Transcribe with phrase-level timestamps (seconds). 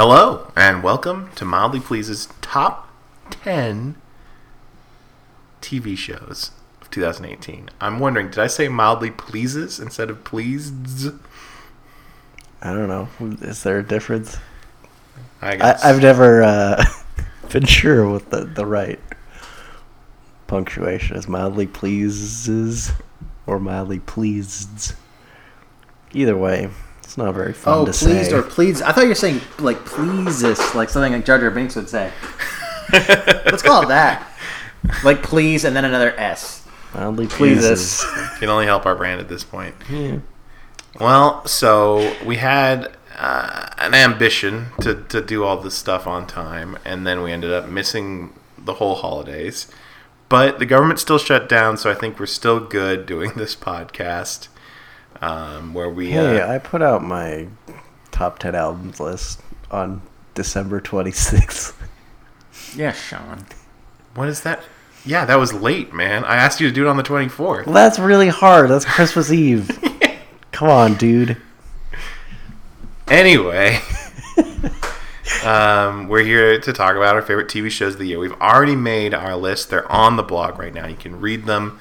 [0.00, 2.88] Hello, and welcome to Mildly Please's top
[3.30, 3.96] 10
[5.60, 7.68] TV shows of 2018.
[7.80, 11.08] I'm wondering, did I say mildly pleases instead of pleased?
[12.62, 13.08] I don't know.
[13.40, 14.36] Is there a difference?
[15.42, 15.84] I I, guess.
[15.84, 16.84] I've never uh,
[17.50, 19.00] been sure what the, the right
[20.46, 21.26] punctuation is.
[21.26, 22.92] Mildly pleases
[23.48, 24.94] or mildly pleased.
[26.12, 26.70] Either way,
[27.08, 28.36] it's not very fun Oh, to pleased say.
[28.36, 28.82] or pleased?
[28.82, 32.12] I thought you were saying like pleases, like something like Jar Jar Binks would say.
[32.92, 34.26] Let's call it that.
[35.04, 36.66] Like please and then another S.
[36.94, 38.04] mildly Pleases.
[38.04, 38.38] pleases.
[38.38, 39.74] Can only help our brand at this point.
[39.90, 40.18] Yeah.
[41.00, 46.76] Well, so we had uh, an ambition to, to do all this stuff on time,
[46.84, 49.66] and then we ended up missing the whole holidays.
[50.28, 54.48] But the government still shut down, so I think we're still good doing this podcast.
[55.20, 57.48] Um, where we Hey, uh, I put out my
[58.10, 60.02] top 10 albums list on
[60.34, 61.74] December 26th.
[62.76, 63.46] Yeah, Sean.
[64.14, 64.60] what is that?
[65.04, 66.24] Yeah, that was late, man.
[66.24, 67.66] I asked you to do it on the twenty fourth.
[67.66, 68.68] Well, that's really hard.
[68.68, 69.70] That's Christmas Eve.
[70.52, 71.36] Come on, dude.
[73.06, 73.80] Anyway,
[75.44, 78.18] um, we're here to talk about our favorite TV shows of the year.
[78.18, 79.70] We've already made our list.
[79.70, 80.86] They're on the blog right now.
[80.86, 81.80] You can read them,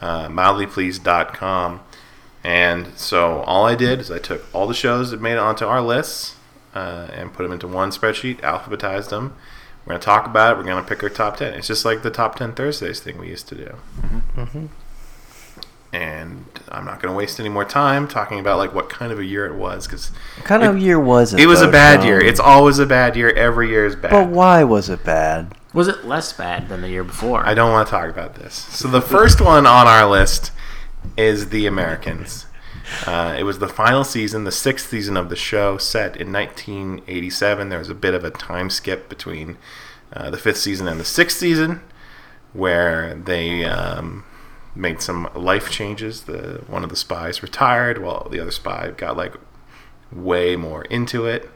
[0.00, 1.80] uh, mildlypleased.com.
[2.44, 5.64] And so all I did is I took all the shows that made it onto
[5.64, 6.36] our lists
[6.74, 9.34] uh, and put them into one spreadsheet, alphabetized them.
[9.86, 10.58] We're going to talk about it.
[10.58, 11.54] We're going to pick our top 10.
[11.54, 13.74] It's just like the top 10 Thursdays thing we used to do.
[15.92, 19.20] And I'm not going to waste any more time talking about like what kind of
[19.20, 21.40] a year it was because What kind of year was it?
[21.40, 22.08] it was a bad Sean?
[22.08, 22.20] year.
[22.20, 23.30] It's always a bad year.
[23.30, 24.10] Every year is bad.
[24.10, 25.54] But why was it bad?
[25.72, 27.46] Was it less bad than the year before?
[27.46, 28.54] I don't want to talk about this.
[28.54, 30.50] So the first one on our list
[31.16, 32.46] is The Americans.
[33.06, 37.68] Uh, it was the final season, the sixth season of the show, set in 1987.
[37.68, 39.56] There was a bit of a time skip between
[40.12, 41.80] uh, the fifth season and the sixth season,
[42.52, 44.24] where they um,
[44.74, 46.24] made some life changes.
[46.24, 49.34] The one of the spies retired, while the other spy got like
[50.12, 51.50] way more into it.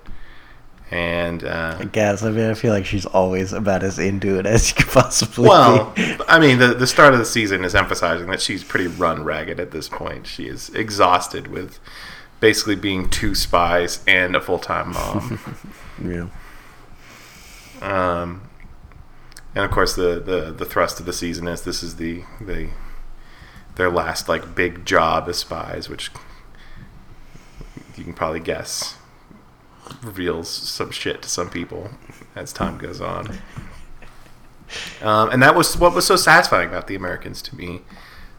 [0.91, 2.23] And uh, I guess.
[2.23, 5.47] I mean, I feel like she's always about as into it as you could possibly
[5.49, 6.17] Well, be.
[6.29, 9.61] I mean, the the start of the season is emphasizing that she's pretty run ragged
[9.61, 10.27] at this point.
[10.27, 11.79] She is exhausted with
[12.41, 15.39] basically being two spies and a full time mom.
[16.03, 16.29] Yeah.
[17.83, 18.43] um,
[19.55, 22.69] and of course, the, the the thrust of the season is this is the the
[23.75, 26.11] their last like big job as spies, which
[27.97, 28.97] you can probably guess
[30.03, 31.91] reveals some shit to some people
[32.35, 33.39] as time goes on.
[35.03, 37.83] Um, and that was what was so satisfying about the Americans to me.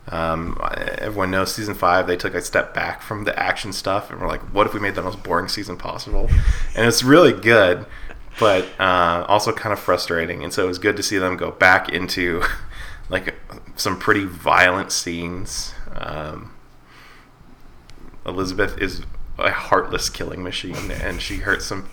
[0.08, 0.60] Um,
[0.98, 4.28] everyone knows season five they took a step back from the action stuff and were
[4.28, 6.30] like, "What if we made the most boring season possible?"
[6.76, 7.86] And it's really good,
[8.40, 10.44] but uh, also kind of frustrating.
[10.44, 12.44] And so it was good to see them go back into
[13.10, 13.36] like
[13.76, 15.74] some pretty violent scenes.
[15.96, 16.54] Um,
[18.26, 19.02] Elizabeth is
[19.40, 21.90] a heartless killing machine, and she hurt some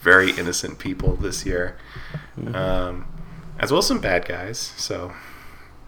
[0.00, 1.76] very innocent people this year,
[2.54, 3.06] um,
[3.58, 4.58] as well as some bad guys.
[4.58, 5.12] So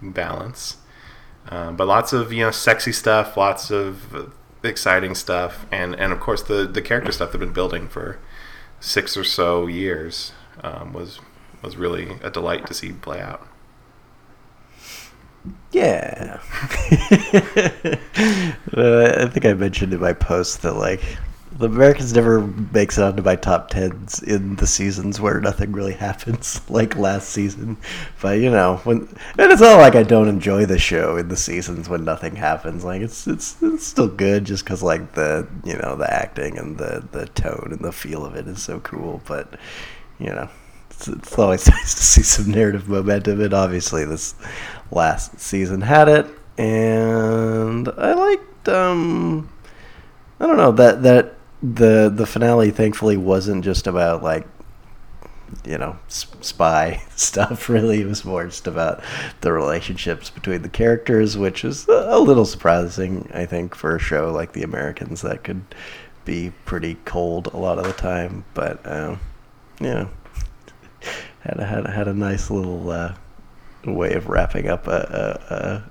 [0.03, 0.79] balance,
[1.49, 4.33] um, but lots of you know sexy stuff, lots of
[4.63, 8.19] exciting stuff, and and of course the the character stuff they've been building for
[8.81, 10.33] six or so years
[10.63, 11.21] um, was
[11.63, 13.47] was really a delight to see play out.
[15.73, 16.41] Yeah.
[18.77, 21.03] uh, I think I mentioned in my post that like
[21.59, 25.93] the Americans never makes it onto my top tens in the seasons where nothing really
[25.95, 27.77] happens, like last season.
[28.23, 29.01] But you know, when
[29.39, 32.85] and it's not like I don't enjoy the show in the seasons when nothing happens.
[32.85, 36.79] Like it's it's it's still good just because like the you know the acting and
[36.79, 39.21] the the tone and the feel of it is so cool.
[39.27, 39.59] But
[40.19, 40.49] you know,
[41.07, 44.35] it's, always nice to see some narrative momentum, and obviously this
[44.91, 46.27] last season had it.
[46.57, 49.49] And I liked, um,
[50.41, 54.47] I don't know that that the the finale thankfully wasn't just about like
[55.65, 59.03] you know spy stuff really it was more just about
[59.41, 64.31] the relationships between the characters which is a little surprising i think for a show
[64.31, 65.63] like the americans that could
[66.25, 69.19] be pretty cold a lot of the time but um,
[69.81, 70.07] yeah
[71.41, 73.15] had a, had a, had a nice little uh,
[73.85, 75.89] way of wrapping up a,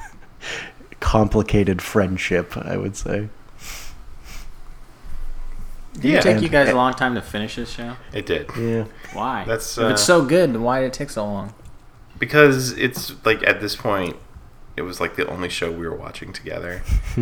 [1.00, 3.28] complicated friendship i would say
[5.94, 6.18] Did Yeah.
[6.18, 7.96] it take you guys a long time to finish this show?
[8.12, 8.84] It did yeah
[9.14, 9.44] Why?
[9.44, 11.54] That's, if it's uh, so good, why did it take so long?
[12.18, 14.16] because it's like at this point
[14.76, 16.82] it was like the only show we were watching together.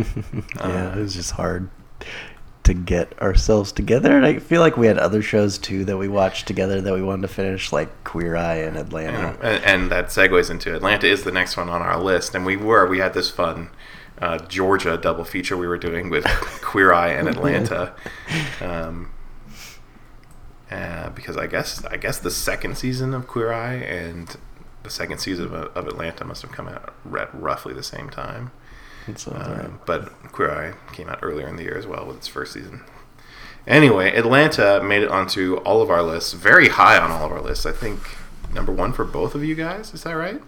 [0.55, 1.69] yeah, it was just hard
[2.67, 4.11] to get ourselves together.
[4.17, 7.01] And I feel like we had other shows too that we watched together that we
[7.01, 9.37] wanted to finish, like Queer Eye and Atlanta.
[9.41, 12.57] and, and that segues into Atlanta is the next one on our list, and we
[12.57, 13.69] were we had this fun
[14.21, 16.25] uh, Georgia double feature we were doing with
[16.61, 17.93] Queer Eye and Atlanta,
[18.59, 19.11] um,
[20.69, 24.35] uh, because I guess I guess the second season of Queer Eye and
[24.83, 28.51] the second season of, of Atlanta must have come out at roughly the same time.
[29.07, 29.65] That sounds.
[29.65, 32.53] Um, but Queer Eye came out earlier in the year as well with its first
[32.53, 32.83] season.
[33.65, 37.41] Anyway, Atlanta made it onto all of our lists, very high on all of our
[37.41, 37.65] lists.
[37.65, 37.99] I think
[38.53, 39.93] number one for both of you guys.
[39.93, 40.41] Is that right?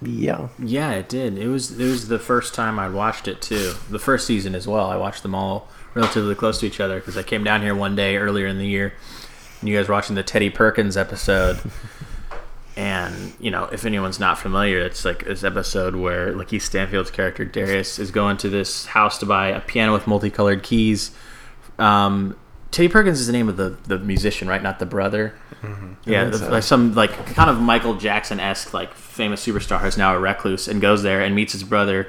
[0.00, 0.48] Yeah.
[0.58, 1.36] Yeah, it did.
[1.38, 3.74] It was it was the first time I'd watched it too.
[3.90, 4.86] The first season as well.
[4.86, 7.96] I watched them all relatively close to each other because I came down here one
[7.96, 8.94] day earlier in the year,
[9.60, 11.60] and you guys were watching the Teddy Perkins episode.
[12.76, 17.44] and you know, if anyone's not familiar, it's like this episode where Lakeith Stanfield's character
[17.44, 21.12] Darius is going to this house to buy a piano with multicolored keys.
[21.78, 22.36] Um,
[22.70, 24.60] Teddy Perkins is the name of the, the musician, right?
[24.62, 25.34] Not the brother.
[26.04, 26.50] Yeah, think so.
[26.50, 30.68] like some like kind of Michael Jackson esque like famous superstar who's now a recluse
[30.68, 32.08] and goes there and meets his brother,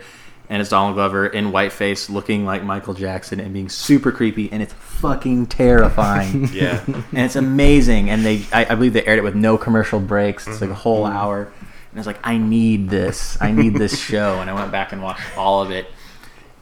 [0.49, 4.61] and it's Donald Glover in whiteface, looking like Michael Jackson and being super creepy, and
[4.61, 6.49] it's fucking terrifying.
[6.55, 6.83] Yeah.
[6.87, 8.09] and it's amazing.
[8.09, 10.47] And they, I, I believe they aired it with no commercial breaks.
[10.47, 11.17] It's like a whole mm-hmm.
[11.17, 11.51] hour,
[11.91, 14.39] and it's like I need this, I need this show.
[14.39, 15.87] And I went back and watched all of it,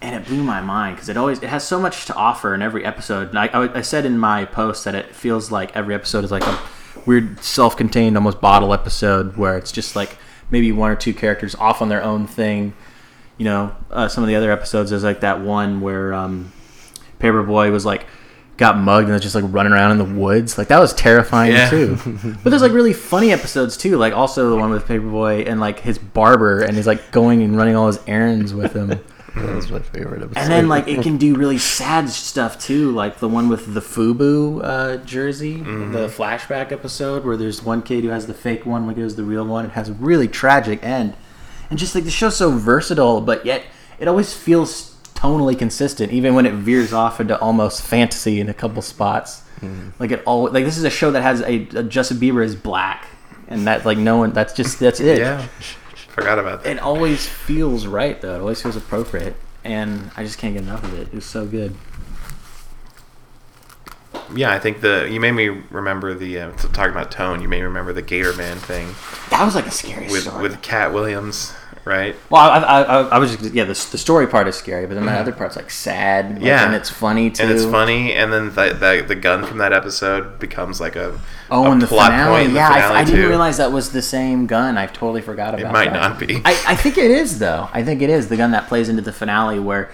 [0.02, 2.62] and it blew my mind because it always it has so much to offer in
[2.62, 3.30] every episode.
[3.30, 6.32] And I, I, I said in my post that it feels like every episode is
[6.32, 6.60] like a
[7.06, 10.18] weird, self-contained, almost bottle episode where it's just like
[10.50, 12.74] maybe one or two characters off on their own thing.
[13.44, 16.54] You know, uh, some of the other episodes there's like that one where um,
[17.20, 18.06] Paper Boi was like
[18.56, 20.58] got mugged and was just like running around in the woods.
[20.58, 21.70] Like that was terrifying Yeah.
[21.70, 21.98] too.
[22.42, 23.98] but there's like really funny episodes too.
[23.98, 27.42] Like also the one with Paper Boi and like his barber and he's like going
[27.42, 29.02] and running all his errands with him.
[29.36, 30.40] That was my favorite episode.
[30.40, 33.80] And then like it can do really sad stuff too, like the one with the
[33.82, 38.86] FUBU uh, jersey, the flashback episode where there's one kid who has the fake one,
[38.86, 39.66] one has the real one.
[39.66, 41.16] It has a really tragic end,
[41.74, 43.64] and just like the show's so versatile, but yet
[43.98, 48.54] it always feels tonally consistent, even when it veers off into almost fantasy in a
[48.54, 49.42] couple spots.
[49.98, 52.56] Like it all like this is a show that has a, a Justin Bieber is
[52.56, 53.08] black,
[53.48, 55.48] and that like no one that's just that's it yeah.
[56.10, 56.74] Forgot about that.
[56.76, 58.36] it always feels right though.
[58.36, 61.08] It always feels appropriate, and I just can't get enough of it.
[61.12, 61.76] It's so good.
[64.36, 67.42] Yeah, I think the you made me remember the uh, talking about tone.
[67.42, 68.88] You made me remember the Gator Man thing
[69.30, 70.42] That was like a scary with story.
[70.42, 71.54] with Katt Williams,
[71.86, 72.16] right?
[72.30, 73.64] well, I, I, I, I was just yeah.
[73.64, 76.26] The, the story part is scary, but then the other part's like sad.
[76.26, 76.46] like, Mm-hmm.
[76.46, 76.66] Yeah.
[76.66, 77.44] and it's funny too.
[77.44, 81.20] And it's funny, and then the, the the gun from that episode becomes like a
[81.52, 82.32] Oh, a and the plot finale.
[82.36, 84.78] point in the yeah, finale I, I didn't realize that was the same gun.
[84.78, 85.70] I totally forgot about.
[85.70, 86.10] It might that.
[86.10, 86.38] not be.
[86.46, 87.70] I, I think it is though.
[87.74, 89.92] I think it is the gun that plays into the finale where.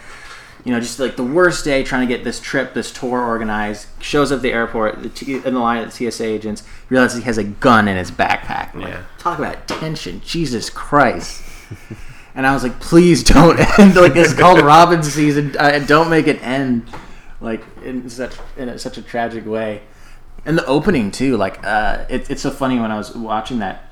[0.65, 3.87] You know, just like the worst day trying to get this trip, this tour organized,
[4.01, 7.19] shows up at the airport the T- in the line of the TSA agents, realizes
[7.19, 8.75] he has a gun in his backpack.
[8.75, 9.03] Like, Yeah.
[9.19, 10.19] Talk about tension.
[10.25, 11.41] Jesus Christ.
[12.35, 13.95] and I was like, please don't end.
[13.95, 15.55] Like, it's called Robbin' Season.
[15.57, 16.89] Uh, don't make it end.
[17.41, 19.81] Like, in such, in such a tragic way.
[20.45, 21.37] And the opening, too.
[21.37, 23.85] Like, uh, it, it's so funny when I was watching that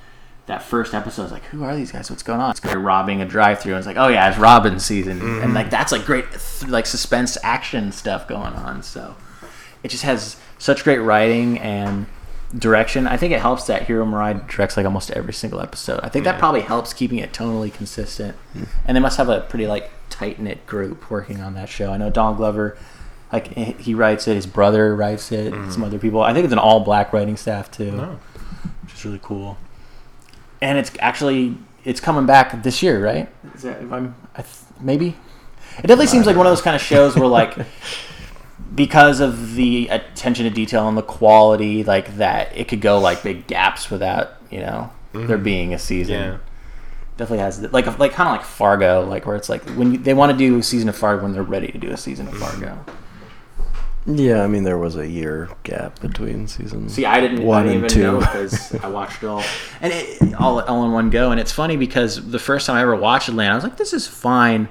[0.47, 2.09] that first episode, I was like, "Who are these guys?
[2.09, 4.79] What's going on?" It's they're robbing a drive-through, and it's like, "Oh yeah, it's Robbin'
[4.79, 8.81] Season," and like that's like great, th- like suspense action stuff going on.
[8.81, 9.15] So
[9.83, 12.05] it just has such great writing and
[12.57, 13.07] direction.
[13.07, 15.99] I think it helps that Hiro Murai directs like almost every single episode.
[16.03, 16.39] I think that Yeah.
[16.39, 18.35] probably helps keeping it tonally consistent.
[18.85, 21.91] And they must have a pretty like tight knit group working on that show.
[21.91, 22.77] I know Don Glover.
[23.33, 25.69] Like he he writes it, his brother writes it, mm-hmm.
[25.71, 26.21] some other people.
[26.21, 28.19] I think it's an all black writing staff too Oh.
[28.83, 29.57] which is really cool.
[30.61, 33.29] And it's actually it's coming back this year, right?
[33.55, 35.15] Is that, if I'm, I th- maybe.
[35.79, 37.55] It definitely seems like one of those kind of shows where like
[38.73, 43.23] because of the attention to detail and the quality, like that, it could go like
[43.23, 45.43] big gaps without you know there mm-hmm.
[45.43, 46.15] being a season.
[46.15, 46.37] Yeah.
[47.17, 50.13] Definitely has like like kind of like Fargo, like where it's like when you, they
[50.13, 52.35] want to do a season of Fargo when they're ready to do a season of
[52.35, 52.61] mm-hmm.
[52.61, 52.85] Fargo.
[54.05, 56.93] yeah, I mean there was a year gap between seasons.
[56.93, 58.03] See, I didn't, One I didn't and even two.
[58.03, 59.43] know because I watched it all,
[59.81, 61.31] and it, all all in one go.
[61.31, 63.93] And it's funny because the first time I ever watched Atlanta, I was like, "This
[63.93, 64.69] is fine,"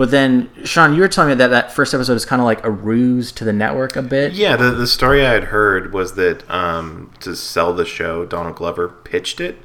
[0.00, 2.64] but then Sean, you were telling me that that first episode is kind of like
[2.64, 4.32] a ruse to the network a bit.
[4.32, 8.56] Yeah, the, the story I had heard was that um, to sell the show, Donald
[8.56, 9.58] Glover pitched it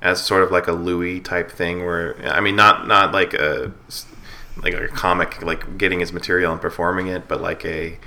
[0.00, 3.74] as sort of like a Louie type thing, where I mean, not not like a
[4.62, 7.98] like a comic, like getting his material and performing it, but like a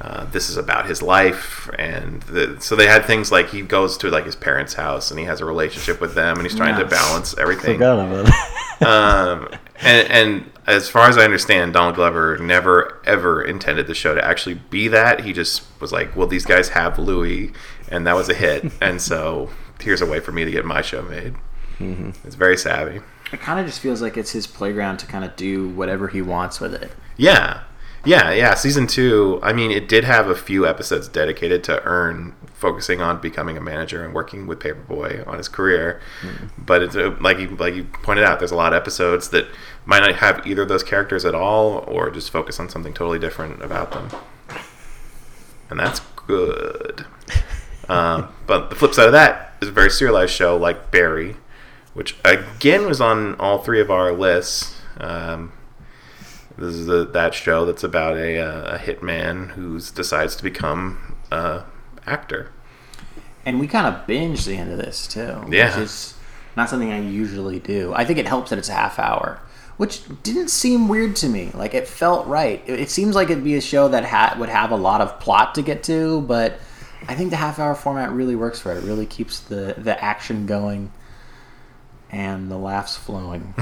[0.00, 3.98] uh, this is about his life, and the, so they had things like he goes
[3.98, 6.78] to like his parents' house and he has a relationship with them, and he's trying
[6.78, 8.82] to balance everything Forgot about it.
[8.86, 9.48] um,
[9.82, 14.24] and, and as far as I understand, Donald Glover never ever intended the show to
[14.24, 15.24] actually be that.
[15.24, 17.52] He just was like, "Well, these guys have Louie,
[17.90, 20.80] and that was a hit, and so here's a way for me to get my
[20.80, 21.34] show made."
[21.78, 22.26] Mm-hmm.
[22.26, 23.00] It's very savvy.
[23.32, 26.22] It kind of just feels like it's his playground to kind of do whatever he
[26.22, 26.90] wants with it.
[27.16, 27.64] Yeah,
[28.04, 28.54] yeah, yeah.
[28.54, 29.40] Season two.
[29.42, 33.60] I mean, it did have a few episodes dedicated to Earn focusing on becoming a
[33.60, 36.00] manager and working with Paper Boi on his career.
[36.20, 36.46] Mm-hmm.
[36.58, 39.46] But it's uh, like you like you pointed out, there's a lot of episodes that
[39.84, 43.18] might not have either of those characters at all, or just focus on something totally
[43.18, 44.08] different about them,
[45.68, 47.06] and that's good.
[47.88, 51.36] um, but the flip side of that is a very serialized show like Barry,
[51.94, 54.76] which again was on all three of our lists.
[54.98, 55.52] Um,
[56.60, 61.16] this is the, that show that's about a, uh, a hitman who decides to become
[61.32, 61.62] an
[62.06, 62.50] actor.
[63.44, 65.44] And we kind of binge the end of this too.
[65.48, 65.74] Yeah.
[65.76, 66.14] Which is
[66.56, 67.92] not something I usually do.
[67.94, 69.40] I think it helps that it's a half hour,
[69.78, 71.50] which didn't seem weird to me.
[71.54, 72.62] Like it felt right.
[72.66, 75.18] It, it seems like it'd be a show that ha- would have a lot of
[75.20, 76.58] plot to get to, but
[77.08, 78.78] I think the half hour format really works for it.
[78.78, 80.92] It really keeps the, the action going
[82.12, 83.54] and the laughs flowing.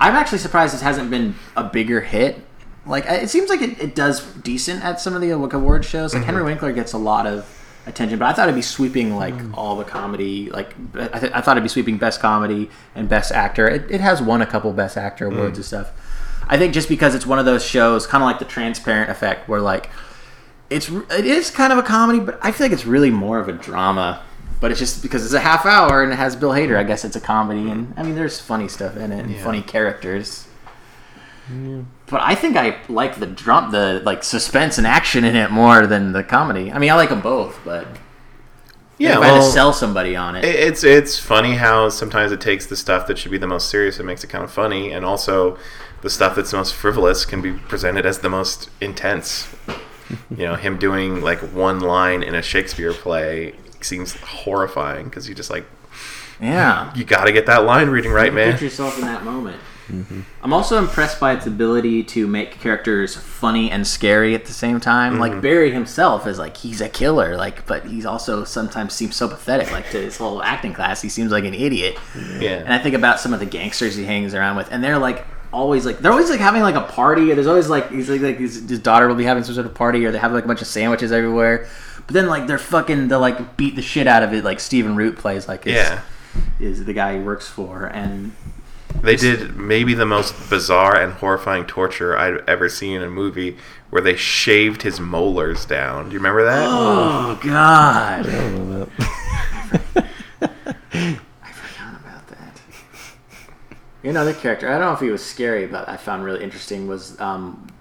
[0.00, 2.44] I'm actually surprised this hasn't been a bigger hit.
[2.86, 6.12] Like it seems like it, it does decent at some of the award shows.
[6.12, 6.26] Like mm-hmm.
[6.30, 7.46] Henry Winkler gets a lot of
[7.86, 9.52] attention, but I thought it'd be sweeping like mm.
[9.54, 10.50] all the comedy.
[10.50, 13.68] Like I, th- I, thought it'd be sweeping best comedy and best actor.
[13.68, 15.56] It, it has won a couple best actor awards mm.
[15.56, 15.90] and stuff.
[16.46, 19.48] I think just because it's one of those shows, kind of like the Transparent Effect,
[19.48, 19.90] where like
[20.70, 23.48] it's it is kind of a comedy, but I feel like it's really more of
[23.48, 24.22] a drama.
[24.60, 26.76] But it's just because it's a half hour and it has Bill Hader.
[26.76, 29.44] I guess it's a comedy, and I mean, there's funny stuff in it and yeah.
[29.44, 30.48] funny characters.
[31.48, 31.82] Yeah.
[32.06, 35.86] But I think I like the drum, the like suspense and action in it more
[35.86, 36.72] than the comedy.
[36.72, 37.86] I mean, I like them both, but
[38.98, 42.32] yeah, if well, I had to sell somebody on it, it's it's funny how sometimes
[42.32, 44.50] it takes the stuff that should be the most serious and makes it kind of
[44.50, 45.56] funny, and also
[46.02, 49.48] the stuff that's most frivolous can be presented as the most intense
[50.30, 55.34] you know, him doing like one line in a Shakespeare play seems horrifying because you
[55.34, 55.64] just like,
[56.40, 58.52] yeah, you got to get that line reading right, man.
[58.52, 59.60] Put yourself in that moment.
[59.88, 60.20] Mm-hmm.
[60.42, 64.80] I'm also impressed by its ability to make characters funny and scary at the same
[64.80, 65.14] time.
[65.14, 65.20] Mm-hmm.
[65.20, 69.28] Like Barry himself is like he's a killer, like, but he's also sometimes seems so
[69.28, 69.72] pathetic.
[69.72, 71.96] Like to his whole acting class, he seems like an idiot.
[72.38, 72.58] Yeah.
[72.58, 75.26] And I think about some of the gangsters he hangs around with, and they're like
[75.52, 78.20] always like they're always like having like a party or there's always like he's like,
[78.20, 80.44] like his, his, daughter will be having some sort of party or they have like
[80.44, 81.66] a bunch of sandwiches everywhere
[82.06, 84.94] but then like they're fucking they'll like beat the shit out of it like Stephen
[84.94, 86.02] Root plays like yeah
[86.60, 88.32] is the guy he works for and
[89.02, 93.56] they did maybe the most bizarre and horrifying torture I'd ever seen in a movie
[93.90, 96.06] where they shaved his molars down.
[96.06, 96.66] Do you remember that?
[96.68, 98.88] Oh God!
[104.02, 107.12] Another character, I don't know if he was scary, but I found really interesting was
[107.12, 107.72] because um,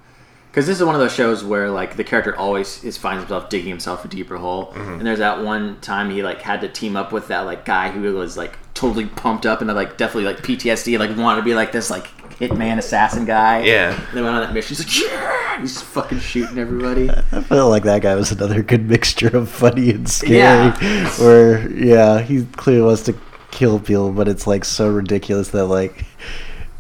[0.54, 3.70] this is one of those shows where like the character always is finds himself digging
[3.70, 4.68] himself a deeper hole.
[4.68, 4.94] Mm-hmm.
[4.94, 7.90] And there's that one time he like had to team up with that like guy
[7.90, 11.54] who was like totally pumped up and like definitely like PTSD, like wanted to be
[11.54, 12.08] like this like
[12.40, 13.64] hitman assassin guy.
[13.64, 13.94] Yeah.
[13.94, 14.76] And they went on that mission.
[14.76, 17.10] He's like, yeah, he's fucking shooting everybody.
[17.10, 20.38] I felt like that guy was another good mixture of funny and scary.
[20.38, 21.10] Yeah.
[21.20, 23.14] Where yeah, he clearly wants to
[23.58, 26.06] kill people, but it's like so ridiculous that like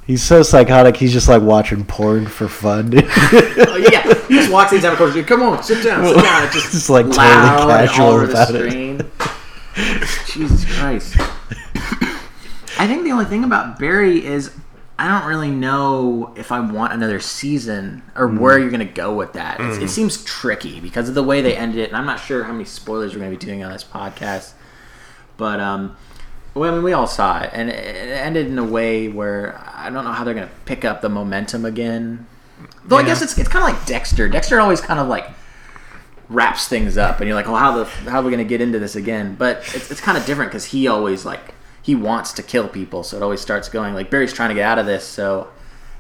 [0.05, 0.96] he's so psychotic.
[0.96, 2.93] He's just like watching porn for fun.
[2.96, 5.24] oh, yeah, he just walks into the corner.
[5.24, 6.43] Come on, sit down, sit down.
[6.43, 9.05] It's just, just like totally casual about it.
[10.27, 11.15] Jesus Christ.
[12.79, 14.51] I think the only thing about Barry is
[15.00, 18.39] I don't really know if I want another season or mm.
[18.39, 19.57] where you're going to go with that.
[19.57, 19.81] Mm.
[19.81, 22.51] It seems tricky because of the way they ended it, and I'm not sure how
[22.51, 24.53] many spoilers we're going to be doing on this podcast.
[25.38, 25.96] But um,
[26.58, 29.90] well, I mean, we all saw it, and it ended in a way where I
[29.90, 32.28] don't know how they're going to pick up the momentum again.
[32.86, 33.04] Though yeah.
[33.04, 34.30] I guess it's it's kind of like Dexter.
[34.30, 35.30] Dexter always kind of like
[36.30, 38.62] wraps things up, and you're like, well, how the how are we going to get
[38.62, 39.36] into this again?
[39.36, 43.04] But it's it's kind of different because he always like he wants to kill people,
[43.04, 45.50] so it always starts going like Barry's trying to get out of this, so.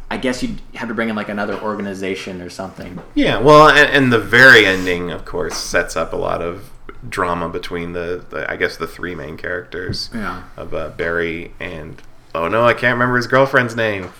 [0.09, 2.97] I guess you'd have to bring in like another organization or something.
[3.13, 6.71] Yeah, well, and, and the very ending, of course, sets up a lot of
[7.07, 10.43] drama between the, the, I guess the three main characters yeah.
[10.55, 12.01] of uh, Barry and
[12.33, 14.11] oh no, I can't remember his girlfriend's name.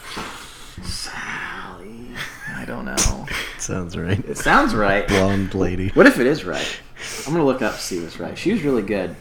[0.84, 2.10] Sally.
[2.55, 3.25] I don't know.
[3.57, 4.24] sounds right.
[4.25, 5.07] It sounds right.
[5.07, 5.89] Blonde lady.
[5.89, 6.79] What if it is right?
[7.25, 8.38] I'm gonna look up to see what's right.
[8.38, 9.15] She was really good.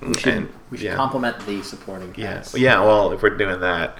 [0.00, 0.96] We should, and, we should yeah.
[0.96, 2.56] compliment the supporting cast.
[2.56, 2.78] Yeah.
[2.78, 3.98] yeah, well, if we're doing that,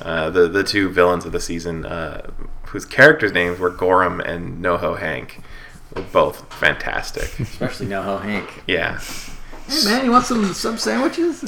[0.00, 2.30] uh, the the two villains of the season, uh,
[2.66, 5.40] whose characters' names were Goran and NoHo Hank,
[5.94, 7.38] were both fantastic.
[7.40, 8.62] Especially NoHo Hank.
[8.66, 8.98] Yeah.
[9.68, 11.44] Hey man, you want some some sandwiches?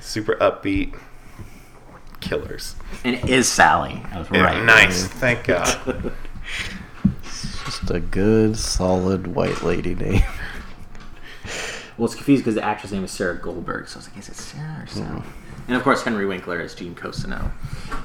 [0.00, 0.98] Super upbeat
[2.20, 2.74] killers.
[3.04, 4.02] And it is Sally.
[4.12, 4.64] I was Yeah, right.
[4.64, 5.06] nice.
[5.06, 6.12] Thank God.
[7.22, 10.22] Just a good, solid white lady name.
[11.96, 14.28] Well, it's confused because the actress name is Sarah Goldberg, so I was like, is
[14.28, 15.22] it Sarah or Sally?
[15.68, 17.50] And of course, Henry Winkler is Gene Cousineau,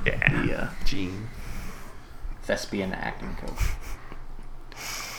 [0.05, 0.41] Yeah.
[0.45, 1.27] the uh, Gene.
[2.45, 3.69] Thespian acting coach.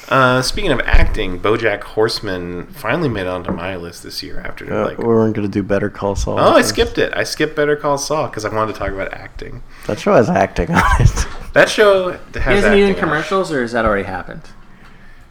[0.08, 4.72] Uh, speaking of acting, BoJack Horseman finally made it onto my list this year after
[4.72, 4.98] Uh, like.
[4.98, 6.38] we weren't going to do Better Call Saul.
[6.38, 7.12] Oh, I skipped it.
[7.16, 9.64] I skipped Better Call Saul because I wanted to talk about acting.
[9.88, 11.26] That show has acting on it.
[11.56, 14.42] That show has He hasn't acting even commercials, or has that already happened?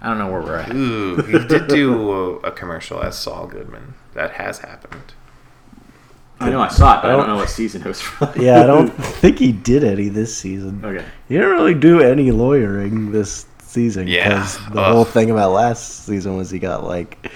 [0.02, 0.74] I don't know where we're at.
[0.74, 3.94] Ooh, he did do a, a commercial as Saul Goodman.
[4.16, 5.14] That has happened.
[6.40, 8.02] I know I saw it, but I I don't don't- know what season it was
[8.02, 8.30] from.
[8.42, 8.90] yeah, I don't
[9.22, 10.82] think he did any this season.
[10.84, 11.06] Okay.
[11.30, 14.08] He didn't really do any lawyering this season.
[14.08, 14.94] Yeah, 'cause The ugh.
[14.94, 17.30] whole thing about last season was he got like,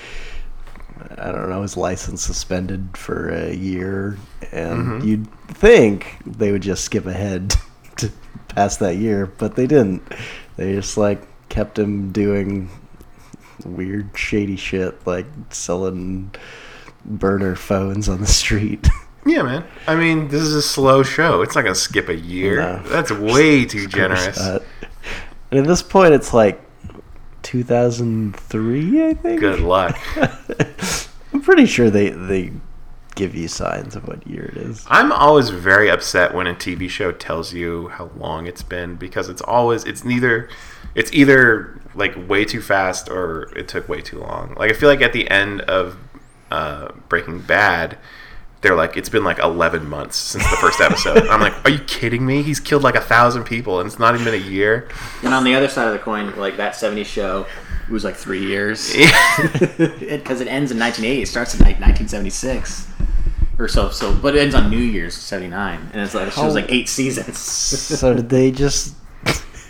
[1.18, 4.18] I don't know, his license suspended for a year,
[4.51, 5.06] and Mhm.
[5.06, 7.56] you'd think they would just skip ahead
[7.98, 8.12] to
[8.50, 10.01] past that year, but they didn't.
[10.58, 12.70] They just like kept him doing
[13.65, 16.32] weird, shady shit, like selling
[17.10, 18.88] burner phones on the street.
[19.25, 19.68] Yeah, man.
[19.86, 21.42] I mean, this is a slow show.
[21.42, 22.62] It's not gonna skip a year.
[22.62, 22.82] No.
[22.84, 24.39] That's way too generous.
[24.39, 24.63] Uh,
[25.51, 26.63] and at this point, it's like
[27.44, 29.42] 2003, I think.
[29.42, 30.00] Good luck.
[31.34, 32.54] I'm pretty sure they they
[33.16, 34.86] give you signs of what year it is.
[34.88, 39.28] I'm always very upset when a TV show tells you how long it's been because
[39.28, 40.48] it's always it's neither
[40.96, 44.56] it's either like way too fast or it took way too long.
[44.56, 45.98] Like I feel like at the end of
[46.51, 47.98] uh, Breaking Bad,
[48.62, 51.27] they're like it's been like 11 months since the first episode.
[51.27, 52.44] I'm like, are you kidding me?
[52.44, 54.89] He's killed like a thousand people and it's not even been a year.
[55.24, 57.46] And on the other side of the coin, like that 70s show,
[57.88, 58.94] it was like three years.
[58.94, 61.22] Because it, ends in 1980.
[61.22, 62.88] It starts in like 1976.
[63.58, 66.44] Or so, so, but it ends on New Year's '79, and it's like it shows
[66.44, 67.38] How- like eight seasons.
[67.38, 68.96] so did they just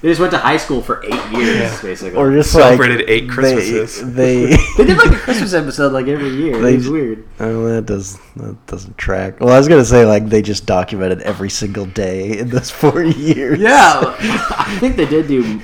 [0.01, 2.17] they just went to high school for eight years, basically.
[2.17, 4.13] or just Celebrated like eight Christmases.
[4.15, 4.45] They,
[4.77, 6.61] they did like a Christmas episode like every year.
[6.61, 7.27] They it was j- weird.
[7.39, 9.39] Oh, that does that doesn't track.
[9.39, 13.03] Well, I was gonna say like they just documented every single day in those four
[13.03, 13.59] years.
[13.59, 15.59] Yeah, I think they did do.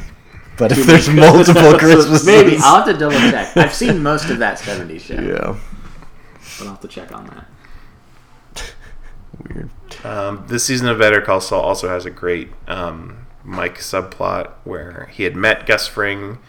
[0.57, 1.79] but if there's multiple episodes.
[1.79, 3.55] Christmases, maybe I'll have to double check.
[3.55, 5.57] I've seen most of that '70s show, yeah,
[6.59, 8.65] but I'll have to check on that.
[9.55, 9.69] weird.
[10.03, 15.09] Um, this season of Better Call Saul also has a great um, Mike subplot where
[15.13, 16.39] he had met Gus Fring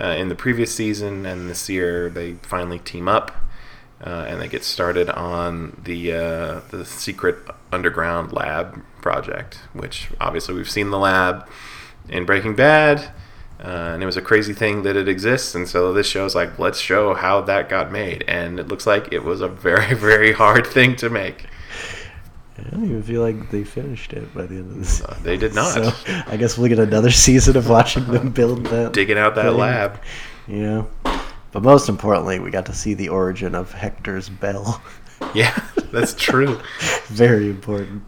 [0.00, 3.32] uh, in the previous season, and this year they finally team up
[4.04, 7.38] uh, and they get started on the uh, the secret
[7.72, 9.60] underground lab project.
[9.72, 11.48] Which obviously we've seen the lab
[12.08, 13.12] in Breaking Bad.
[13.60, 16.58] Uh, and it was a crazy thing that it exists, and so this show's like,
[16.58, 20.32] let's show how that got made, and it looks like it was a very, very
[20.32, 21.46] hard thing to make.
[22.58, 25.02] I don't even feel like they finished it by the end of this.
[25.02, 25.72] Uh, they did not.
[25.72, 25.92] So
[26.26, 28.92] I guess we'll get another season of watching them build that.
[28.92, 29.56] digging out that thing.
[29.58, 30.00] lab.
[30.46, 30.84] Yeah.
[31.52, 34.82] But most importantly, we got to see the origin of Hector's bell.
[35.32, 35.58] Yeah,
[35.90, 36.60] that's true.
[37.06, 38.02] Very important.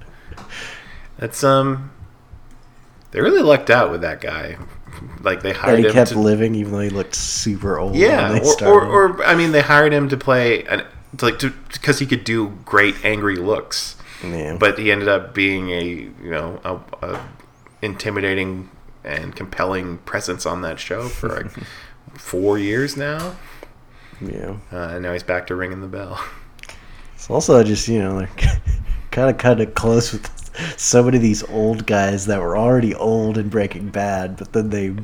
[1.19, 1.91] That's um,
[3.11, 4.59] they really lucked out with that guy.
[5.23, 7.97] Like they hired he him kept to, living even though he looked super old.
[7.97, 10.85] yeah, or, or or I mean, they hired him to play an
[11.17, 14.57] to, like to because he could do great angry looks, yeah.
[14.59, 17.29] but he ended up being a you know a, a
[17.83, 18.69] intimidating
[19.05, 21.51] and compelling presence on that show for like
[22.15, 23.37] four years now,
[24.21, 24.57] yeah.
[24.73, 26.21] uh, and now he's back to ringing the bell.
[27.15, 28.37] It's also just you know like
[29.11, 30.31] kind of kind of close with
[30.79, 34.71] so many of these old guys that were already old in Breaking Bad, but then
[34.71, 34.95] they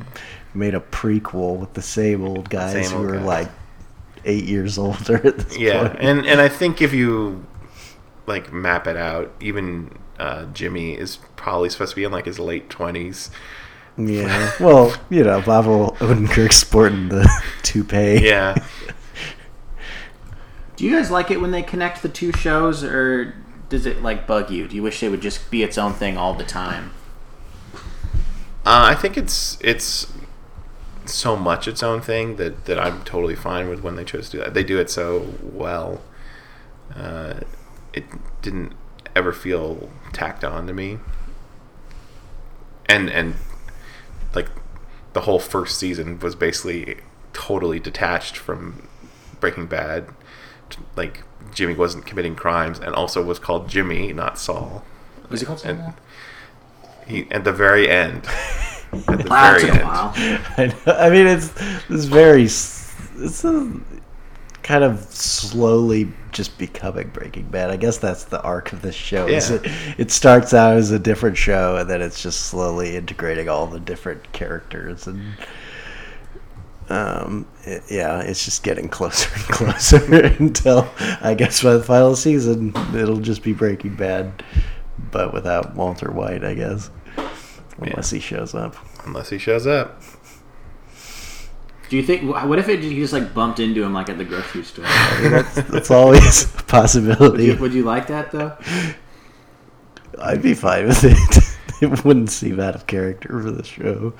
[0.55, 3.25] made a prequel with the same old guys Same who old were guys.
[3.25, 3.49] like
[4.25, 5.99] eight years older Yeah, point.
[6.01, 7.45] and and I think if you
[8.25, 12.39] like map it out, even uh, Jimmy is probably supposed to be in like his
[12.39, 13.29] late twenties.
[13.97, 14.51] yeah.
[14.59, 17.29] Well, you know, Bob Odenkirk's sporting the
[17.63, 18.21] toupee.
[18.23, 18.55] Yeah,
[20.75, 23.35] Do you guys like it when they connect the two shows, or
[23.69, 24.67] does it like bug you?
[24.67, 26.91] Do you wish they would just be its own thing all the time?
[27.75, 27.79] uh,
[28.65, 30.11] I think it's it's
[31.05, 34.37] so much its own thing that that I'm totally fine with when they chose to
[34.37, 34.53] do that.
[34.53, 36.01] They do it so well.
[36.95, 37.41] Uh,
[37.93, 38.05] it
[38.41, 38.73] didn't
[39.15, 40.97] ever feel tacked on to me.
[42.87, 43.35] And and
[44.35, 44.49] like
[45.13, 46.97] the whole first season was basically
[47.33, 48.87] totally detached from
[49.39, 50.07] Breaking Bad.
[50.95, 54.83] Like Jimmy wasn't committing crimes, and also was called Jimmy, not Saul.
[55.29, 55.95] Was it called And Saul?
[57.07, 58.27] he at the very end.
[59.07, 59.83] At the Wow, very took a end.
[59.83, 60.11] while.
[60.57, 61.51] I, know, I mean, it's
[61.89, 63.71] it's very it's a
[64.63, 67.69] kind of slowly just becoming Breaking Bad.
[67.69, 69.27] I guess that's the arc of this show.
[69.27, 69.41] Yeah.
[69.51, 73.67] It, it starts out as a different show, and then it's just slowly integrating all
[73.67, 75.21] the different characters and.
[76.89, 80.89] Um, it- yeah, it's just getting closer and closer until
[81.21, 84.43] I guess by the final season it'll just be Breaking Bad,
[85.11, 86.89] but without Walter White, I guess,
[87.77, 88.75] unless he shows up.
[89.05, 90.01] Unless he shows up.
[91.93, 92.23] Do you think?
[92.23, 94.83] What if it you just like bumped into him like at the grocery store?
[95.21, 97.45] That's, that's always a Would possibility.
[97.45, 98.57] you, would you like that though?
[100.19, 101.81] I'd be fine with it.
[101.83, 104.11] it wouldn't seem out of character for the show.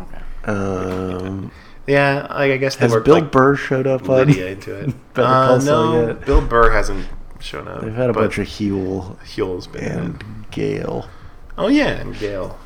[0.00, 0.50] Okay.
[0.50, 1.52] Um,
[1.86, 4.26] Yeah, I, I guess has worked Bill like Burr showed up on?
[4.26, 4.94] Lydia into it.
[5.14, 6.26] Uh, no, yet?
[6.26, 7.06] Bill Burr hasn't
[7.38, 7.82] shown up.
[7.82, 10.50] They've had a bunch of Huell Huell's been and it.
[10.50, 11.08] Gale.
[11.56, 12.58] Oh yeah, and Gale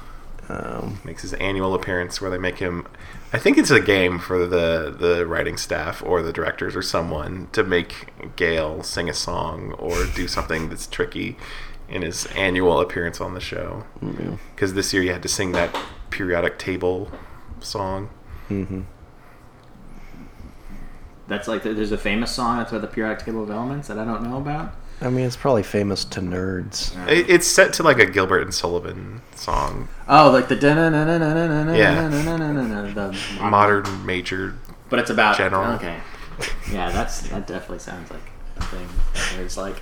[0.49, 2.87] Um, makes his annual appearance where they make him.
[3.33, 7.49] I think it's a game for the the writing staff or the directors or someone
[7.53, 11.37] to make Gale sing a song or do something that's tricky
[11.88, 13.85] in his annual appearance on the show.
[14.03, 14.37] yeah.
[14.55, 15.77] Because this year you had to sing that
[16.11, 17.11] periodic table
[17.61, 18.09] song.
[18.49, 18.83] hmm
[21.29, 24.05] That's like there's a famous song that's about the periodic table of elements that I
[24.05, 24.75] don't know about.
[25.03, 26.95] I mean, it's probably famous to nerds.
[27.09, 30.57] It, it's set to like a Gilbert and Sullivan song, Oh, like the
[31.77, 32.09] yeah.
[32.09, 34.55] the modern major.
[34.91, 35.75] But it's about General.
[35.75, 35.99] Okay.
[36.71, 38.21] Yeah, that's that definitely sounds like
[38.57, 38.87] a thing.
[39.15, 39.77] that Nerds like.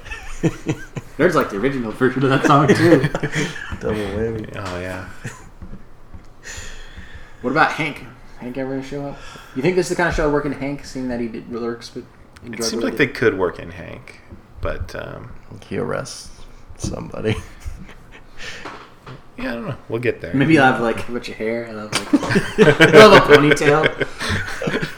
[1.18, 3.00] Nerds like the original version of that song too.
[3.80, 4.52] Double whammy.
[4.56, 5.08] Oh yeah.
[7.42, 8.04] what about Hank?
[8.38, 9.18] Hank ever gonna show up?
[9.56, 11.94] You think this is the kind of show working Hank, seeing that he did lurks
[11.94, 12.04] with?
[12.44, 14.20] in It drug seems like they could work in Hank,
[14.60, 15.32] but um,
[15.68, 16.30] He arrests
[16.76, 17.36] somebody.
[19.36, 19.76] yeah, I don't know.
[19.88, 20.34] We'll get there.
[20.34, 23.34] Maybe I'll have like a bunch of hair and I'll have, like, He'll have a
[23.36, 23.84] ponytail.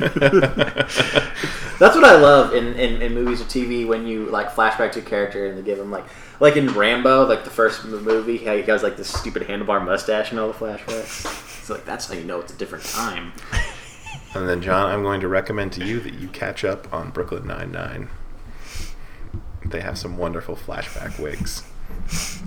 [1.79, 4.99] That's what I love in, in, in movies or TV when you like flashback to
[4.99, 6.05] a character and they give him like
[6.39, 10.31] like in Rambo, like the first movie, how he has like this stupid handlebar mustache
[10.31, 11.65] and all the flashbacks.
[11.65, 13.33] So like that's how you know it's a different time.
[14.35, 17.47] And then, John, I'm going to recommend to you that you catch up on Brooklyn
[17.47, 18.09] Nine Nine.
[19.71, 21.63] They have some wonderful flashback wigs.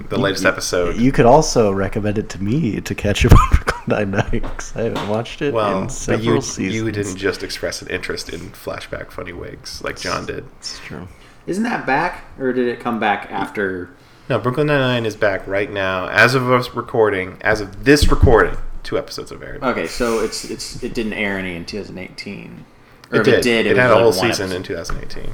[0.09, 0.97] The latest episode.
[0.97, 4.83] You could also recommend it to me to catch up on Brooklyn Nine-Nine 'cause I
[4.83, 6.73] haven't watched it well, in but you, seasons.
[6.75, 10.45] you didn't just express an interest in flashback funny wigs like John did.
[10.59, 11.07] It's true.
[11.45, 13.89] Isn't that back or did it come back after?
[14.29, 16.07] No, Brooklyn Nine Nine is back right now.
[16.07, 19.61] As of us recording, as of this recording, two episodes have aired.
[19.61, 22.63] Okay, so it's it's it didn't air any in 2018.
[23.11, 23.33] Or it if did.
[23.35, 24.55] it did, It, was had a whole one season episode.
[24.55, 25.33] in 2018.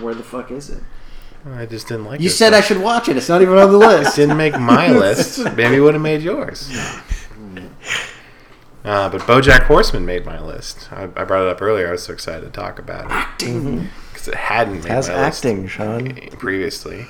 [0.00, 0.82] Where the fuck is it?
[1.54, 2.20] I just didn't like.
[2.20, 2.22] It.
[2.24, 3.16] You this said I should watch it.
[3.16, 4.16] It's not even on the list.
[4.16, 5.38] didn't make my list.
[5.56, 6.70] Maybe it would have made yours.
[8.82, 10.90] Uh, but BoJack Horseman made my list.
[10.90, 11.88] I, I brought it up earlier.
[11.88, 13.90] I was so excited to talk about it Acting.
[14.10, 16.14] because it hadn't made Has my acting, Sean.
[16.38, 17.06] previously,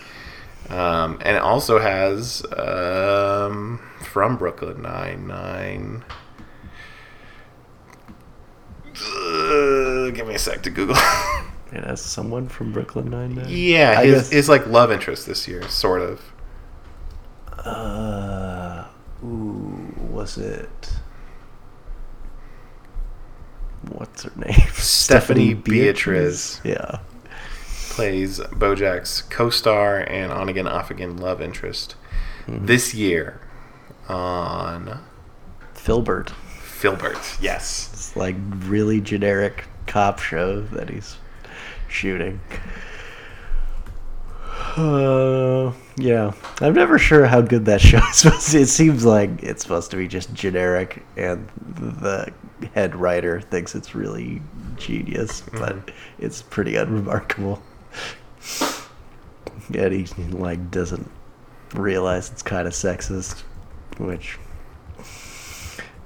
[0.69, 6.05] um, and it also has um, from Brooklyn Nine Nine.
[8.97, 10.97] Uh, give me a sec to Google.
[11.73, 13.47] It has someone from Brooklyn Nine-Nine.
[13.49, 16.21] yeah, I his, guess- his like love interest this year, sort of.
[17.65, 18.85] Uh,
[19.25, 20.93] ooh, was it?
[23.89, 24.55] What's her name?
[24.73, 26.61] Stephanie Beatriz.
[26.65, 26.99] Yeah.
[27.91, 31.95] plays Bojack's co-star and on again, off again love interest
[32.47, 32.67] Mm-hmm.
[32.67, 33.39] this year
[34.09, 34.99] on
[35.75, 36.31] Filbert.
[36.63, 37.37] Filbert.
[37.41, 41.17] Yes, It's like really generic cop show that he's
[41.91, 42.41] shooting.
[44.77, 48.17] Uh, yeah, I'm never sure how good that show is.
[48.17, 52.33] supposed to- It seems like it's supposed to be just generic, and the
[52.75, 54.41] head writer thinks it's really
[54.77, 57.63] genius, but it's pretty unremarkable.
[59.71, 61.11] Yet he like doesn't
[61.75, 63.41] realize it's kind of sexist,
[63.99, 64.39] which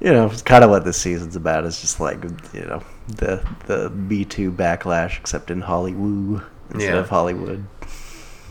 [0.05, 1.65] you know, it's kind of what this season's about.
[1.65, 7.01] It's just like you know the the Me Too backlash, except in Hollywood instead Yeah.
[7.01, 7.65] of Hollywood.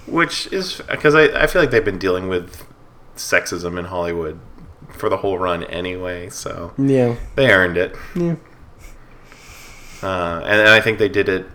[0.07, 2.65] which is because I, I feel like they've been dealing with
[3.15, 4.39] sexism in Hollywood
[4.89, 7.95] for the whole run anyway, so Yeah, they earned it.
[8.15, 8.35] yeah,
[10.01, 11.45] Uh, and, and I think they did it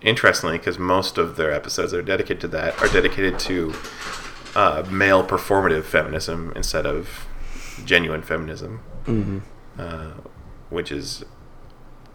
[0.00, 3.74] interestingly because most of their episodes that are dedicated to that are dedicated to
[4.56, 7.26] uh, male performative feminism instead of
[7.84, 9.38] genuine feminism, hmm
[9.78, 10.12] uh,
[10.70, 11.24] which is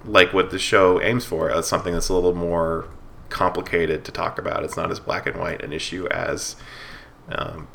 [0.06, 1.50] like what the show aims for.
[1.50, 2.88] It's something that's a little more
[3.30, 4.64] complicated to talk about.
[4.64, 6.56] It's not as black and white an issue as
[7.30, 7.68] um,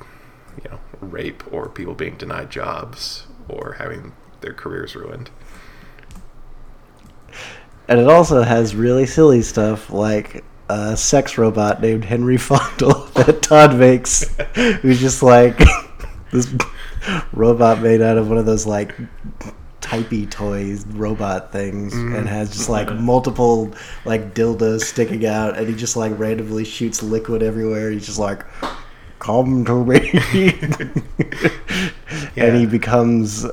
[0.63, 5.31] you know rape or people being denied jobs or having their careers ruined.
[7.89, 13.41] and it also has really silly stuff like a sex robot named Henry Fondle that
[13.43, 14.29] Todd makes,
[14.83, 15.59] who's just like
[16.31, 16.55] this
[17.33, 18.95] robot made out of one of those like
[19.81, 22.17] typey toys robot things mm.
[22.17, 23.73] and has just like multiple
[24.05, 27.91] like dildos sticking out and he just like randomly shoots liquid everywhere.
[27.91, 28.45] He's just like
[29.19, 30.21] come to me.
[32.37, 33.47] And he becomes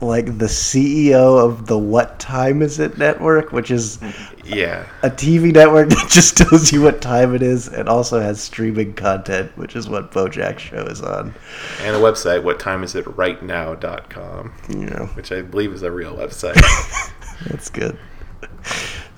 [0.00, 3.98] like the CEO of the What Time Is It network, which is
[4.44, 4.86] Yeah.
[5.02, 8.92] a TV network that just tells you what time it is and also has streaming
[8.94, 11.34] content, which is what BoJack show is on.
[11.80, 15.82] And a website, what time is it right now.com, You know, which I believe is
[15.82, 16.60] a real website.
[17.46, 17.98] that's good.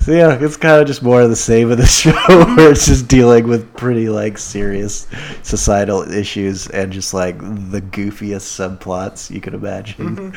[0.06, 2.12] So yeah, it's kind of just more of the same of the show,
[2.54, 5.08] where it's just dealing with pretty like serious
[5.42, 10.32] societal issues and just like the goofiest subplots you could imagine.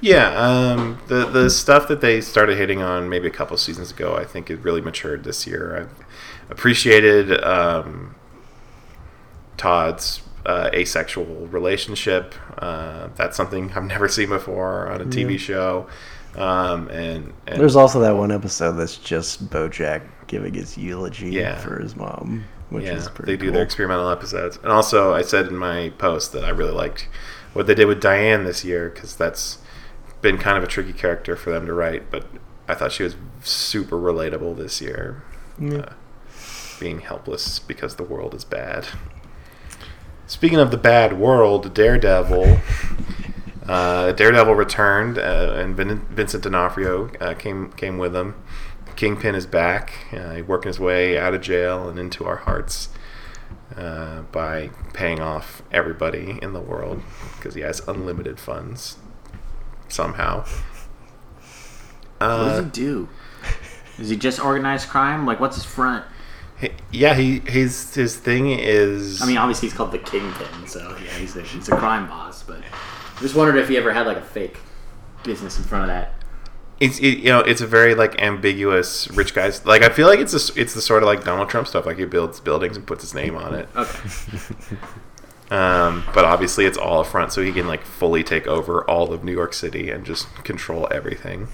[0.00, 4.16] yeah, um, the the stuff that they started hitting on maybe a couple seasons ago,
[4.16, 5.76] I think it really matured this year.
[5.82, 6.04] I've
[6.48, 8.14] appreciated um,
[9.58, 12.34] Todd's uh, asexual relationship.
[12.56, 15.88] Uh, that's something I've never seen before on a TV show.
[16.36, 21.56] Um, and, and There's also that one episode that's just BoJack giving his eulogy Yeah.
[21.58, 23.54] for his mom, which yeah, is pretty they do cool.
[23.54, 24.56] their experimental episodes.
[24.62, 27.08] And also, I said in my post that I really liked
[27.52, 29.58] what they did with Diane this year because that's
[30.22, 32.10] been kind of a tricky character for them to write.
[32.10, 32.26] But
[32.66, 35.22] I thought she was super relatable this year,
[35.60, 35.76] Yeah.
[35.78, 35.92] uh,
[36.80, 38.86] being helpless because the world is bad.
[40.26, 42.58] Speaking of the bad world, Daredevil.
[43.68, 48.34] Uh, Daredevil returned, uh, and Vin- Vincent D'Onofrio uh, came came with him.
[48.96, 52.90] Kingpin is back, uh, working his way out of jail and into our hearts
[53.76, 57.02] uh, by paying off everybody in the world
[57.36, 58.98] because he has unlimited funds
[59.88, 60.44] somehow.
[62.18, 63.08] What does Uh, he do?
[63.98, 65.24] Is he just organized crime?
[65.26, 66.04] Like, what's his front?
[66.60, 69.20] he- yeah, he his his thing is.
[69.22, 72.42] I mean, obviously he's called the Kingpin, so yeah, he's a, he's a crime boss.
[72.44, 72.60] But
[73.20, 74.58] just wondered if he ever had like a fake
[75.22, 76.14] business in front of that.
[76.80, 80.18] it's it, you know it's a very like ambiguous rich guys like I feel like
[80.18, 82.86] it's a, it's the sort of like Donald Trump stuff like he builds buildings and
[82.86, 83.68] puts his name on it.
[83.76, 84.08] Okay.
[85.50, 89.12] Um, but obviously, it's all a front, so he can like fully take over all
[89.12, 91.48] of New York City and just control everything,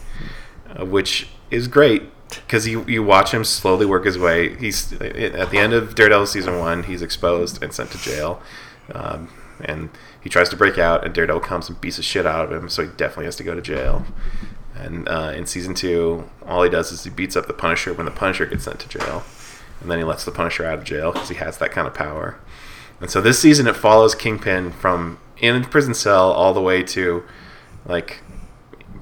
[0.78, 4.56] uh, which is great because you you watch him slowly work his way.
[4.56, 8.40] He's at the end of Daredevil season one, he's exposed and sent to jail,
[8.94, 9.28] um,
[9.64, 12.52] and he tries to break out, and Daredevil comes and beats the shit out of
[12.52, 14.04] him, so he definitely has to go to jail.
[14.74, 18.06] And uh, in season two, all he does is he beats up the Punisher when
[18.06, 19.24] the Punisher gets sent to jail,
[19.80, 21.94] and then he lets the Punisher out of jail because he has that kind of
[21.94, 22.38] power.
[23.00, 26.82] And so this season it follows Kingpin from in a prison cell all the way
[26.82, 27.24] to
[27.86, 28.22] like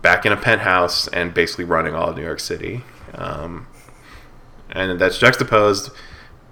[0.03, 2.85] back in a penthouse and basically running all of New York City.
[3.14, 3.66] Um,
[4.71, 5.90] and that's juxtaposed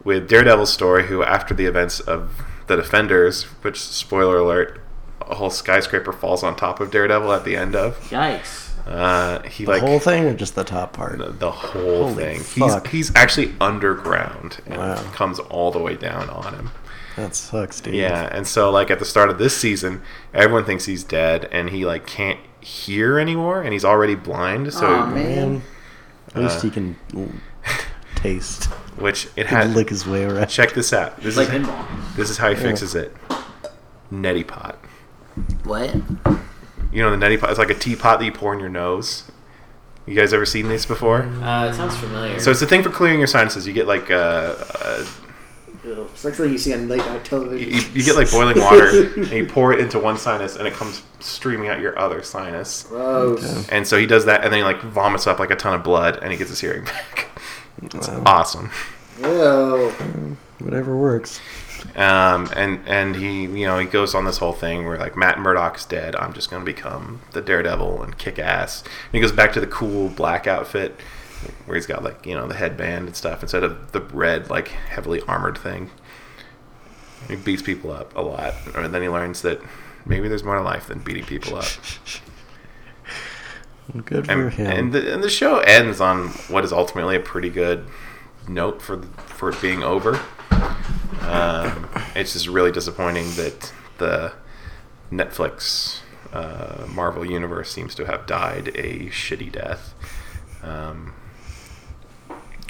[0.04, 4.80] with Daredevil's story, who after the events of the Defenders, which spoiler alert,
[5.20, 7.98] a whole skyscraper falls on top of Daredevil at the end of.
[8.10, 8.64] Yikes.
[8.86, 11.18] Uh, he The like whole thing or just the top part?
[11.18, 12.40] the, the whole Holy thing.
[12.40, 12.86] fuck.
[12.86, 14.92] He's he's actually underground and Wow.
[14.94, 16.70] it comes all the way down on him.
[17.16, 17.94] That sucks, dude.
[17.94, 20.02] Yeah, and so like at the start of this season,
[20.34, 24.72] everyone thinks he's dead, and he like can't hear anymore, and he's already blind.
[24.72, 25.14] So, Aw, man.
[25.14, 25.62] Man,
[26.34, 27.28] at least Uh, he can l-
[28.16, 28.64] taste.
[28.98, 29.70] which it Can had.
[29.76, 30.48] lick his way around.
[30.48, 31.16] Check this out.
[31.20, 32.16] This Like is pinball.
[32.16, 33.14] this is how he fixes it.
[34.12, 34.76] Neti pot.
[35.64, 35.94] What?
[36.92, 37.50] You know the neti pot.
[37.50, 39.24] It's like a teapot that you pour in your nose.
[40.06, 41.22] You guys ever seen these before?
[41.22, 42.38] Uh, it sounds familiar.
[42.40, 43.66] So it's a thing for clearing your sinuses.
[43.66, 45.04] You get like uh, uh,
[45.84, 47.68] it's like something you see on late night television.
[47.72, 50.74] you, you get like boiling water, and you pour it into one sinus, and it
[50.74, 52.84] comes streaming out your other sinus.
[52.84, 53.68] Gross.
[53.68, 55.82] And so he does that, and then he like vomits up like a ton of
[55.84, 57.28] blood, and he gets his hearing back.
[57.82, 58.22] It's Wow.
[58.26, 58.70] awesome.
[59.22, 60.36] Ew.
[60.58, 61.40] Whatever works.
[61.94, 65.38] Um, and and he you know he goes on this whole thing where like Matt
[65.38, 66.16] Murdock's dead.
[66.16, 68.82] I'm just gonna become the Daredevil and kick ass.
[68.82, 70.98] And he goes back to the cool black outfit
[71.66, 74.68] where he's got like you know the headband and stuff instead of the red like
[74.68, 75.90] heavily armored thing.
[77.28, 79.60] He beats people up a lot, and then he learns that
[80.06, 81.64] maybe there's more to life than beating people up.
[84.04, 84.66] Good for and, him.
[84.66, 87.86] and, the, and the show ends on what is ultimately a pretty good
[88.48, 90.20] note for for it being over.
[91.22, 94.32] Um, it's just really disappointing that the
[95.10, 96.00] Netflix
[96.32, 99.94] uh, Marvel universe seems to have died a shitty death.
[100.62, 101.14] Um,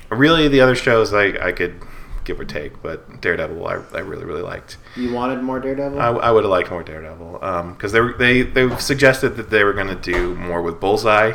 [0.09, 1.81] really, the other shows I, I could
[2.27, 4.77] give or take, but Daredevil I, I really really liked.
[4.97, 5.99] You wanted more Daredevil?
[5.99, 9.49] I, I would have liked more Daredevil um, because they were, they they suggested that
[9.51, 11.35] they were going to do more with Bullseye,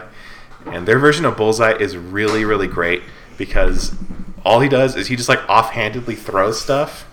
[0.66, 3.02] and their version of Bullseye is really really great
[3.38, 3.96] because
[4.46, 7.08] all he does is he just like offhandedly throws stuff.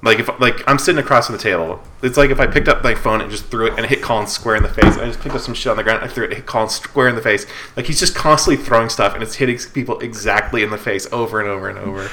[0.00, 2.84] Like if like I'm sitting across from the table, it's like if I picked up
[2.84, 4.96] my phone and just threw it and it hit Colin square in the face.
[4.96, 6.68] I just picked up some shit on the ground, I threw it, it hit Colin
[6.68, 7.46] square in the face.
[7.76, 11.40] Like he's just constantly throwing stuff and it's hitting people exactly in the face over
[11.40, 12.08] and over and over.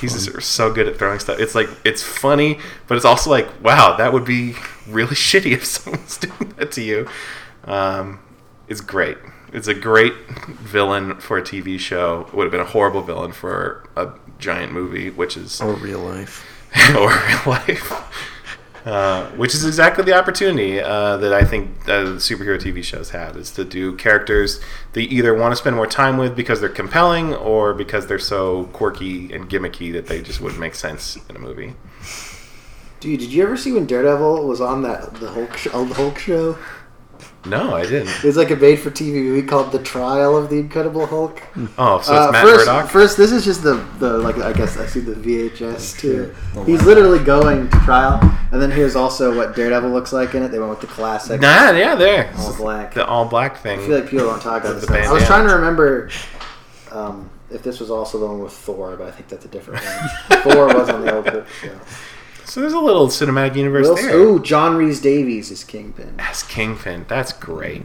[0.00, 1.38] he's just so good at throwing stuff.
[1.38, 2.58] It's like it's funny,
[2.88, 4.56] but it's also like wow, that would be
[4.88, 7.08] really shitty if someone's doing that to you.
[7.64, 8.18] Um,
[8.66, 9.18] it's great.
[9.52, 10.14] It's a great
[10.48, 12.22] villain for a TV show.
[12.28, 14.08] It would have been a horrible villain for a
[14.38, 16.44] giant movie, which is Or real life.
[16.96, 17.92] or real life.
[18.84, 23.36] Uh, which is exactly the opportunity uh, that I think uh, superhero TV shows have
[23.36, 24.60] is to do characters
[24.94, 28.18] that you either want to spend more time with because they're compelling or because they're
[28.18, 31.74] so quirky and gimmicky that they just wouldn't make sense in a movie.
[32.98, 36.18] Dude, did you ever see when Daredevil was on that the Hulk show, the Hulk
[36.18, 36.58] show?
[37.44, 38.08] No, I didn't.
[38.24, 41.42] It's like a made-for-TV movie called The Trial of the Incredible Hulk.
[41.76, 42.88] Oh, so it's Uh, Matt first, Murdock.
[42.90, 46.32] first, this is just the, the like I guess I see the VHS too.
[46.54, 48.20] The He's one- literally going to trial,
[48.52, 50.48] and then here's also what Daredevil looks like in it.
[50.52, 52.32] They went with the classic Nah, yeah, there.
[52.38, 52.94] all black.
[52.94, 53.80] The all black thing.
[53.80, 54.84] I feel like people don't talk about The this.
[54.84, 54.96] stuff.
[54.96, 55.26] I was bandana.
[55.26, 56.10] trying to remember
[56.92, 59.82] um, if this was also the one with Thor, but I think that's a different
[60.30, 60.40] one.
[60.42, 61.76] Thor was on the old Hulk show.
[62.52, 64.14] So there's a little cinematic universe Will, there.
[64.14, 66.16] ooh, John Rhys-Davies is Kingpin.
[66.18, 67.82] As Kingpin, that's great.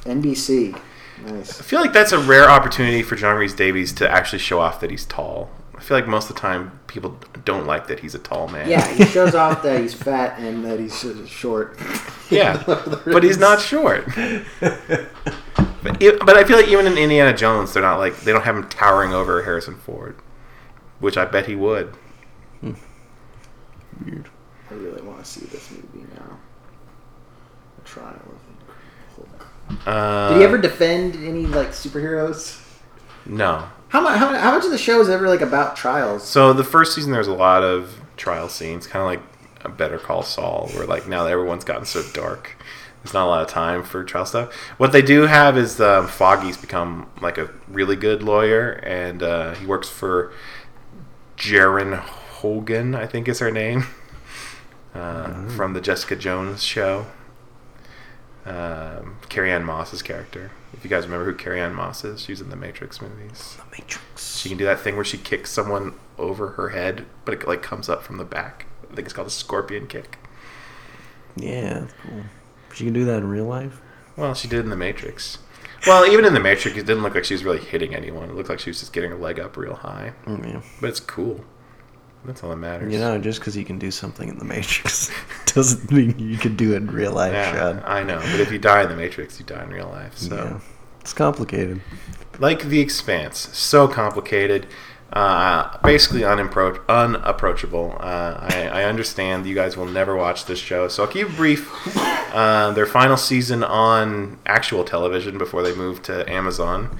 [0.00, 0.76] NBC.
[1.24, 1.60] Nice.
[1.60, 4.90] I feel like that's a rare opportunity for John Rhys-Davies to actually show off that
[4.90, 5.48] he's tall.
[5.76, 8.68] I feel like most of the time people don't like that he's a tall man.
[8.68, 10.98] Yeah, he shows off that he's fat and that he's
[11.28, 11.78] short.
[12.30, 12.60] Yeah,
[13.06, 14.06] but he's not short.
[14.58, 18.56] But, but I feel like even in Indiana Jones, they're not like they don't have
[18.56, 20.16] him towering over Harrison Ford,
[20.98, 21.94] which I bet he would.
[24.04, 24.28] Weird.
[24.70, 26.38] I really want to see this movie now.
[27.78, 29.86] The Trial of the Hulk.
[29.86, 32.60] Uh, Did he ever defend any like superheroes?
[33.26, 33.68] No.
[33.88, 34.18] How much?
[34.18, 36.26] How, how much of the show is ever like about trials?
[36.26, 39.20] So the first season, there's a lot of trial scenes, kind of like
[39.64, 42.56] a Better Call Saul, where like now that everyone's gotten so dark,
[43.02, 44.52] there's not a lot of time for trial stuff.
[44.78, 49.54] What they do have is um, Foggy's become like a really good lawyer, and uh,
[49.54, 50.32] he works for
[51.36, 52.02] Jaren
[52.42, 53.86] Hogan, I think is her name,
[54.94, 57.06] uh, from the Jessica Jones show.
[58.44, 60.50] Um, Carrie Ann Moss's character.
[60.72, 63.56] If you guys remember who Carrie Ann Moss is, she's in the Matrix movies.
[63.56, 64.40] The Matrix.
[64.40, 67.62] She can do that thing where she kicks someone over her head, but it like
[67.62, 68.66] comes up from the back.
[68.90, 70.18] I think it's called a scorpion kick.
[71.36, 72.22] Yeah, cool.
[72.74, 73.80] She can do that in real life.
[74.16, 75.38] Well, she did in the Matrix.
[75.86, 78.30] Well, even in the Matrix, it didn't look like she was really hitting anyone.
[78.30, 80.12] It looked like she was just getting her leg up real high.
[80.26, 80.62] Mm, yeah.
[80.80, 81.44] But it's cool.
[82.24, 82.92] That's all that matters.
[82.92, 85.10] You know, just because you can do something in the Matrix
[85.54, 87.82] doesn't mean you can do it in real life, yeah, Sean.
[87.84, 88.18] I know.
[88.18, 90.16] But if you die in the Matrix, you die in real life.
[90.16, 90.60] So, Yeah.
[91.00, 91.80] It's complicated.
[92.38, 94.66] like The Expanse, so complicated.
[95.12, 97.96] Uh, basically unimpro- unapproachable.
[98.00, 101.36] Uh, I, I understand you guys will never watch this show, so I'll keep it
[101.36, 101.68] brief.
[102.34, 106.96] Uh, their final season on actual television before they move to Amazon.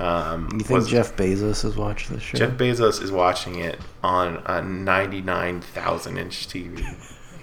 [0.00, 2.38] Um, You think was- Jeff Bezos has watched this show?
[2.38, 6.84] Jeff Bezos is watching it on a 99,000 inch TV.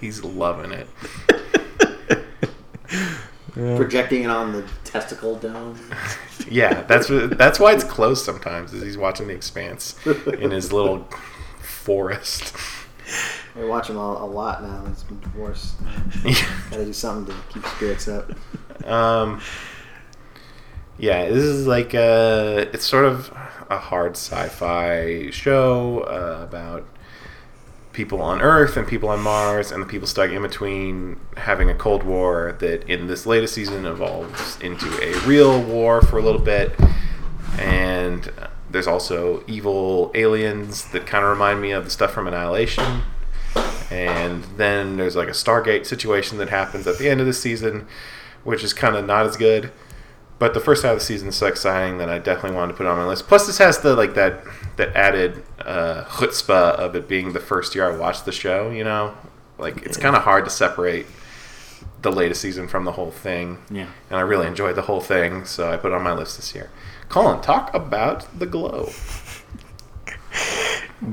[0.02, 0.88] He's loving it.
[3.54, 5.80] Projecting it on the testicle dome.
[6.50, 8.72] Yeah, that's that's why it's closed sometimes.
[8.72, 11.06] Is he's watching The Expanse in his little
[11.60, 12.56] forest.
[13.60, 14.86] I watch him a, a lot now.
[14.90, 15.74] It's been divorced.
[16.72, 18.32] Gotta do something to keep spirits up.
[18.88, 19.42] Um,
[20.98, 23.32] yeah, this is like a, it's sort of
[23.70, 26.86] a hard sci-fi show uh, about
[27.98, 31.74] people on Earth and people on Mars and the people stuck in between having a
[31.74, 36.42] Cold War that in this latest season evolves into a real war for a little
[36.42, 36.76] bit.
[37.58, 38.32] And
[38.70, 43.02] there's also evil aliens that kind of remind me of the stuff from Annihilation.
[43.90, 47.88] And then there's like a Stargate situation that happens at the end of the season,
[48.44, 49.72] which is kind of not as good.
[50.40, 52.78] But the first half of the season is so exciting that I definitely wanted to
[52.78, 53.28] put it on my list.
[53.28, 54.44] Plus, this has the like that
[54.76, 58.70] that added uh, chutzpah of it being the first year I watched the show.
[58.70, 59.16] You know,
[59.58, 61.08] like it's kind of hard to separate
[62.02, 63.58] the latest season from the whole thing.
[63.72, 63.88] Yeah.
[64.10, 66.54] And I really enjoyed the whole thing, so I put it on my list this
[66.54, 66.70] year.
[67.10, 68.90] Colin, talk about the glow.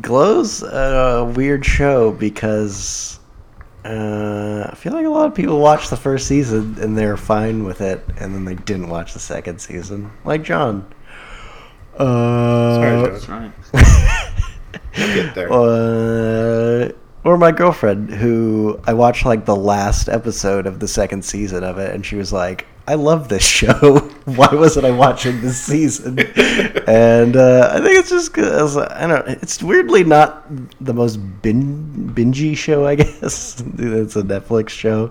[0.01, 3.21] Glow's a weird show because
[3.85, 7.65] uh, I feel like a lot of people watched the first season and they're fine
[7.65, 10.87] with it, and then they didn't watch the second season, like John.
[11.99, 13.53] Uh, Sorry, That's John.
[13.73, 14.25] right.
[14.97, 15.53] Get there.
[15.53, 16.89] uh,
[17.25, 21.79] or my girlfriend, who I watched like the last episode of the second season of
[21.79, 23.99] it, and she was like, I love this show.
[24.25, 26.19] Why wasn't I watching this season?
[26.19, 29.27] and uh, I think it's just because I don't.
[29.29, 30.45] It's weirdly not
[30.85, 32.87] the most bin, bingey show.
[32.87, 35.11] I guess it's a Netflix show,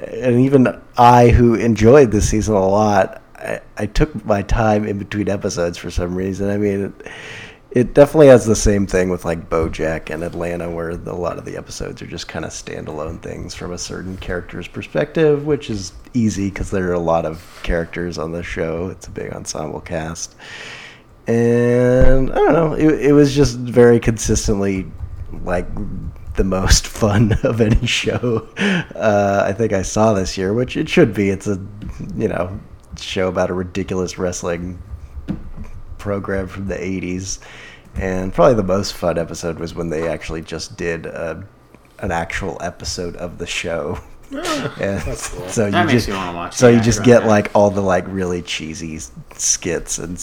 [0.00, 4.98] and even I, who enjoyed this season a lot, I, I took my time in
[4.98, 6.50] between episodes for some reason.
[6.50, 6.84] I mean.
[6.86, 7.12] It,
[7.76, 11.36] it definitely has the same thing with like BoJack and Atlanta, where the, a lot
[11.36, 15.68] of the episodes are just kind of standalone things from a certain character's perspective, which
[15.68, 18.88] is easy because there are a lot of characters on the show.
[18.88, 20.36] It's a big ensemble cast,
[21.26, 22.72] and I don't know.
[22.72, 24.90] It, it was just very consistently
[25.44, 25.68] like
[26.34, 30.88] the most fun of any show uh, I think I saw this year, which it
[30.88, 31.28] should be.
[31.28, 31.60] It's a
[32.16, 32.58] you know
[32.98, 34.82] show about a ridiculous wrestling
[36.06, 37.40] program from the 80s
[37.96, 41.42] and probably the most fun episode was when they actually just did a,
[41.98, 43.98] an actual episode of the show
[44.30, 45.14] and cool.
[45.48, 47.28] so That you makes just me wanna watch so you just get right.
[47.28, 49.00] like all the like really cheesy
[49.34, 50.16] skits and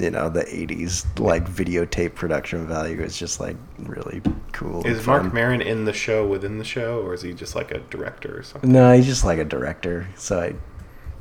[0.00, 4.20] you know the 80s like videotape production value is just like really
[4.52, 5.32] cool and Is Marc fun.
[5.34, 8.42] Maron in the show within the show, or is he just like a director or
[8.42, 8.72] something?
[8.72, 10.54] no he's just like a director so i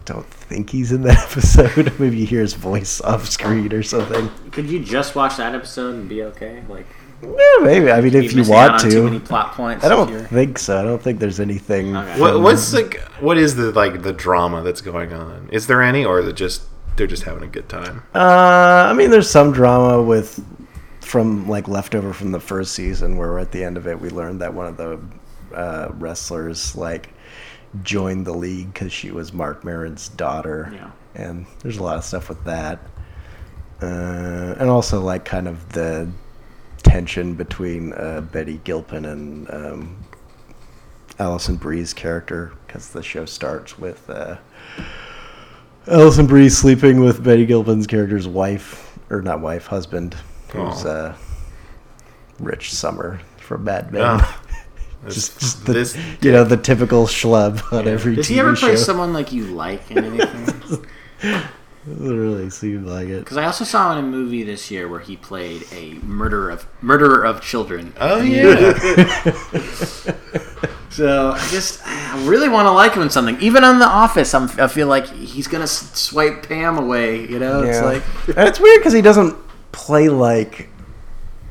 [0.08, 4.30] don't think he's in that episode maybe you hear his voice off screen or something
[4.52, 6.64] Could you just watch that episode and be okay?
[6.68, 6.88] Like,
[7.22, 7.30] yeah,
[7.62, 9.84] maybe i mean if you want on too many to plot points.
[9.84, 12.20] i don't you're- think so i don't think there's anything Okay.
[12.20, 13.00] What, what's like?
[13.20, 15.50] What is the like the drama that's going on?
[15.52, 16.64] Is there any, or is it just
[16.96, 18.04] they're just having a good time?
[18.16, 20.40] Uh, I mean, there's some drama with
[21.02, 24.42] from like leftover from the first season, where at the end of it we learned
[24.42, 25.00] that one of the
[25.56, 27.10] uh, wrestlers like
[27.84, 30.92] joined the league because she was Marc Maron's daughter, Yeah.
[31.16, 32.80] and there's a lot of stuff with that,
[33.82, 36.10] uh, and also like kind of the
[36.84, 39.98] tension between uh, Betty Gilpin and um,
[41.20, 44.10] Alison Brie's character because the show starts with.
[44.10, 44.38] Uh,
[45.90, 50.16] Alison Brie sleeping with Betty Gilpin's character's wife, or not wife, husband,
[50.52, 51.16] who's uh,
[52.40, 54.02] Rich Sommer from Mad Men.
[54.04, 54.42] Ah,
[55.10, 58.56] just, just the, this you know, the typical schlub on every Does TV he ever
[58.56, 60.86] play someone like you like in anything?
[61.90, 63.20] It really seemed like it.
[63.20, 66.68] Because I also saw in a movie this year where he played a murderer of
[66.82, 67.94] murderer of children.
[67.98, 68.74] Oh yeah.
[70.90, 73.40] So I just I really want to like him in something.
[73.40, 77.28] Even on The Office, I'm, I feel like he's gonna swipe Pam away.
[77.28, 78.04] You know, it's like
[78.36, 79.36] and it's weird because he doesn't
[79.72, 80.70] play like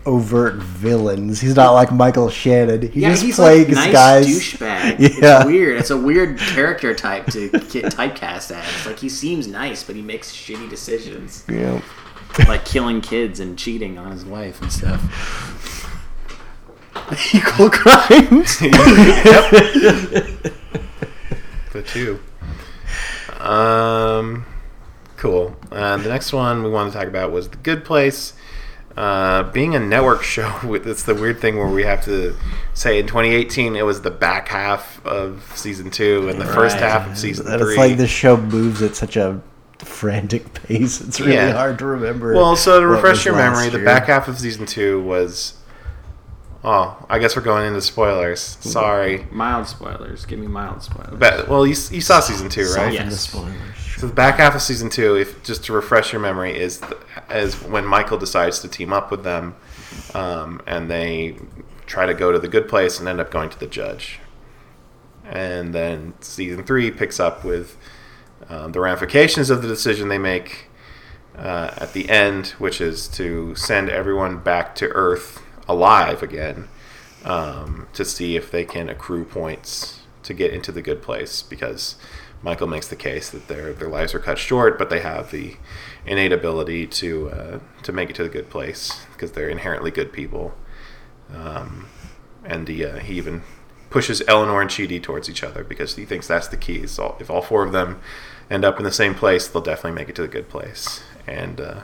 [0.07, 1.41] overt villains.
[1.41, 2.91] He's not like Michael Shannon.
[2.91, 4.27] He yeah, just he's plays like nice guys.
[4.27, 4.99] douchebag.
[5.21, 5.39] Yeah.
[5.41, 5.79] It's weird.
[5.79, 8.87] It's a weird character type to get typecast as.
[8.87, 11.81] Like he seems nice, but he makes shitty decisions, Yeah.
[12.47, 15.03] like killing kids and cheating on his wife and stuff.
[17.35, 18.59] Equal crimes.
[18.59, 18.73] the
[21.87, 22.21] two.
[23.41, 24.47] Um,
[25.17, 25.57] cool.
[25.71, 28.33] Uh, the next one we wanted to talk about was The Good Place.
[28.97, 32.35] Uh, being a network show, it's the weird thing where we have to
[32.75, 37.07] say in 2018 it was the back half of season two and the first half
[37.11, 37.71] of season And three.
[37.71, 39.41] it's like the show moves at such a
[39.79, 41.01] frantic pace.
[41.01, 41.53] It's really Yeah.
[41.53, 42.33] hard to remember.
[42.35, 45.55] Well, so to refresh your memory, the back half of season two was.
[46.69, 48.41] Oh, I guess we're going into spoilers.
[48.41, 49.25] Sorry.
[49.31, 50.27] mild spoilers.
[50.27, 51.17] Give me mild spoilers.
[51.17, 52.93] But, well, you, you saw season two, right?
[52.93, 53.09] Yes.
[53.13, 53.55] the spoilers.
[53.99, 57.01] So the back half of season two, if just to refresh your memory, is th-
[57.31, 59.55] is when Michael decides to team up with them,
[60.13, 61.37] um, and they
[61.87, 64.19] try to go to the good place and end up going to the judge.
[65.25, 67.79] And then season three picks up with
[68.49, 70.69] um, the ramifications of the decision they make
[71.37, 76.69] uh, at the end, which is to send everyone back to Earth alive again
[77.25, 81.97] um, to see if they can accrue points to get into the good place because
[82.43, 85.57] Michael makes the case that their their lives are cut short, but they have the
[86.05, 90.13] innate ability to uh, to make it to the good place because they're inherently good
[90.13, 90.55] people.
[91.35, 91.89] Um,
[92.45, 93.43] and he, uh, he even
[93.91, 96.87] pushes Eleanor and Chidi towards each other because he thinks that's the key.
[96.87, 98.01] So if all four of them
[98.51, 101.03] end up in the same place, they'll definitely make it to the good place.
[101.27, 101.81] And uh,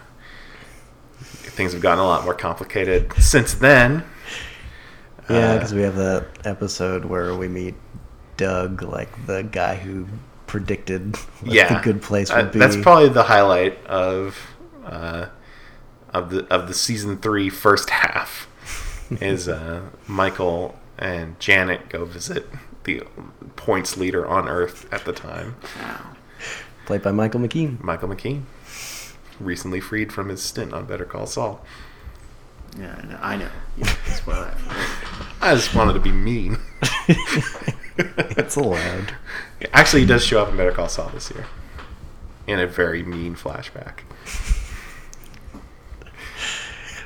[1.42, 4.04] things have gotten a lot more complicated since then.
[5.30, 7.74] Yeah, Uh, because we have that episode where we meet
[8.36, 10.06] Doug, like the guy who
[10.46, 12.58] predicted what yeah, the good place Uh, would be.
[12.58, 14.38] that's probably the highlight of
[14.84, 15.26] uh,
[16.12, 18.48] of the of the season three first half.
[19.20, 22.48] is uh, Michael and Janet go visit
[22.84, 23.02] the
[23.56, 26.00] points leader on Earth at the time, Wow.
[26.86, 27.80] played by Michael McKean.
[27.82, 28.42] Michael McKean,
[29.40, 31.64] recently freed from his stint on Better Call Saul.
[32.78, 33.18] Yeah, I know.
[33.20, 33.48] I know.
[33.76, 34.56] You can spoil that.
[35.42, 36.58] I just wanted to be mean.
[37.98, 39.14] it's allowed.
[39.72, 41.46] Actually, he does show up in Better Call Saul this year.
[42.46, 44.00] in a very mean flashback.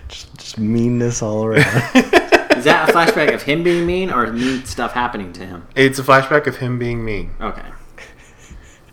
[0.08, 1.66] Just, just meanness all around.
[1.66, 5.66] Is that a flashback of him being mean or mean stuff happening to him?
[5.74, 7.34] It's a flashback of him being mean.
[7.40, 7.64] Okay.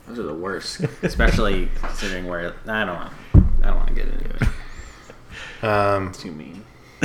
[0.08, 3.14] Those are the worst, especially considering where I don't want.
[3.64, 4.43] I don't want to get into it.
[5.64, 6.66] Um, Too mean.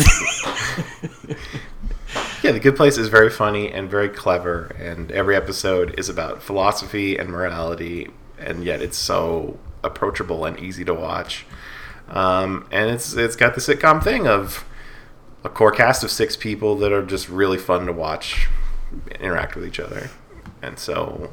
[2.42, 6.42] yeah, The Good Place is very funny and very clever, and every episode is about
[6.42, 11.46] philosophy and morality, and yet it's so approachable and easy to watch.
[12.08, 14.64] Um, and it's it's got the sitcom thing of
[15.44, 18.48] a core cast of six people that are just really fun to watch
[19.20, 20.10] interact with each other,
[20.62, 21.30] and so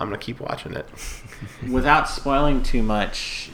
[0.00, 0.86] I'm gonna keep watching it.
[1.70, 3.50] Without spoiling too much,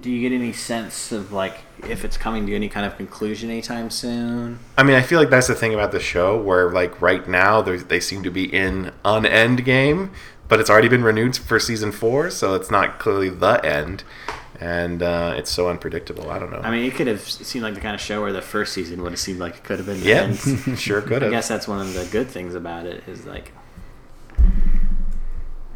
[0.00, 3.50] do you get any sense of like if it's coming to any kind of conclusion
[3.50, 4.58] anytime soon?
[4.76, 7.62] I mean, I feel like that's the thing about the show, where like right now
[7.62, 10.10] they seem to be in an end game,
[10.48, 14.04] but it's already been renewed for season four, so it's not clearly the end,
[14.60, 16.30] and uh, it's so unpredictable.
[16.30, 16.60] I don't know.
[16.60, 19.02] I mean, it could have seemed like the kind of show where the first season
[19.02, 20.38] would have seemed like it could have been the yeah, end.
[20.78, 21.30] sure could have.
[21.32, 23.52] I guess that's one of the good things about it is like,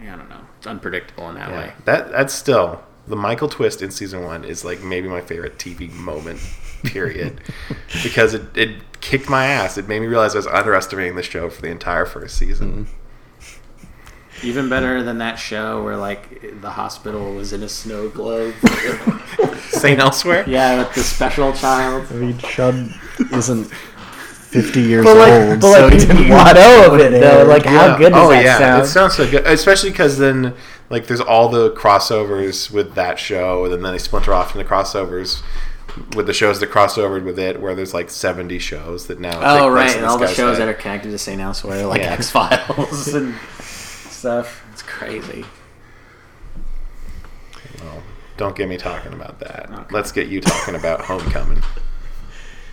[0.00, 1.58] I don't know, it's unpredictable in that Yeah.
[1.58, 1.72] way.
[1.84, 5.90] That that's still the Michael twist in season one is like maybe my favorite TV
[5.92, 6.40] moment,
[6.84, 7.40] period,
[8.02, 9.78] because it, it kicked my ass.
[9.78, 12.84] It made me realize I was underestimating the show for the entire first season.
[12.86, 14.46] Mm-hmm.
[14.46, 18.54] Even better than that show where like the hospital was in a snow globe.
[19.70, 20.44] Saint Elsewhere.
[20.46, 22.06] yeah, with the special child.
[22.11, 22.94] I mean, Sean
[23.32, 27.11] isn't 50 years But like- old, but so he didn't you watch know of it,
[27.20, 27.48] though, aired.
[27.48, 28.82] like, how good does oh that yeah, sound?
[28.82, 30.54] it sounds so good, especially because then
[30.91, 34.64] like there's all the crossovers with that show, and then they splinter off from the
[34.68, 35.43] crossovers
[36.14, 39.41] with the shows that crossovered with it, where there's like 70 shows that now.
[39.43, 40.66] Oh right, and all the shows head.
[40.66, 41.41] that are connected to St.
[41.41, 42.12] Elsewhere, like Yeah.
[42.12, 44.64] X Files and stuff.
[44.72, 45.45] It's crazy.
[47.80, 48.03] Well,
[48.36, 49.70] don't get me talking about that.
[49.70, 49.84] Okay.
[49.95, 51.62] Let's get you talking about Homecoming.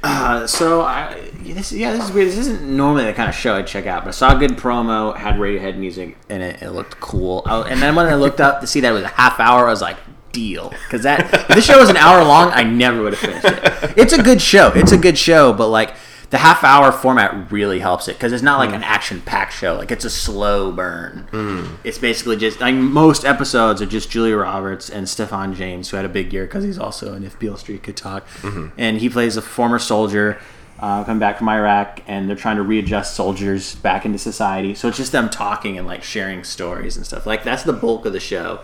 [0.08, 2.28] Uh, so I, this, yeah, this is weird.
[2.28, 4.52] This isn't normally the kind of show I check out, but I saw a good
[4.52, 6.62] promo, had Radiohead music in it.
[6.62, 7.42] It looked cool.
[7.46, 9.66] I, and then when I looked up to see that it was a half hour,
[9.66, 9.98] I was like,
[10.32, 10.70] deal.
[10.70, 13.98] Because that this show was an hour long, I never would have finished it.
[13.98, 14.72] It's a good show.
[14.76, 15.96] It's a good show, but like
[16.36, 18.76] the half hour format really helps it because it's not like hmm.
[18.76, 19.74] an action packed show.
[19.76, 21.30] Like it's a slow burn.
[21.32, 21.76] Hmm.
[21.86, 26.06] It's basically just like most episodes are just Julia Roberts and Stephan James, who had
[26.06, 28.68] a big year because he's also in If Beale Street Could Talk, mm-hmm.
[28.78, 30.38] and he plays a former soldier.
[30.78, 34.76] Uh, coming back from Iraq, and they're trying to readjust soldiers back into society.
[34.76, 37.26] So it's just them talking and like sharing stories and stuff.
[37.26, 38.60] Like that's the bulk of the show.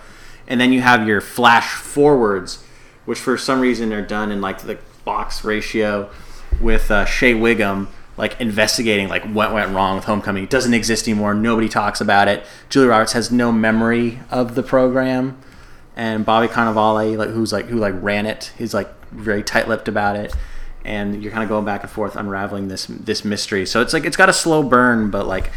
[0.46, 2.66] And then you have your flash forwards,
[3.06, 6.10] which for some reason are done in like the box ratio
[6.60, 7.88] with uh, Shea Whigham
[8.18, 10.44] like investigating like what went wrong with Homecoming.
[10.44, 11.34] It doesn't exist anymore.
[11.34, 12.46] Nobody talks about it.
[12.70, 15.38] Julia Roberts has no memory of the program,
[15.96, 20.16] and Bobby Cannavale, like who's like who like ran it, he's like very tight-lipped about
[20.16, 20.34] it.
[20.84, 23.66] And you're kind of going back and forth unraveling this this mystery.
[23.66, 25.52] So it's like it's got a slow burn, but like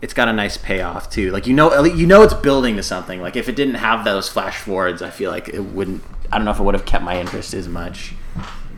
[0.00, 1.30] it's got a nice payoff too.
[1.30, 3.20] Like you know, you know it's building to something.
[3.20, 6.02] Like if it didn't have those flash forwards, I feel like it wouldn't.
[6.30, 8.14] I don't know if it would have kept my interest as much.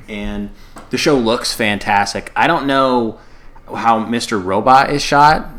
[0.09, 0.51] And
[0.91, 2.33] the show looks fantastic.
[2.37, 3.19] I don't know
[3.67, 4.43] how Mr.
[4.43, 5.51] Robot is shot.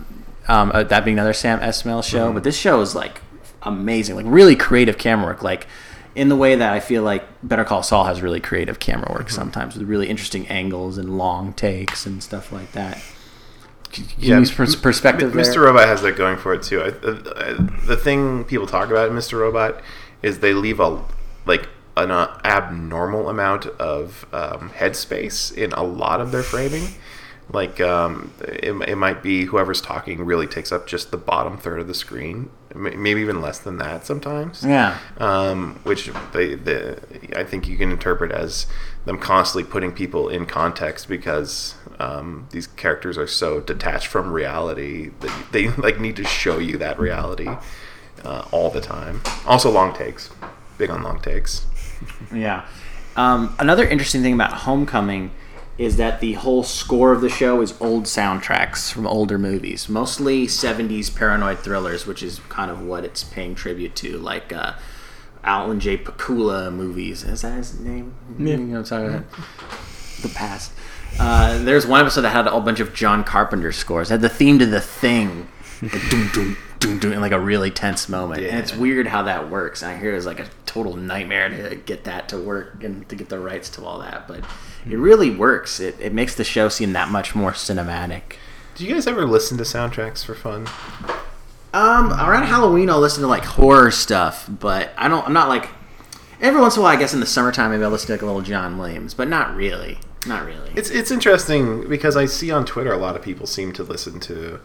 [0.48, 3.22] Um, uh, that being another Sam Esmail show, but this show is like
[3.64, 5.44] amazing, like really creative camera work.
[5.44, 5.68] Like
[6.16, 9.30] in the way that I feel like Better Call Saul has really creative camera work
[9.30, 13.02] sometimes with really interesting angles and long takes and stuff like that.
[13.92, 15.46] Can use pers- perspective M- there?
[15.46, 15.64] Mr.
[15.64, 16.82] Robot has that going for it too.
[16.82, 19.40] I, uh, the thing people talk about in Mr.
[19.40, 19.82] Robot
[20.24, 21.04] is they leave a
[21.46, 26.88] like an uh, abnormal amount of um, headspace in a lot of their framing.
[27.50, 31.80] Like um, it, it might be whoever's talking really takes up just the bottom third
[31.80, 34.64] of the screen, maybe even less than that sometimes.
[34.66, 34.98] Yeah.
[35.18, 36.56] um, which they,
[37.36, 38.68] I think you can interpret as
[39.06, 45.12] them constantly putting people in context because um, these characters are so detached from reality
[45.22, 47.50] that they like need to show you that reality
[48.26, 49.22] uh, all the time.
[49.46, 50.30] Also, long takes,
[50.78, 51.66] big on long takes.
[52.34, 52.66] Yeah.
[53.16, 55.32] Um, another interesting thing about Homecoming
[55.78, 60.48] is that the whole score of the show is old soundtracks from older movies, mostly
[60.48, 64.74] 70s paranoid thrillers, which is kind of what it's paying tribute to, like uh,
[65.44, 65.98] Alan J.
[65.98, 67.24] Pakula movies.
[67.24, 68.16] Is that his name?
[68.38, 69.32] You know what I'm talking about?
[70.22, 70.72] The past.
[71.20, 74.10] Uh, there's one episode that had a whole bunch of John Carpenter scores.
[74.10, 75.48] It had the theme to The Thing.
[75.80, 78.44] Like, doom, doom, doom, doom, in like a really tense moment.
[78.44, 79.82] And it's weird how that works.
[79.82, 83.16] And I hear it's like a total nightmare to get that to work and to
[83.16, 84.28] get the rights to all that.
[84.28, 84.44] But
[84.90, 85.80] it really works.
[85.80, 88.38] It, it makes the show seem that much more cinematic.
[88.76, 90.68] Do you guys ever listen to soundtracks for fun?
[91.74, 95.26] Um, around Halloween, I'll listen to like horror stuff, but I don't.
[95.26, 95.70] I'm not like.
[96.40, 98.22] Every once in a while, I guess in the summertime, maybe I'll listen to like
[98.22, 99.98] a little John Williams, but not really.
[100.28, 100.72] Not really.
[100.76, 104.20] It's it's interesting because I see on Twitter a lot of people seem to listen
[104.22, 104.60] to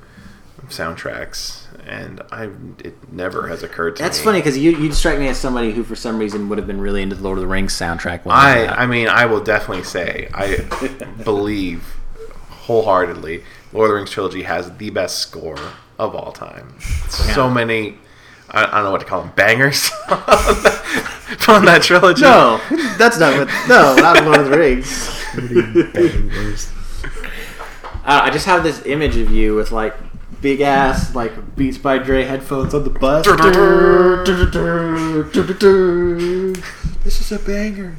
[0.68, 2.44] soundtracks, and I
[2.84, 4.06] it never has occurred to me.
[4.08, 4.24] That's me.
[4.24, 6.80] funny because you you strike me as somebody who, for some reason, would have been
[6.80, 8.24] really into the Lord of the Rings soundtrack.
[8.24, 10.58] when I I mean I will definitely say I
[11.24, 11.96] believe
[12.50, 15.58] wholeheartedly Lord of the Rings trilogy has the best score
[15.98, 16.78] of all time.
[17.08, 17.98] So many.
[18.50, 22.22] I, I don't know what to call them bangers on that, that trilogy.
[22.22, 22.60] no,
[22.98, 23.48] that's not what.
[23.68, 25.24] No, not Lord of the Rings.
[25.92, 26.70] Bangers.
[28.04, 29.94] Uh, I just have this image of you with like
[30.42, 33.24] big ass like Beats by Dre headphones on the bus.
[37.04, 37.96] this is a banger.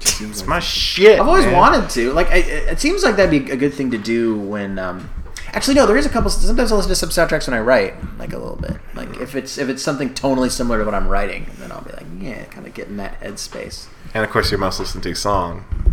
[0.00, 1.20] it's my shit.
[1.20, 1.54] I've always man.
[1.54, 2.12] wanted to.
[2.12, 4.78] Like, I, it seems like that'd be a good thing to do when.
[4.78, 5.08] Um,
[5.52, 5.86] actually, no.
[5.86, 6.28] There is a couple.
[6.28, 8.78] Sometimes I listen to some soundtracks when I write, like a little bit.
[8.94, 11.92] Like if it's if it's something tonally similar to what I'm writing, then I'll be
[11.92, 13.86] like, yeah, kind of get in that headspace.
[14.12, 15.91] And of course, your most listened to song,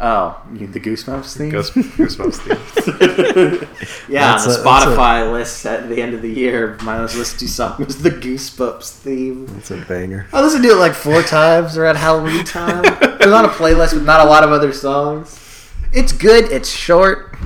[0.00, 1.50] Oh, you, the Goosebumps theme.
[1.50, 3.68] Ghost, Goosebumps theme.
[4.08, 7.16] yeah, That's on the a- Spotify list at the end of the year, my list
[7.16, 9.48] listened to song was the Goosebumps theme.
[9.58, 10.26] It's a banger.
[10.32, 12.84] I listened to it like four times around Halloween time.
[13.18, 15.68] It was on a playlist with not a lot of other songs.
[15.92, 16.44] It's good.
[16.52, 17.36] It's short.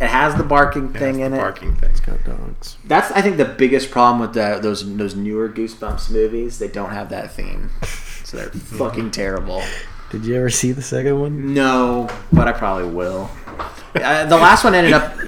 [0.00, 1.36] It has the barking thing in it.
[1.36, 1.92] Barking thing.
[2.04, 2.78] Got dogs.
[2.86, 6.58] That's I think the biggest problem with the, those those newer Goosebumps movies.
[6.58, 7.70] They don't have that theme,
[8.24, 9.62] so they're fucking terrible.
[10.10, 11.52] Did you ever see the second one?
[11.54, 13.30] No, but I probably will.
[13.94, 15.14] Uh, the last one ended up.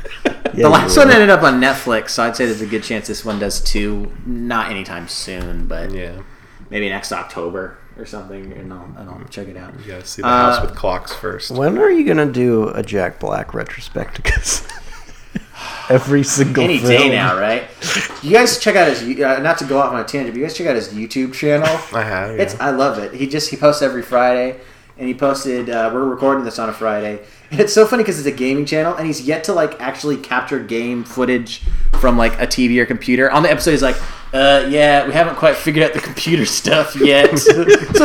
[0.54, 3.06] Yeah, the last one ended up on Netflix, so I'd say there's a good chance
[3.06, 4.10] this one does too.
[4.26, 6.20] Not anytime soon, but Yeah,
[6.68, 9.72] maybe next October or something, and I'll, and I'll check it out.
[9.78, 11.52] you gotta see the Uh, house with clocks first.
[11.52, 14.66] When are you gonna do a Jack Black retrospective?
[15.88, 16.90] Because every single Any film.
[16.90, 17.64] day now, right?
[18.22, 19.02] You guys check out his.
[19.02, 21.32] Uh, not to go off on a tangent, but you guys check out his YouTube
[21.34, 21.66] channel.
[21.92, 22.36] I have.
[22.36, 22.42] Yeah.
[22.42, 23.14] It's I love it.
[23.14, 24.58] He just he posts every Friday,
[24.98, 25.70] and he posted.
[25.70, 27.20] Uh, we're recording this on a Friday,
[27.50, 30.16] and it's so funny because it's a gaming channel, and he's yet to like actually
[30.18, 31.62] capture game footage
[32.00, 33.30] from like a TV or computer.
[33.30, 33.96] On the episode, he's like,
[34.32, 37.52] "Uh, yeah, we haven't quite figured out the computer stuff yet." so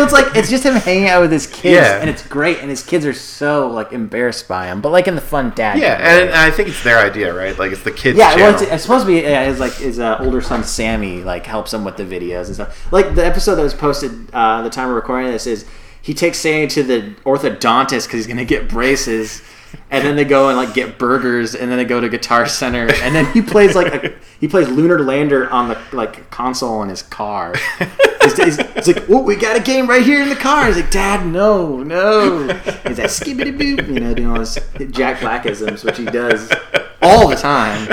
[0.04, 2.00] it's like it's just him hanging out with his kids, Yeah.
[2.00, 5.16] and it's great, and his kids are so like embarrassed by him, but like in
[5.16, 5.78] the fun dad.
[5.80, 6.22] yeah, kind way.
[6.28, 7.58] and I think it's their idea, right?
[7.58, 8.18] Like it's the kids.
[8.18, 9.22] Yeah, well, it's, it's supposed to be.
[9.22, 12.56] Yeah, his like his uh, older son Sammy like helps him with the videos and
[12.56, 12.92] stuff.
[12.92, 15.66] Like the episode that was posted uh, the time we're recording this is
[16.02, 19.42] he takes Sammy to the orthodontist because he's gonna get braces,
[19.90, 22.92] and then they go and like get burgers, and then they go to Guitar Center,
[23.02, 26.90] and then he plays like a, he plays Lunar Lander on the like console in
[26.90, 27.54] his car.
[28.24, 30.78] He's, he's, he's like, "Oh, we got a game right here in the car." He's
[30.78, 32.48] like, "Dad, no, no."
[32.88, 34.58] He's like, "Skibbity boop," you know, doing all his
[34.92, 36.52] Jack Blackisms, which he does
[37.02, 37.88] all the time.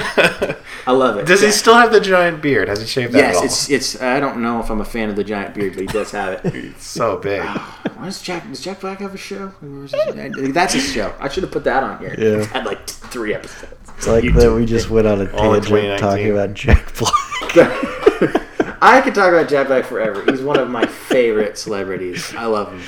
[0.90, 1.26] I love it.
[1.26, 2.66] Does he still have the giant beard?
[2.68, 4.02] Has he shaved that Yes, it's it's.
[4.02, 6.44] I don't know if I'm a fan of the giant beard, but he does have
[6.44, 6.52] it.
[6.70, 7.42] It's so big.
[7.96, 8.48] Why does Jack?
[8.48, 9.52] Does Jack Black have a show?
[9.62, 11.14] Or is it- That's his show.
[11.20, 12.16] I should have put that on here.
[12.18, 12.38] Yeah.
[12.38, 13.72] It's had like three episodes.
[13.98, 17.12] It's like YouTube that we just went on a tangent talking about Jack Black.
[18.82, 20.24] I could talk about Jack Black forever.
[20.28, 22.34] He's one of my favorite celebrities.
[22.34, 22.80] I love him.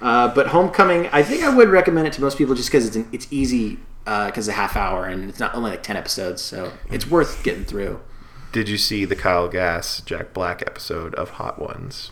[0.00, 2.96] Uh, but Homecoming, I think I would recommend it to most people just because it's
[2.96, 6.40] an, it's easy because it's a half hour and it's not only like ten episodes,
[6.42, 8.00] so it's worth getting through.
[8.52, 12.10] Did you see the Kyle Gass Jack Black episode of Hot Ones?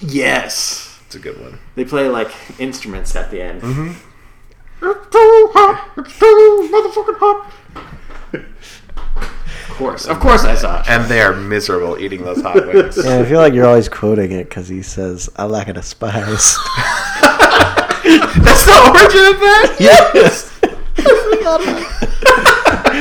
[0.00, 1.58] Yes, It's a good one.
[1.74, 3.62] they play like instruments at the end.
[3.62, 3.88] Mm-hmm.
[4.84, 5.90] It's too hot.
[5.98, 7.52] It's too motherfucking hot.
[8.96, 10.88] Of course, of course, I saw it.
[10.88, 13.02] And they are miserable eating those hot wings.
[13.02, 16.58] Yeah, I feel like you're always quoting it because he says, "I lack a spice."
[18.04, 19.76] That's the origin of that?
[19.80, 20.50] yes.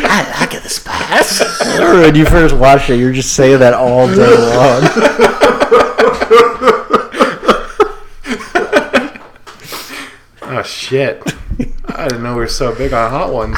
[0.04, 1.42] I like it, the spice.
[1.62, 4.82] I remember when you first watched it, you're just saying that all day long.
[10.44, 11.24] Oh shit!
[11.86, 13.58] I didn't know we were so big on hot ones.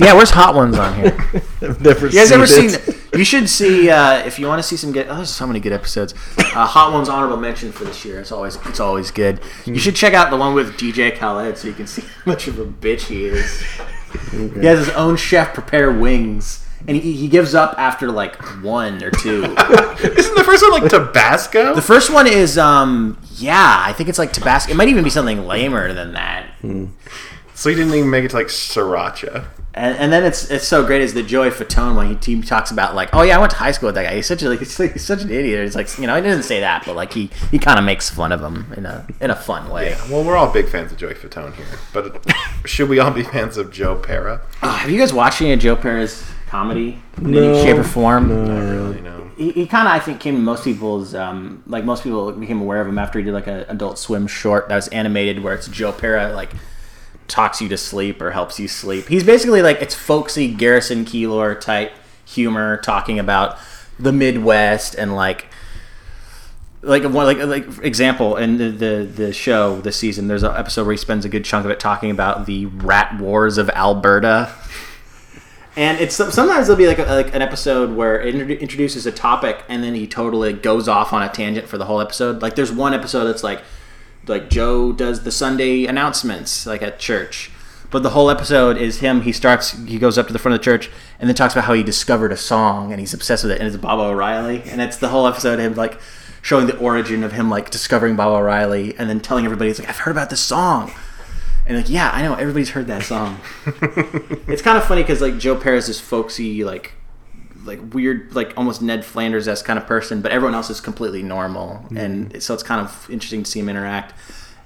[0.00, 1.16] Yeah, where's Hot Ones on here?
[1.62, 2.70] I've never You guys seen ever it.
[2.80, 2.94] seen?
[3.18, 5.08] You should see uh, if you want to see some good.
[5.08, 6.14] Oh, there's so many good episodes.
[6.38, 8.20] Uh, Hot Ones honorable mention for this year.
[8.20, 9.40] It's always it's always good.
[9.66, 12.46] You should check out the one with DJ Khaled so you can see how much
[12.46, 13.60] of a bitch he is.
[14.30, 19.02] He has his own chef prepare wings, and he, he gives up after like one
[19.02, 19.42] or two.
[19.44, 21.74] Isn't the first one like Tabasco?
[21.74, 24.72] The first one is um yeah, I think it's like Tabasco.
[24.72, 26.46] It might even be something lamer than that.
[27.54, 29.46] so he didn't even make it to like Sriracha.
[29.74, 32.72] And, and then it's it's so great is the Joey Fatone when he, he talks
[32.72, 34.48] about like oh yeah I went to high school with that guy he's such a
[34.48, 36.84] like, he's, like, he's such an idiot it's like you know he doesn't say that
[36.84, 39.70] but like he, he kind of makes fun of him in a in a fun
[39.70, 39.90] way.
[39.90, 42.26] Yeah, well, we're all big fans of Joey Fatone here, but
[42.64, 44.40] should we all be fans of Joe Pera?
[44.64, 47.42] Oh, have you guys watched any of Joe Pera's comedy in No.
[47.54, 48.28] any shape or form.
[48.30, 48.44] No.
[48.46, 49.17] Not really, no.
[49.38, 52.60] He, he kind of, I think, came to most people's, um, like most people became
[52.60, 55.54] aware of him after he did like an Adult Swim short that was animated where
[55.54, 56.50] it's Joe Pera like
[57.28, 59.06] talks you to sleep or helps you sleep.
[59.06, 61.92] He's basically like it's folksy Garrison Keillor type
[62.24, 63.58] humor talking about
[63.98, 65.46] the Midwest and like
[66.82, 70.84] like one like like example in the, the the show this season there's an episode
[70.84, 74.52] where he spends a good chunk of it talking about the rat wars of Alberta
[75.78, 79.62] and it's sometimes there'll be like, a, like an episode where it introduces a topic
[79.68, 82.42] and then he totally goes off on a tangent for the whole episode.
[82.42, 83.62] Like there's one episode that's like
[84.26, 87.52] like Joe does the Sunday announcements like at church.
[87.92, 89.20] But the whole episode is him.
[89.20, 89.70] He starts.
[89.84, 91.84] He goes up to the front of the church and then talks about how he
[91.84, 93.60] discovered a song and he's obsessed with it.
[93.60, 96.00] And it's Baba O'Riley, and it's the whole episode of him like
[96.42, 99.88] showing the origin of him like discovering Baba O'Riley and then telling everybody, "He's like,
[99.88, 100.90] I've heard about this song."
[101.68, 103.38] And like, yeah, I know everybody's heard that song.
[103.66, 106.94] it's kind of funny because like Joe Pera's is folksy, like
[107.64, 111.22] like weird, like almost Ned Flanders esque kind of person, but everyone else is completely
[111.22, 114.14] normal, and so it's kind of interesting to see him interact.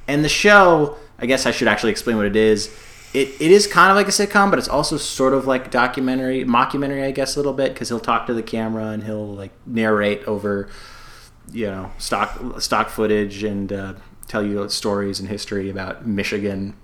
[0.06, 2.72] And the show, I guess I should actually explain what it is.
[3.12, 6.44] It, it is kind of like a sitcom, but it's also sort of like documentary,
[6.44, 9.50] mockumentary, I guess, a little bit, because he'll talk to the camera and he'll like
[9.66, 10.68] narrate over,
[11.50, 13.94] you know, stock stock footage and uh,
[14.28, 16.74] tell you stories and history about Michigan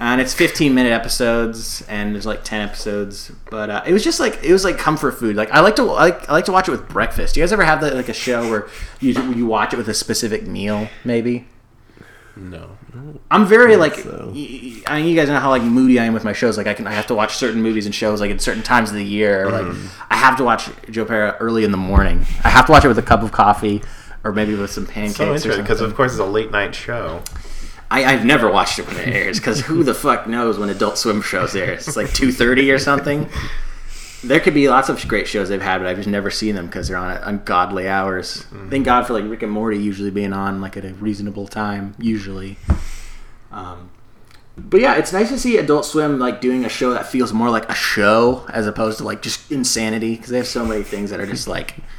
[0.00, 4.20] and it's 15 minute episodes and there's like 10 episodes but uh, it was just
[4.20, 5.36] like it was like comfort food.
[5.36, 7.34] Like i like to I like, I like to watch it with breakfast.
[7.34, 8.68] Do you guys ever have that like a show where
[9.00, 11.46] you you watch it with a specific meal maybe?
[12.38, 12.76] No.
[13.30, 14.30] i'm very like so.
[14.34, 16.58] y- y- i mean you guys know how like moody i am with my shows.
[16.58, 18.90] Like i can i have to watch certain movies and shows like at certain times
[18.90, 19.50] of the year.
[19.50, 19.74] Like
[20.10, 22.26] i have to watch joe pera early in the morning.
[22.44, 23.82] I have to watch it with a cup of coffee
[24.24, 26.74] or maybe with some pancakes So or interesting because of course it's a late night
[26.74, 27.22] show.
[27.90, 30.98] I, I've never watched it when it airs because who the fuck knows when Adult
[30.98, 31.72] Swim shows there?
[31.72, 33.28] It's like two thirty or something.
[34.24, 36.66] There could be lots of great shows they've had, but I've just never seen them
[36.66, 38.44] because they're on ungodly hours.
[38.70, 41.94] Thank God for like Rick and Morty usually being on like at a reasonable time,
[41.98, 42.56] usually.
[43.52, 43.90] Um,
[44.56, 47.50] but yeah, it's nice to see Adult Swim like doing a show that feels more
[47.50, 51.10] like a show as opposed to like just insanity because they have so many things
[51.10, 51.76] that are just like.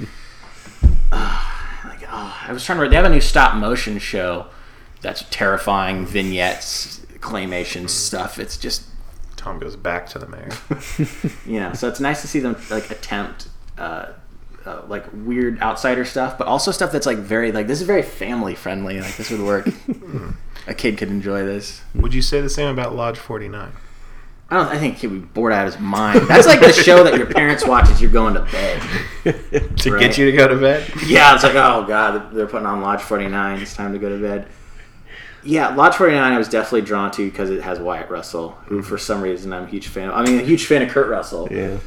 [1.11, 2.89] like oh, I was trying to.
[2.89, 4.47] They have a new stop motion show
[5.01, 8.39] that's terrifying vignettes, claymation stuff.
[8.39, 8.83] It's just
[9.35, 10.49] Tom goes back to the mayor.
[11.45, 14.07] you know, so it's nice to see them like attempt uh,
[14.65, 18.01] uh, like weird outsider stuff, but also stuff that's like very like this is very
[18.03, 18.99] family friendly.
[18.99, 19.69] Like this would work.
[20.67, 21.81] a kid could enjoy this.
[21.95, 23.71] Would you say the same about Lodge 49?
[24.49, 24.67] I don't.
[24.67, 26.21] I think he'd be bored out of his mind.
[26.27, 28.81] That's like the show that your parents watch as you're going to bed.
[29.79, 29.99] To Right.
[29.99, 30.89] get you to go to bed?
[31.05, 33.61] Yeah, it's like, oh god, they're putting on Lodge 49.
[33.61, 34.47] It's time to go to bed.
[35.47, 38.97] Yeah, Lodge 49 I was definitely drawn to because it has Wyatt Russell, who for
[38.97, 40.15] some reason I'm a huge fan of.
[40.15, 41.47] I mean, a huge fan of Kurt Russell.
[41.49, 41.77] Yeah.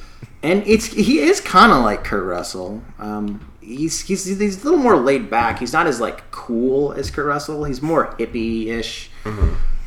[0.42, 2.82] And it's he is kind of like Kurt Russell.
[2.98, 5.58] Um, he's, he's he's a little more laid back.
[5.58, 7.64] He's not as like cool as Kurt Russell.
[7.64, 9.10] He's more hippie-ish.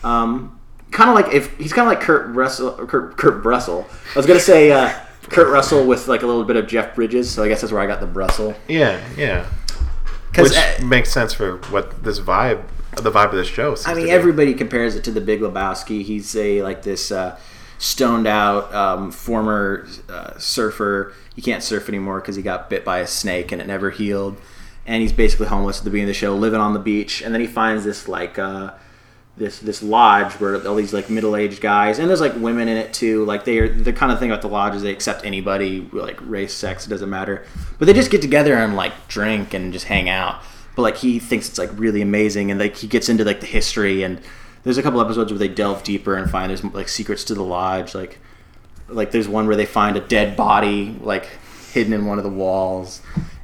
[0.04, 0.60] Um,
[0.92, 3.88] kind of like if he's kind of like Kurt Russell, Kurt, Kurt Russell.
[4.14, 4.94] I was gonna say uh,
[5.30, 7.32] Kurt Russell with like a little bit of Jeff Bridges.
[7.32, 8.54] So I guess that's where I got the Brussel.
[8.68, 9.48] Yeah, yeah.
[10.38, 12.64] Which uh, makes sense for what this vibe,
[12.96, 13.76] the vibe of this show.
[13.86, 16.04] I mean, everybody compares it to the Big Lebowski.
[16.04, 17.38] He's a like this uh,
[17.78, 21.14] stoned out um, former uh, surfer.
[21.36, 24.40] He can't surf anymore because he got bit by a snake and it never healed.
[24.86, 27.22] And he's basically homeless at the beginning of the show, living on the beach.
[27.22, 28.74] And then he finds this like uh,
[29.36, 32.78] this this lodge where all these like middle aged guys and there's like women in
[32.78, 33.26] it too.
[33.26, 36.54] Like they're the kind of thing about the lodge is they accept anybody, like race,
[36.54, 37.46] sex, it doesn't matter.
[37.80, 40.42] But they just get together and like drink and just hang out.
[40.76, 43.46] But like he thinks it's like really amazing and like he gets into like the
[43.46, 44.20] history and
[44.64, 47.44] there's a couple episodes where they delve deeper and find there's like secrets to the
[47.44, 47.94] lodge.
[47.94, 48.20] Like
[48.88, 51.28] like there's one where they find a dead body like
[51.72, 53.02] hidden in one of the walls.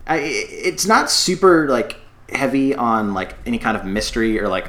[0.08, 1.98] I, it's not super like
[2.30, 4.68] heavy on like any kind of mystery or like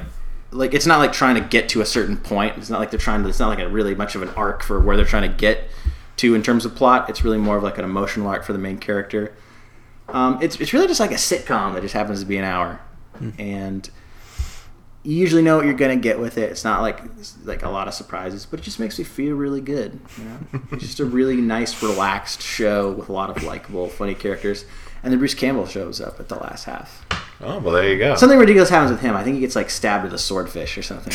[0.51, 2.57] like it's not like trying to get to a certain point.
[2.57, 3.29] It's not like they're trying to.
[3.29, 5.69] It's not like a really much of an arc for where they're trying to get
[6.17, 7.09] to in terms of plot.
[7.09, 9.33] It's really more of like an emotional arc for the main character.
[10.13, 12.79] Um, it's it's really just like a sitcom that just happens to be an hour,
[13.37, 13.89] and
[15.03, 16.51] you usually know what you're gonna get with it.
[16.51, 17.01] It's not like
[17.43, 19.99] like a lot of surprises, but it just makes me feel really good.
[20.17, 24.15] You know, it's just a really nice, relaxed show with a lot of likable, funny
[24.15, 24.65] characters.
[25.03, 27.05] And then Bruce Campbell shows up at the last half.
[27.41, 28.15] Oh, well, there you go.
[28.15, 29.15] Something ridiculous happens with him.
[29.15, 31.13] I think he gets like stabbed with a swordfish or something.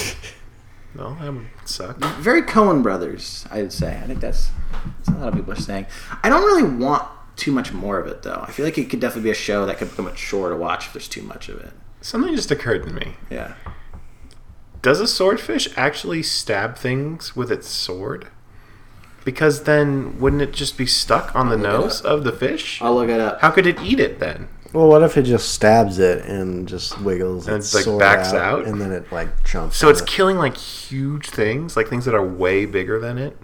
[0.97, 1.97] no, that would suck.
[2.18, 3.97] Very Coen Brothers, I would say.
[3.97, 4.51] I think that's,
[4.97, 5.86] that's what a lot of people are saying.
[6.24, 8.43] I don't really want too much more of it though.
[8.47, 10.57] I feel like it could definitely be a show that could become a chore to
[10.57, 11.72] watch if there's too much of it.
[12.01, 13.14] Something just occurred to me.
[13.30, 13.55] Yeah.
[14.82, 18.28] Does a swordfish actually stab things with its sword?
[19.24, 22.80] Because then wouldn't it just be stuck on the look it nose of the fish?
[22.80, 23.41] I'll look it up.
[23.41, 24.49] How could it eat it then?
[24.72, 28.01] Well, what if it just stabs it and just wiggles And its it's, like, sword
[28.01, 28.66] backs out, out?
[28.66, 29.72] and then it like chomps?
[29.72, 30.07] So it's it?
[30.07, 33.37] killing like huge things, like things that are way bigger than it.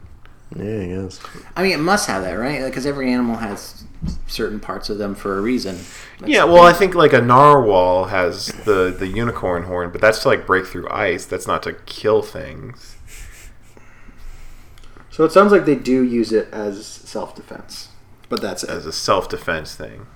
[0.56, 1.20] Yeah, I guess.
[1.56, 2.64] I mean, it must have that, right?
[2.64, 3.84] Because every animal has
[4.26, 5.76] certain parts of them for a reason.
[6.18, 10.20] That's yeah, well, I think like a narwhal has the the unicorn horn, but that's
[10.22, 11.24] to like break through ice.
[11.24, 12.96] That's not to kill things.
[15.10, 17.88] So it sounds like they do use it as self defense,
[18.28, 18.88] but that's As it.
[18.88, 20.06] a self defense thing.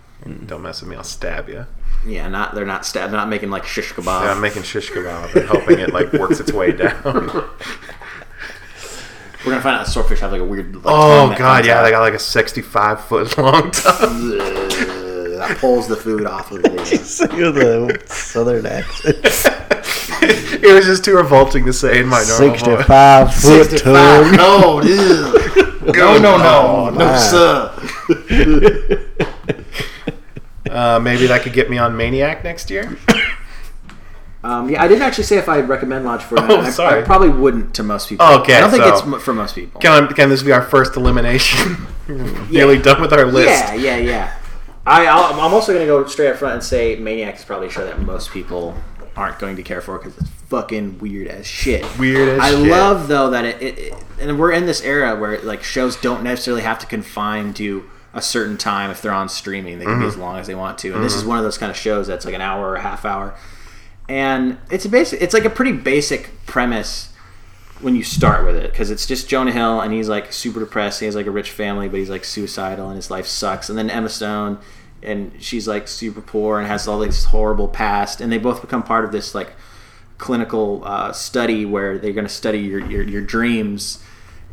[0.46, 1.66] Don't mess with me, I'll stab you.
[2.06, 4.22] yeah, not they're not sta- they're not making like shish kebab.
[4.24, 7.30] Yeah, I'm making shish kebab and hoping it like works its way down.
[9.46, 10.74] We're gonna find out swordfish have like a weird.
[10.74, 11.84] Like, oh god, yeah, out.
[11.84, 14.38] they got like a 65 foot long tongue.
[15.38, 16.84] that pulls the food off of the.
[16.84, 17.26] Say
[17.86, 19.18] with southern accent.
[19.22, 22.60] it was just too revolting to say in my normal voice.
[22.60, 23.82] Sixty-five foot 65.
[23.84, 24.36] tongue.
[24.36, 25.94] No, dude.
[25.94, 27.20] no, no, no, no, man.
[27.20, 27.72] sir.
[30.68, 32.98] Uh, maybe that could get me on Maniac next year.
[34.46, 37.02] Um, yeah, I didn't actually say if I'd recommend Lodge for Oh, I, sorry.
[37.02, 38.24] I probably wouldn't to most people.
[38.26, 39.80] Okay, I don't think so- it's for most people.
[39.80, 41.86] Can, I, can this be our first elimination?
[42.50, 43.48] Nearly done with our list.
[43.48, 44.38] Yeah, yeah, yeah.
[44.86, 47.66] I, I'll, I'm also going to go straight up front and say Maniac is probably
[47.66, 48.74] a show that most people
[49.16, 51.84] aren't going to care for because it's fucking weird as shit.
[51.98, 52.70] Weird as I shit.
[52.70, 56.22] love though that it, it, it, and we're in this era where like shows don't
[56.22, 59.78] necessarily have to confine to a certain time if they're on streaming.
[59.80, 60.02] They can Mm-hmm.
[60.02, 60.94] be as long as they want to.
[60.94, 62.80] And this is one of those kind of shows that's like an hour or a
[62.82, 63.34] half hour.
[64.08, 65.20] And it's a basic.
[65.20, 67.12] It's like a pretty basic premise
[67.80, 71.00] when you start with it because it's just Jonah Hill and he's like super depressed.
[71.00, 73.68] He has like a rich family, but he's like suicidal and his life sucks.
[73.68, 74.58] And then Emma Stone,
[75.02, 78.20] and she's like super poor and has all this horrible past.
[78.20, 79.52] And they both become part of this like
[80.18, 84.02] clinical uh, study where they're going to study your, your your dreams.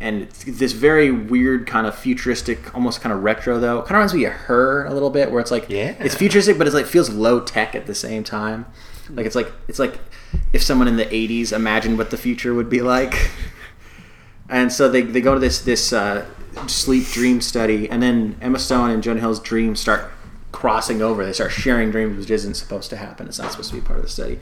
[0.02, 3.78] And it's this very weird kind of futuristic, almost kind of retro though.
[3.84, 5.96] Kind of reminds me of her a little bit, where it's like Yeah.
[6.00, 8.66] it's futuristic, but it's like feels low tech at the same time.
[9.14, 10.00] Like it's like it's like
[10.52, 13.30] if someone in the '80s imagined what the future would be like.
[14.50, 16.26] And so they, they go to this this uh,
[16.68, 20.12] sleep dream study, and then Emma Stone and Jonah Hill's dreams start
[20.52, 21.26] crossing over.
[21.26, 23.28] They start sharing dreams, which isn't supposed to happen.
[23.28, 24.40] It's not supposed to be part of the study.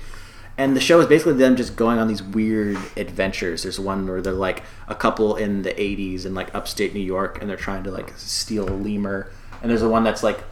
[0.57, 3.63] And the show is basically them just going on these weird adventures.
[3.63, 7.39] There's one where they're like a couple in the 80s in like upstate New York,
[7.39, 9.31] and they're trying to like steal a lemur.
[9.61, 10.43] And there's a one that's like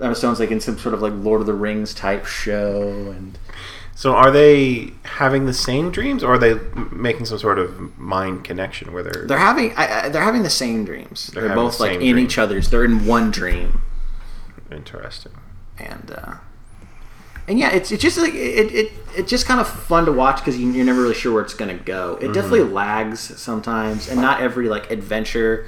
[0.00, 3.38] Emma Stone's like in some sort of like Lord of the Rings type show, and
[3.94, 6.54] So are they having the same dreams, or are they
[6.92, 9.26] making some sort of mind connection where they're?
[9.26, 11.28] they're having I, I, they're having the same dreams.
[11.28, 12.18] They're They're, both the like in dream.
[12.18, 12.70] each other's.
[12.70, 13.80] They're in one dream.
[14.70, 15.32] interesting.
[15.78, 16.34] and uh,
[17.48, 20.38] and yeah, it's it's just like it it it's just kind of fun to watch
[20.38, 22.18] because you, you're never really sure where it's gonna go.
[22.20, 25.66] It definitely lags sometimes, and not every like adventure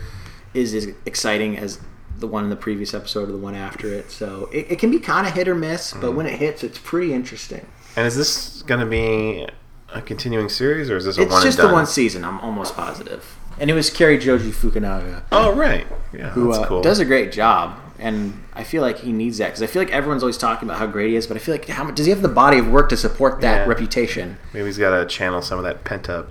[0.55, 1.79] is as exciting as
[2.21, 4.11] the one in the previous episode or the one after it.
[4.11, 6.79] So it, it can be kind of hit or miss, but when it hits, it's
[6.79, 7.67] pretty interesting.
[7.97, 9.47] And is this going to be
[9.95, 12.25] a continuing series, or is this a It's one just the one season.
[12.25, 13.25] I'm almost positive.
[13.59, 15.23] and it was Cary Joji Fukunaga.
[15.33, 16.83] Oh right, yeah, who that's uh, cool.
[16.83, 19.91] does a great job, and I feel like he needs that because I feel like
[19.93, 22.07] everyone's always talking about how great he is, but I feel like how much does
[22.07, 23.67] he have the body of work to support that Yeah.
[23.69, 24.37] reputation?
[24.53, 26.31] Maybe he's got to channel some of that pent up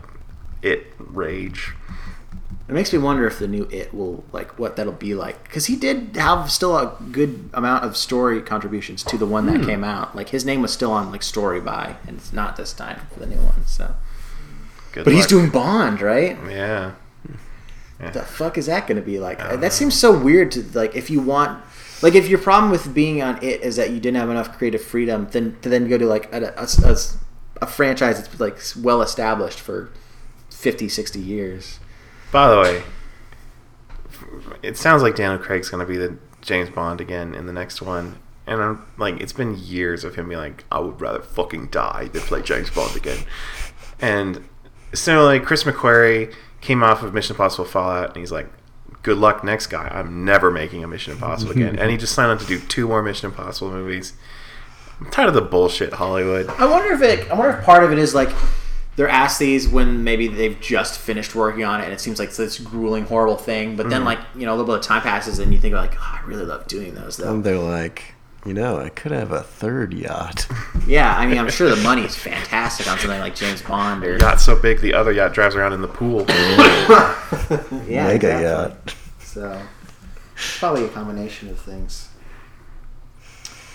[0.62, 1.74] it rage.
[2.68, 5.68] It makes me wonder if the new It will like what that'll be like because
[5.68, 9.84] he did have still a good amount of story contributions to the one that came
[9.86, 10.16] out.
[10.16, 13.22] Like his name was still on like story by, and it's not this time for
[13.22, 13.66] the new one.
[13.66, 13.96] So,
[14.92, 16.38] Good but he's doing Bond, right?
[16.50, 16.96] Yeah.
[18.12, 19.40] the fuck is that going to be like?
[19.40, 21.64] That seems so weird to like if you want
[22.02, 24.82] like if your problem with being on it is that you didn't have enough creative
[24.82, 26.98] freedom, then to then go to like a, a, a,
[27.62, 29.90] a franchise that's like well established for
[30.50, 31.80] 50, 60 years.
[32.32, 32.84] By the way,
[34.62, 37.82] it sounds like Daniel Craig's going to be the James Bond again in the next
[37.82, 38.20] one.
[38.46, 42.10] And I'm like, it's been years of him being like, I would rather fucking die
[42.14, 43.20] than play James Bond again.
[44.00, 44.48] And
[44.94, 48.48] similarly, Chris McQuarrie came off of Mission Impossible Fallout, and he's like,
[49.04, 49.88] good luck next guy.
[49.88, 51.78] I'm never making a Mission Impossible again.
[51.80, 54.14] and he just signed on to do two more Mission Impossible movies.
[55.00, 56.48] I'm tired of the bullshit Hollywood.
[56.48, 57.30] I wonder if it.
[57.30, 58.30] I wonder if part of it is like
[58.98, 62.34] they're asked these when maybe they've just finished working on it, and it seems like
[62.34, 63.76] this grueling, horrible thing.
[63.78, 64.08] But then, mm-hmm.
[64.08, 66.26] like you know, a little bit of time passes, and you think like, oh, I
[66.26, 67.32] really love doing those though.
[67.32, 70.48] And they're like, you know, I could have a third yacht.
[70.88, 74.42] yeah, I mean, I'm sure the money's fantastic on something like James Bond or Yacht
[74.42, 76.26] so big, the other yacht drives around in the pool.
[77.88, 78.44] yeah, Mega exactly.
[78.44, 78.96] yacht.
[79.20, 79.62] So
[80.58, 82.10] probably a combination of things.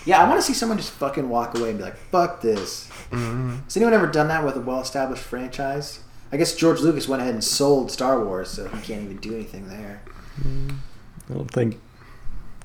[0.05, 2.91] Yeah, I want to see someone just fucking walk away and be like, "Fuck this."
[3.13, 3.65] Mm-hmm.
[3.65, 6.01] Has anyone ever done that with a well-established franchise?
[6.33, 9.35] I guess George Lucas went ahead and sold Star Wars, so he can't even do
[9.35, 10.03] anything there.
[10.45, 11.79] I don't think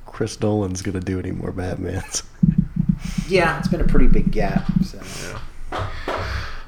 [0.06, 2.24] Chris Nolan's gonna do any more Batmans.
[3.28, 4.66] Yeah, it's been a pretty big gap.
[4.84, 5.00] So.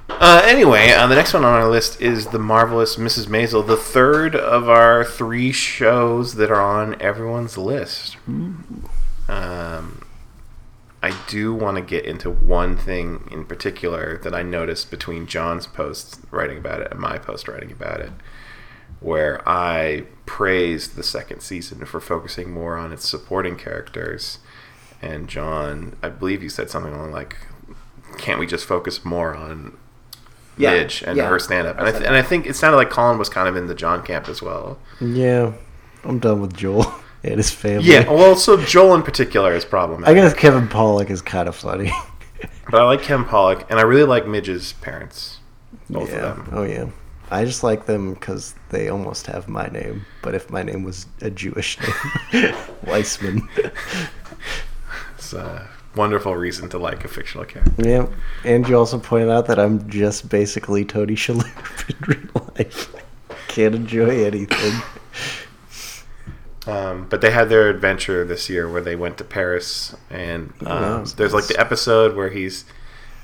[0.09, 3.27] Uh, anyway, uh, the next one on our list is the marvelous Mrs.
[3.27, 8.17] Maisel, the third of our three shows that are on everyone's list.
[8.27, 8.91] Um,
[9.29, 9.98] I
[11.29, 16.19] do want to get into one thing in particular that I noticed between John's post
[16.31, 18.11] writing about it and my post writing about it,
[18.99, 24.39] where I praised the second season for focusing more on its supporting characters.
[25.01, 27.37] And John, I believe you said something along like,
[28.17, 29.77] "Can't we just focus more on
[30.57, 32.77] Yeah, Midge and yeah, her stand up?" And I, th- and I think it sounded
[32.77, 34.79] like Colin was kind of in the John camp as well.
[34.99, 35.53] yeah,
[36.03, 36.91] I'm done with Joel
[37.23, 37.87] and his family.
[37.87, 40.09] Yeah, well, so Joel in particular is problematic.
[40.09, 41.91] I guess Kevin Pollak is kind of funny.
[42.71, 45.39] But I like Ken Pollock, and I really like Midge's parents.
[45.89, 46.17] Both yeah.
[46.17, 46.49] of them.
[46.51, 46.89] Oh yeah.
[47.31, 50.05] I just like them because they almost have my name.
[50.21, 51.77] But if my name was a Jewish
[52.31, 52.55] name,
[52.85, 53.47] Weissman.
[55.15, 57.73] It's a wonderful reason to like a fictional character.
[57.87, 58.07] yeah.
[58.43, 62.93] And you also pointed out that I'm just basically Tony Shalhoub in real life.
[63.47, 64.81] Can't enjoy anything.
[66.67, 70.71] Um, but they had their adventure this year where they went to Paris, and Oh,
[70.95, 72.65] um, was there's like the episode where he's,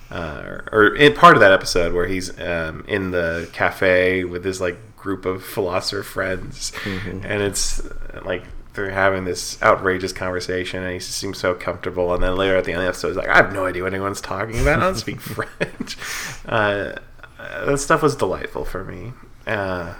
[0.09, 4.61] uh, or in part of that episode where he's um, in the cafe with his
[4.61, 7.25] like group of philosopher friends, Mm-hmm.
[7.25, 12.13] and it's uh, like they're having this outrageous conversation, and he seems so comfortable.
[12.13, 13.83] And then later at the end of the episode, he's like, "I have no idea
[13.83, 14.79] what anyone's talking about.
[14.79, 15.97] I don't speak French."
[16.45, 16.93] Uh,
[17.65, 19.11] that stuff was delightful for me.
[19.45, 19.93] Uh,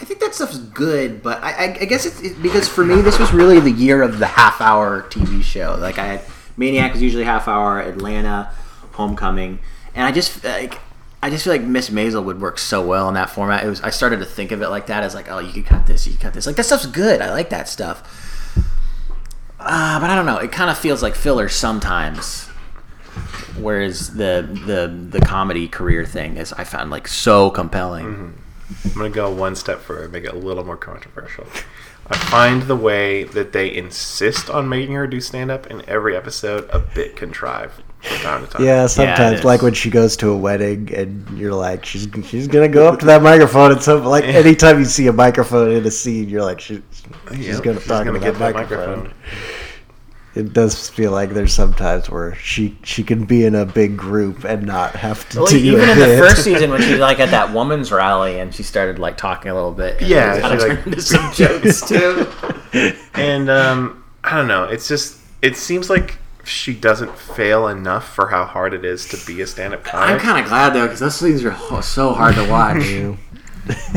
[0.00, 3.02] I think that stuff's good, but I, I, I guess it's it, because for me
[3.02, 5.76] this was really the year of the half-hour TV show.
[5.78, 6.22] Like I had
[6.56, 8.50] Maniac was usually half hour, Atlanta,
[8.92, 9.58] Homecoming,
[9.94, 10.78] and I just like
[11.22, 13.62] I just feel like Miss Maisel would work so well in that format.
[13.62, 15.66] It was I started to think of it like that as like oh you could
[15.66, 16.46] cut this, you could cut this.
[16.46, 17.20] Like that stuff's good.
[17.20, 18.02] I like that stuff.
[19.58, 20.38] Uh, but I don't know.
[20.38, 22.46] It kind of feels like filler sometimes.
[23.58, 28.34] Whereas the the the comedy career thing is I found like so compelling.
[28.84, 31.46] I'm gonna go one step further, and make it a little more controversial.
[32.08, 36.16] I find the way that they insist on making her do stand up in every
[36.16, 38.64] episode a bit contrived from time to time.
[38.64, 39.44] Yeah, sometimes is.
[39.44, 42.98] like when she goes to a wedding and you're like, she's she's gonna go up
[43.00, 46.42] to that microphone and so like anytime you see a microphone in a scene, you're
[46.42, 46.82] like, she,
[47.36, 49.04] she's Yep, gonna talk gonna into get that that microphone.
[49.04, 49.14] microphone.
[50.34, 54.44] It does feel like there's sometimes where she she can be in a big group
[54.44, 57.00] and not have to Well, do even a in the first season when she was
[57.00, 60.00] like at that woman's rally and she started like talking a little bit.
[60.00, 62.28] Yeah, it kinda she, turned like- into some jokes too.
[63.14, 64.64] And um, I don't know.
[64.64, 69.26] It's just it seems like she doesn't fail enough for how hard it is to
[69.26, 72.48] be a stand-up I'm kind of glad though because those things are so hard to
[72.48, 72.84] watch.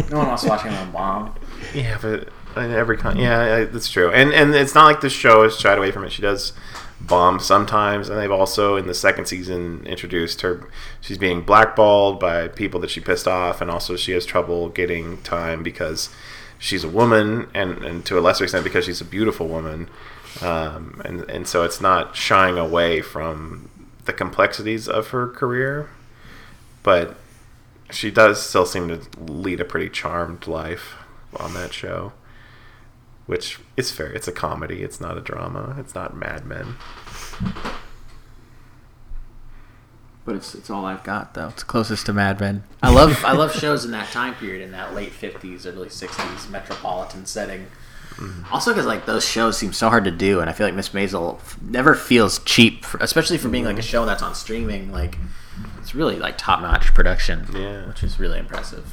[0.10, 1.36] No one wants to watch anyone bomb.
[1.74, 4.12] Yeah, but in every con, yeah, that's true.
[4.12, 6.12] And and it's not like the show is shied away from it.
[6.12, 6.54] She does
[7.02, 10.68] bomb sometimes, and they've also in the second season introduced her.
[11.02, 15.22] She's being blackballed by people that she pissed off, and also she has trouble getting
[15.22, 16.10] time because
[16.60, 19.90] she's a woman, and and to a lesser extent because she's a beautiful woman.
[20.42, 23.70] Um, and and so it's not shying away from
[24.06, 25.90] the complexities of her career,
[26.82, 27.16] but
[27.92, 30.96] she does still seem to lead a pretty charmed life
[31.38, 32.14] on that show.
[33.26, 34.12] Which is fair.
[34.12, 34.82] It's a comedy.
[34.84, 35.76] It's not a drama.
[35.80, 36.76] It's not Mad Men.
[40.26, 41.50] But it's it's all I've got though.
[41.50, 42.64] It's closest to Mad Men.
[42.82, 46.50] I love I love shows in that time period in that late fifties, early sixties
[46.50, 47.68] metropolitan setting.
[48.16, 48.54] Mm-hmm.
[48.54, 50.90] Also, because like those shows seem so hard to do, and I feel like Miss
[50.90, 53.88] Maisel f- never feels cheap, for, especially for being like a mm-hmm.
[53.88, 54.92] show that's on streaming.
[54.92, 55.18] Like
[55.80, 57.88] it's really like top notch production, Yeah.
[57.88, 58.86] which is really impressive.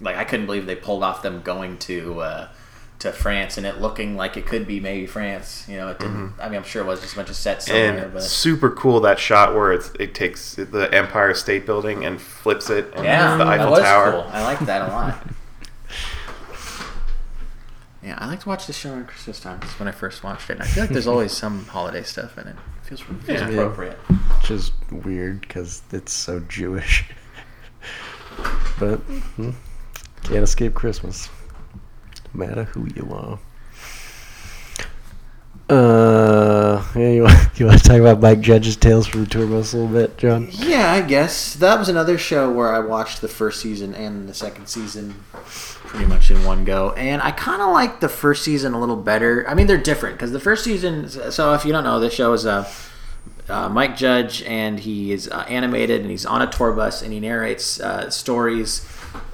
[0.00, 2.48] Like I couldn't believe they pulled off them going to uh,
[3.00, 5.66] to France and it looking like it could be maybe France.
[5.68, 6.34] You know, it didn't.
[6.40, 8.70] I mean, I'm sure it was just a bunch of sets somewhere, And but super
[8.70, 13.04] cool that shot where it's, it takes the Empire State Building and flips it and
[13.04, 14.10] Yeah, it's the that Eiffel was Tower.
[14.12, 14.26] cool.
[14.30, 15.26] I like that a lot.
[18.02, 19.60] yeah, I like to watch this show on Christmas time.
[19.60, 20.54] That's when I first watched it.
[20.54, 22.56] And I feel like there's always some holiday stuff in it.
[22.82, 23.48] It feels, feels Yeah.
[23.48, 23.96] appropriate.
[24.38, 27.04] Which is weird because it's so Jewish.
[28.78, 28.96] but
[29.36, 29.50] hmm,
[30.22, 31.28] can't escape Christmas.
[32.34, 33.38] No matter who you are.
[35.70, 39.46] Uh, yeah, you want, you want to talk about Mike Judge's Tales from the Tour
[39.46, 40.48] Bus a little bit, John?
[40.50, 44.34] Yeah, I guess that was another show where I watched the first season and the
[44.34, 48.74] second season pretty much in one go, and I kind of like the first season
[48.74, 49.48] a little better.
[49.48, 51.08] I mean, they're different because the first season.
[51.08, 52.68] So if you don't know, this show is a
[53.48, 57.12] uh, Mike Judge, and he is uh, animated, and he's on a tour bus, and
[57.12, 58.80] he narrates uh, stories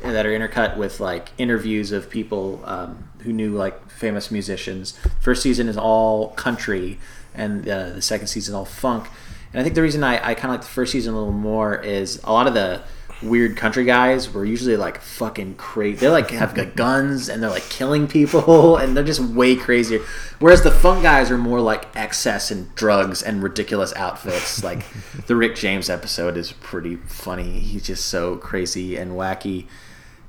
[0.03, 4.99] that are intercut with like interviews of people um, who knew like famous musicians.
[5.21, 6.99] First season is all country,
[7.35, 9.09] and uh, the second season all funk.
[9.53, 11.33] And I think the reason I, I kind of like the first season a little
[11.33, 12.83] more is a lot of the
[13.23, 16.01] weird country guys were usually like fucking crazy.
[16.01, 20.01] They like have like guns and they're like killing people and they're just way crazier.
[20.39, 24.63] Whereas the funk guys are more like excess and drugs and ridiculous outfits.
[24.63, 24.85] Like
[25.27, 27.61] the Rick James episode is pretty funny.
[27.61, 29.67] He's just so crazy and wacky.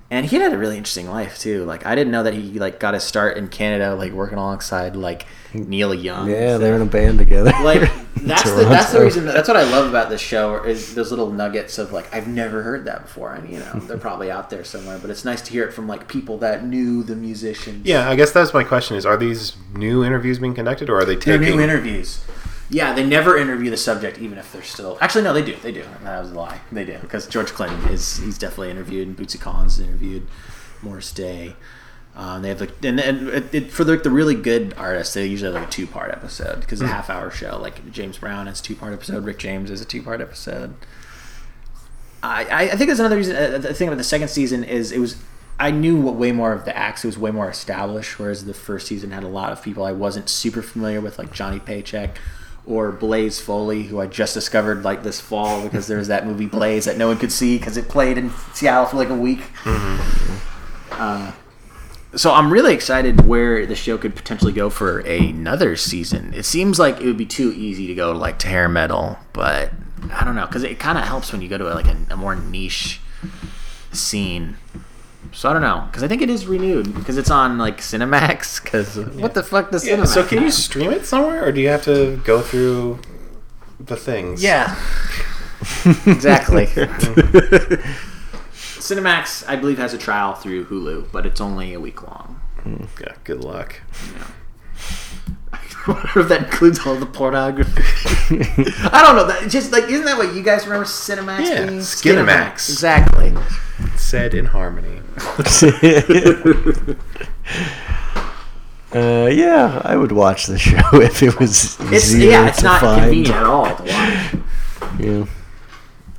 [0.09, 1.65] And he had a really interesting life too.
[1.65, 4.95] Like I didn't know that he like got his start in Canada, like working alongside
[4.95, 6.29] like Neil Young.
[6.29, 7.51] Yeah, they're in a band together.
[7.61, 7.81] Like
[8.15, 9.03] that's the, that's the Toronto.
[9.03, 9.25] reason.
[9.25, 12.63] That's what I love about this show is those little nuggets of like I've never
[12.63, 14.97] heard that before, and you know they're probably out there somewhere.
[14.97, 17.85] But it's nice to hear it from like people that knew the musicians.
[17.85, 21.05] Yeah, I guess that's my question: is are these new interviews being conducted, or are
[21.05, 22.23] they they're taking new interviews.
[22.69, 24.97] Yeah, they never interview the subject, even if they're still.
[24.99, 25.55] Actually, no, they do.
[25.55, 25.85] They do.
[26.03, 26.59] That was a lie.
[26.71, 30.27] They do because George Clinton is he's definitely interviewed, and Bootsy Collins is interviewed,
[30.81, 31.55] Morris Day.
[32.15, 35.25] Um, they have like, and, and it, it, for like the really good artists, they
[35.27, 37.57] usually have like a two part episode because it's a half hour show.
[37.61, 40.73] Like James Brown has a two part episode, Rick James is a two part episode.
[42.21, 43.35] I, I I think there's another reason.
[43.35, 45.15] Uh, the thing about the second season is it was
[45.59, 47.05] I knew what way more of the acts.
[47.05, 49.93] It was way more established, whereas the first season had a lot of people I
[49.93, 52.17] wasn't super familiar with, like Johnny Paycheck
[52.67, 56.45] or Blaze Foley, who I just discovered like this fall because there was that movie
[56.45, 59.39] Blaze that no one could see because it played in Seattle for like a week.
[60.91, 61.31] Uh,
[62.15, 66.33] so I'm really excited where the show could potentially go for another season.
[66.33, 69.71] It seems like it would be too easy to go like to hair metal, but
[70.11, 72.17] I don't know because it kind of helps when you go to like a, a
[72.17, 72.99] more niche
[73.91, 74.57] scene.
[75.31, 78.63] So I don't know because I think it is renewed because it's on like Cinemax.
[78.63, 80.07] Because what the fuck does Yeah, Cinemax?
[80.07, 82.99] so can you stream it somewhere, or do you have to go through
[83.79, 84.41] the things?
[84.43, 84.75] Yeah,
[86.05, 86.65] exactly.
[88.53, 92.39] Cinemax, I believe, has a trial through Hulu, but it's only a week long.
[92.63, 92.85] Hmm.
[93.01, 93.81] Yeah, good luck.
[93.91, 94.36] I
[95.87, 97.81] wonder if that includes all the pornography.
[98.91, 99.25] I don't know.
[99.27, 101.79] That just like isn't that what you guys remember Cinemax Yeah, being?
[101.79, 102.69] Skinemax.
[102.69, 103.33] Exactly.
[103.95, 105.01] Said in harmony.
[108.93, 112.63] uh, yeah, I would watch the show if it was It's easier yeah, it's to
[112.63, 113.01] not find.
[113.01, 114.35] convenient at all to watch.
[114.99, 115.25] Yeah,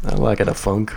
[0.05, 0.93] I like it a funk.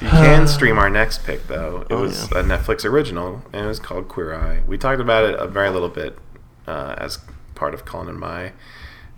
[0.00, 1.82] You can stream our next pick though.
[1.88, 2.40] It Oh, was yeah.
[2.40, 4.62] a Netflix original, and it was called Queer Eye.
[4.66, 6.18] We talked about it a very little bit
[6.66, 7.18] uh, as
[7.54, 8.52] part of Colin and my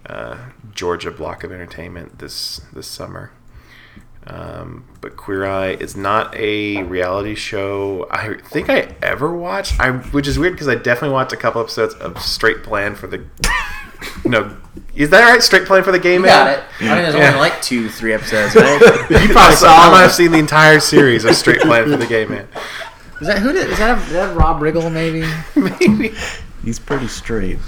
[0.06, 0.36] uh,
[0.74, 3.32] Georgia block of entertainment this this summer.
[4.26, 9.80] Um, but Queer Eye is not a reality show I think I ever watched.
[9.80, 13.06] I which is weird because I definitely watched a couple episodes of Straight Plan for
[13.06, 13.24] the.
[14.24, 14.56] No,
[14.94, 15.42] is that right?
[15.42, 16.28] Straight Plan for the Gay You Man.
[16.28, 16.64] got it.
[16.80, 17.28] I mean, there's Yeah.
[17.28, 18.54] only like two, three episodes.
[18.56, 18.80] Right?
[19.10, 19.68] You probably saw.
[19.88, 22.46] I might have seen the entire series of Straight Plan for the Gay Man.
[23.20, 23.68] Is that who did?
[23.70, 24.92] Is that, is that Rob Riggle?
[24.92, 25.24] Maybe.
[25.88, 26.14] Maybe.
[26.64, 27.58] He's pretty straight.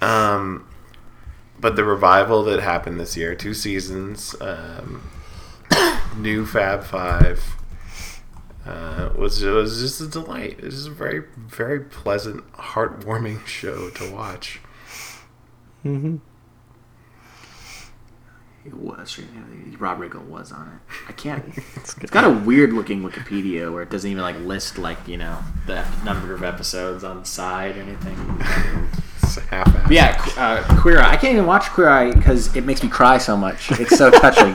[0.00, 0.66] Um,
[1.58, 5.02] but the revival that happened this year, two seasons, um,
[6.16, 7.42] new Fab Five,
[8.66, 10.58] uh, was was just a delight.
[10.58, 14.60] It was a very very pleasant, heartwarming show to watch.
[15.82, 16.16] hmm
[18.64, 19.18] It was.
[19.78, 20.94] Rob Riggle was on it.
[21.08, 21.44] I can't.
[21.76, 25.38] It's got a weird looking Wikipedia where it doesn't even like list like you know
[25.66, 28.16] the number of episodes on the side or anything.
[29.22, 31.12] It's half yeah, uh, Queer Eye.
[31.12, 33.70] I can't even watch Queer Eye because it makes me cry so much.
[33.80, 34.52] It's so touching.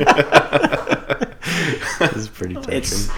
[2.00, 2.74] This is pretty touching.
[2.74, 3.10] it's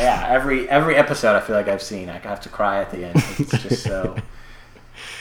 [0.00, 0.26] yeah.
[0.28, 3.16] Every every episode I feel like I've seen, I have to cry at the end.
[3.38, 4.16] It's just so.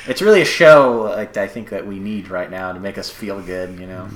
[0.08, 3.10] It's really a show like I think that we need right now to make us
[3.10, 3.78] feel good.
[3.78, 4.10] You know.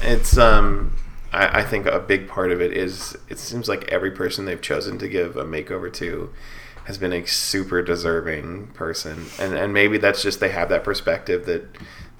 [0.00, 0.96] It's um
[1.32, 4.60] I, I think a big part of it is it seems like every person they've
[4.60, 6.32] chosen to give a makeover to
[6.84, 9.26] has been a super deserving person.
[9.38, 11.66] And and maybe that's just they have that perspective that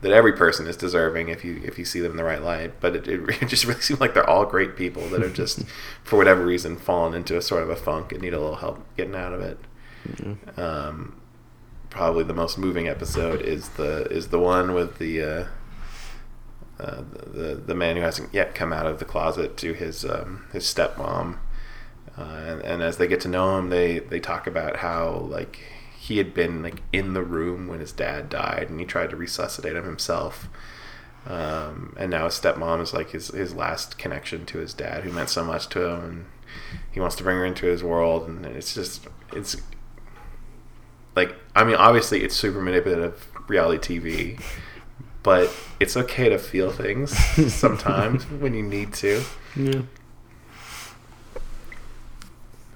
[0.07, 2.81] that every person is deserving if you if you see them in the right light.
[2.81, 5.65] But it, it just really seems like they're all great people that have just
[6.05, 8.85] for whatever reason fallen into a sort of a funk and need a little help
[8.97, 9.59] getting out of it.
[10.57, 11.21] Um,
[11.91, 15.45] probably the most moving episode is the is the one with the uh,
[16.79, 20.05] uh, the, the the man who hasn't yet come out of the closet to his
[20.05, 21.39] um, his stepmom,
[22.17, 25.59] uh, and, and as they get to know him, they they talk about how like
[26.07, 29.17] he had been like in the room when his dad died, and he tried to
[29.17, 30.49] resuscitate him himself.
[31.27, 35.11] Um, and now his stepmom is like his his last connection to his dad, who
[35.11, 36.27] meant so much to him, and
[36.93, 39.57] he wants to bring her into his world, and it's just it's
[41.17, 44.41] like I mean, obviously it's super manipulative reality TV,
[45.25, 47.19] but it's okay to feel things
[47.53, 49.25] sometimes when you need to.
[49.57, 49.83] Yeah.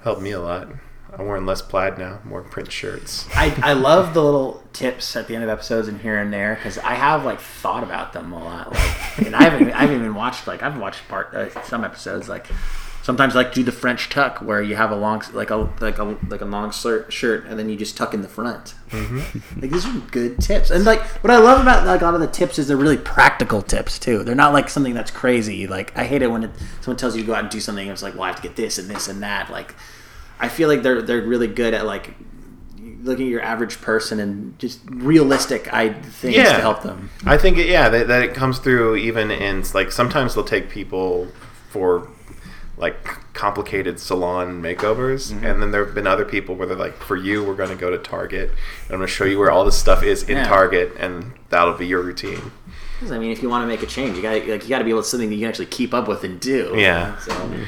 [0.03, 0.67] Helped me a lot.
[1.17, 3.27] I'm wearing less plaid now, more print shirts.
[3.35, 6.55] I, I love the little tips at the end of episodes and here and there
[6.55, 8.71] because I have like thought about them a lot.
[8.71, 12.29] Like, and I haven't I haven't even watched like I've watched part uh, some episodes
[12.29, 12.47] like
[13.03, 16.17] sometimes like do the French tuck where you have a long like a like a
[16.29, 18.75] like a long shirt shirt and then you just tuck in the front.
[19.59, 20.71] Like these are good tips.
[20.71, 22.97] And like what I love about like a lot of the tips is they're really
[22.97, 24.23] practical tips too.
[24.23, 25.67] They're not like something that's crazy.
[25.67, 27.85] Like I hate it when it, someone tells you to go out and do something
[27.85, 29.49] and it's like, well, I have to get this and this and that.
[29.51, 29.75] Like
[30.41, 32.13] I feel like they're they're really good at like
[33.03, 36.53] looking at your average person and just realistic I things Yeah.
[36.55, 37.09] to help them.
[37.25, 40.69] I think it, yeah that, that it comes through even in like sometimes they'll take
[40.69, 41.27] people
[41.69, 42.07] for
[42.77, 43.03] like
[43.33, 45.45] complicated salon makeovers mm-hmm.
[45.45, 47.75] and then there have been other people where they're like for you we're going to
[47.75, 50.37] go to Target and I'm going to show you where all this stuff is in
[50.37, 50.47] Yeah.
[50.47, 52.51] Target and that'll be your routine
[53.09, 54.77] I mean, if you want to make a change, you got to like you got
[54.77, 56.73] to be able to something that you can actually keep up with and do.
[56.75, 57.17] Yeah.
[57.17, 57.63] So mm-hmm.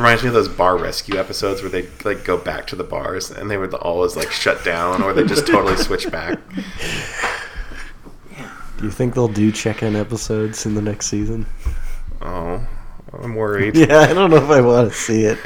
[0.00, 3.30] Reminds me of those bar rescue episodes where they like go back to the bars
[3.30, 6.38] and they would always like shut down or they just totally switch back.
[8.78, 11.44] Do you think they'll do check-in episodes in the next season?
[12.22, 12.66] Oh,
[13.12, 13.76] I'm worried.
[13.76, 15.38] Yeah, I don't know if I want to see it.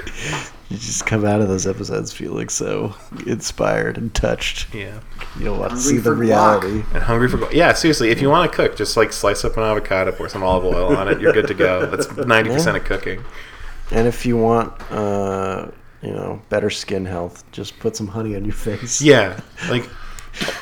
[0.68, 2.94] You just come out of those episodes feeling so
[3.26, 4.72] inspired and touched.
[4.72, 5.00] Yeah.
[5.36, 6.20] You don't want to see the for guac.
[6.20, 6.84] reality.
[6.94, 8.10] And hungry for yeah, seriously.
[8.10, 10.96] If you want to cook, just like slice up an avocado, pour some olive oil
[10.96, 11.20] on it.
[11.20, 11.86] You're good to go.
[11.86, 13.24] That's ninety percent of cooking.
[13.94, 15.68] And if you want, uh,
[16.02, 19.00] you know, better skin health, just put some honey on your face.
[19.00, 19.40] Yeah,
[19.70, 19.88] like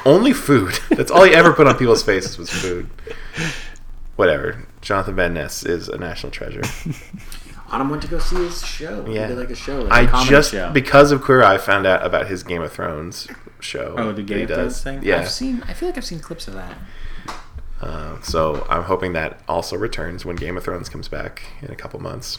[0.05, 0.79] only food.
[0.91, 2.91] That's all he ever put on people's faces was food.
[4.17, 4.67] Whatever.
[4.83, 6.63] Jonathan Van Ness is a national treasure.
[7.71, 9.03] Autumn went to go see his show.
[9.07, 9.29] He Yeah.
[9.29, 9.81] did like a show.
[9.83, 10.71] Like a I comedy just show.
[10.73, 13.29] because of Queer Eye found out about his Gay of Thrones
[13.61, 13.95] show.
[13.97, 15.03] oh the he Gay of Thrones thing.
[15.03, 15.21] Yeah.
[15.21, 15.63] I've seen.
[15.67, 16.77] I feel like I've seen clips of that.
[17.81, 21.75] Uh, so I'm hoping that also returns when Game of Thrones comes back in a
[21.75, 22.39] couple months.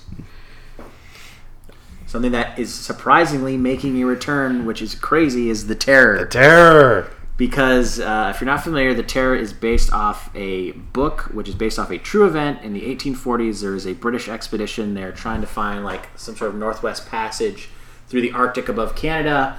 [2.13, 6.19] Something that is surprisingly making a return, which is crazy, is the Terror.
[6.19, 7.11] The terror.
[7.37, 11.55] because uh, if you're not familiar, The Terror is based off a book, which is
[11.55, 13.61] based off a true event in the 1840s.
[13.61, 14.93] There is a British expedition.
[14.93, 17.69] They're trying to find like some sort of Northwest Passage
[18.07, 19.57] through the Arctic above Canada,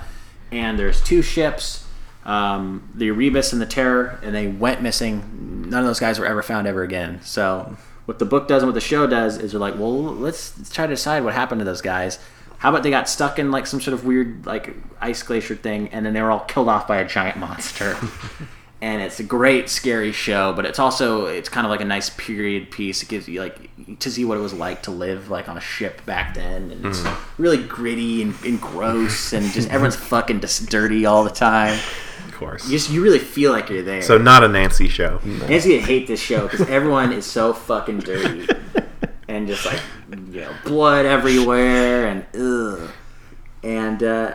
[0.52, 1.88] and there's two ships,
[2.24, 5.66] um, the Erebus and the Terror, and they went missing.
[5.68, 7.20] None of those guys were ever found ever again.
[7.24, 10.56] So what the book does and what the show does is they're like, well, let's,
[10.58, 12.20] let's try to decide what happened to those guys.
[12.64, 15.88] How about they got stuck in like some sort of weird like ice glacier thing,
[15.88, 17.94] and then they were all killed off by a giant monster.
[18.80, 22.08] and it's a great scary show, but it's also it's kind of like a nice
[22.08, 23.02] period piece.
[23.02, 25.60] It gives you like to see what it was like to live like on a
[25.60, 27.16] ship back then, and it's mm.
[27.36, 31.78] really gritty and, and gross, and just everyone's fucking just dirty all the time.
[32.26, 32.64] Of course.
[32.64, 34.00] You just you really feel like you're there.
[34.00, 35.20] So not a Nancy show.
[35.22, 38.48] Nancy would hate this show because everyone is so fucking dirty
[39.34, 39.80] and just like
[40.32, 42.90] you know blood everywhere and ugh.
[43.62, 44.34] And uh,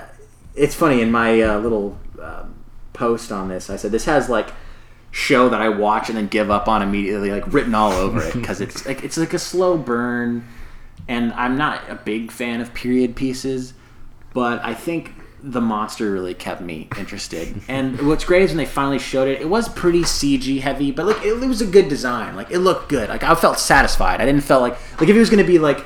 [0.56, 2.56] it's funny in my uh, little um,
[2.94, 4.50] post on this, I said this has like
[5.12, 8.34] show that I watch and then give up on immediately, like written all over it
[8.34, 10.48] because it's like it's like a slow burn.
[11.08, 13.74] And I'm not a big fan of period pieces,
[14.34, 17.62] but I think the monster really kept me interested.
[17.68, 21.06] And what's great is when they finally showed it, it was pretty CG heavy, but
[21.06, 22.36] like it, it was a good design.
[22.36, 23.10] Like it looked good.
[23.10, 24.22] Like I felt satisfied.
[24.22, 25.86] I didn't feel like like if it was going to be like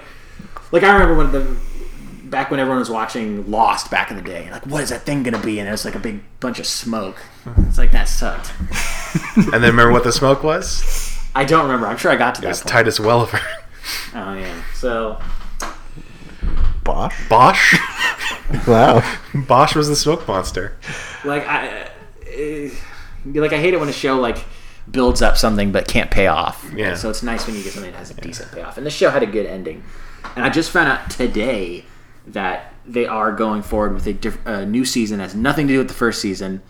[0.72, 1.56] like I remember when the
[2.26, 4.50] back when everyone was watching Lost back in the day.
[4.52, 5.60] Like what is that thing going to be?
[5.60, 7.18] And it was like a big bunch of smoke.
[7.68, 8.52] It's like that sucked.
[9.36, 11.16] And then remember what the smoke was?
[11.36, 11.88] I don't remember.
[11.88, 12.70] I'm sure I got to It that was point.
[12.72, 13.40] Titus Welliver.
[14.16, 14.64] Oh yeah.
[14.76, 15.20] So
[16.84, 17.30] Bosch?
[17.30, 17.76] Bosch.
[18.68, 19.02] Wow.
[19.34, 20.76] Bosch was the smoke monster.
[21.26, 21.84] like I
[22.38, 22.70] uh,
[23.26, 24.44] like I hate it when a show like
[24.90, 26.70] builds up something but can't pay off.
[26.76, 26.94] Yeah.
[26.96, 28.78] So it's nice when you get something that has a decent payoff.
[28.78, 29.84] And this show had a good ending.
[30.36, 31.86] And I just found out today
[32.28, 35.74] that they are going forward with a diff- uh, new season that has nothing to
[35.74, 36.62] do with the first season.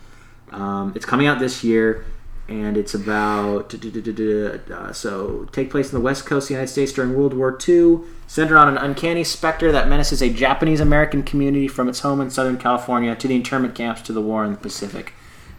[0.52, 2.04] Um, it's coming out this year,
[2.48, 6.92] and it's about uh, so take place in the west coast of the United States
[6.92, 11.68] during World War II, centered on an uncanny specter that menaces a Japanese American community
[11.68, 14.58] from its home in Southern California to the internment camps to the war in the
[14.58, 15.14] Pacific.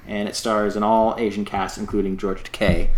[0.07, 2.89] And it stars an all Asian cast, including George Takei.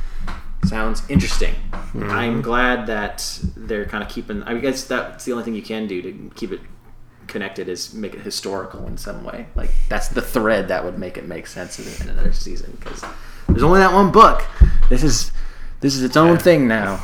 [0.65, 1.55] Sounds interesting.
[1.95, 4.43] I'm glad that they're kind of keeping.
[4.43, 6.59] I guess that's the only thing you can do to keep it
[7.27, 9.47] connected is make it historical in some way.
[9.55, 13.05] Like that's the thread that would make it make sense in, in another season because
[13.48, 14.45] there's only that one book.
[14.90, 15.32] This is
[15.82, 17.03] this is its own thing now.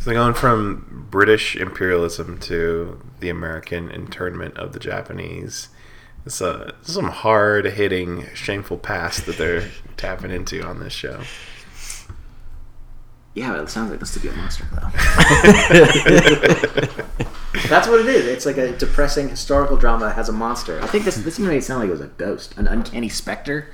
[0.00, 5.68] So going from British imperialism to the American internment of the Japanese,
[6.26, 11.22] It's a some hard hitting, shameful past that they're tapping into on this show.
[13.34, 14.88] Yeah, it sounds like this to be a monster though.
[17.68, 18.26] That's what it is.
[18.26, 20.80] It's like a depressing historical drama that has a monster.
[20.82, 23.68] I think this this made it sound like it was a ghost, an uncanny specter.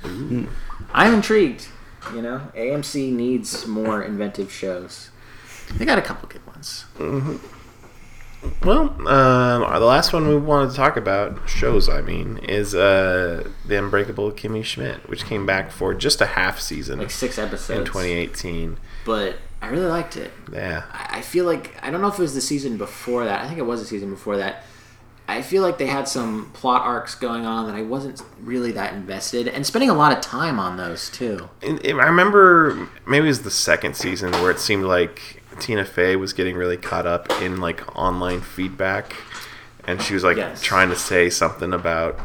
[0.93, 1.67] I'm intrigued.
[2.13, 5.09] You know, AMC needs more inventive shows.
[5.77, 6.85] They got a couple good ones.
[8.63, 13.49] Well, um, the last one we wanted to talk about, shows I mean, is uh,
[13.67, 17.79] The Unbreakable Kimmy Schmidt, which came back for just a half season Like six episodes
[17.79, 18.77] in 2018.
[19.05, 20.31] But I really liked it.
[20.51, 20.83] Yeah.
[20.91, 23.43] I I feel like I don't know if it was the season before that.
[23.43, 24.63] I think it was the season before that.
[25.37, 28.93] I feel like they had some plot arcs going on that I wasn't really that
[28.93, 31.49] invested, and spending a lot of time on those too.
[31.61, 35.85] And- and I remember maybe it was the second season where it seemed like Tina
[35.85, 39.15] Fey was getting really caught up in like online feedback,
[39.85, 40.61] and she was like Yes.
[40.61, 42.19] trying to say something about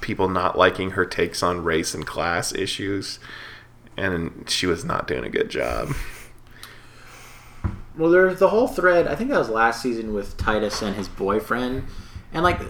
[0.00, 3.18] people not liking her takes on race and class issues,
[3.96, 5.92] and she was not doing a good job.
[7.96, 9.06] Well, there's the whole thread.
[9.06, 11.84] I think that was last season with Titus and his boyfriend,
[12.32, 12.60] and like,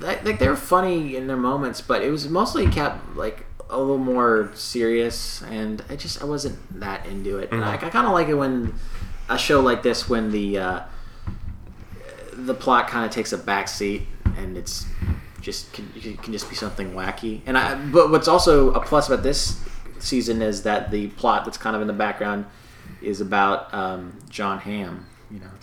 [0.00, 3.98] like they were funny in their moments, but it was mostly kept like a little
[3.98, 7.52] more serious, and I just I wasn't that into it.
[7.52, 8.74] And I, I kind of like it when
[9.28, 10.80] a show like this when the uh,
[12.32, 14.02] the plot kind of takes a back seat
[14.36, 14.86] and it's
[15.40, 17.40] just can, can just be something wacky.
[17.46, 19.62] And I but what's also a plus about this
[19.98, 22.46] season is that the plot that's kind of in the background
[23.00, 25.06] is about um, Jon Hamm.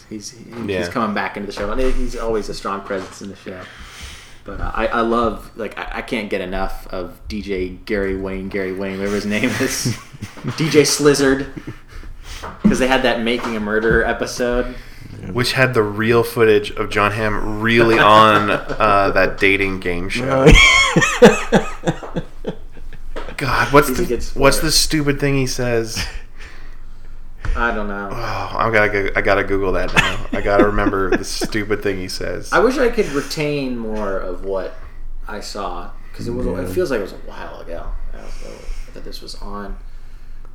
[0.10, 0.80] You know, he's he- Yeah.
[0.80, 3.62] he's coming back into the show, and he's always a strong presence in the show.
[4.44, 8.48] But uh, I, I love like I, I can't get enough of DJ Gary Wayne
[8.50, 9.98] Gary Wayne whatever his name is
[10.56, 11.48] DJ Slizzard
[12.64, 14.76] because they had that making a murder episode.
[15.34, 20.46] Which had the real footage of Jon Hamm really on uh, that dating game show.
[23.38, 26.04] God, what's the what's the stupid thing he says?
[27.58, 28.10] I don't know.
[28.12, 28.16] Oh,
[28.58, 30.28] I gotta go, I gotta Google that now.
[30.32, 32.54] I gotta remember the stupid thing he says.
[32.54, 34.76] I wish I could retain more of what
[35.28, 36.46] I saw because it was.
[36.70, 37.88] It feels like it was a while ago
[38.94, 39.78] that this was on.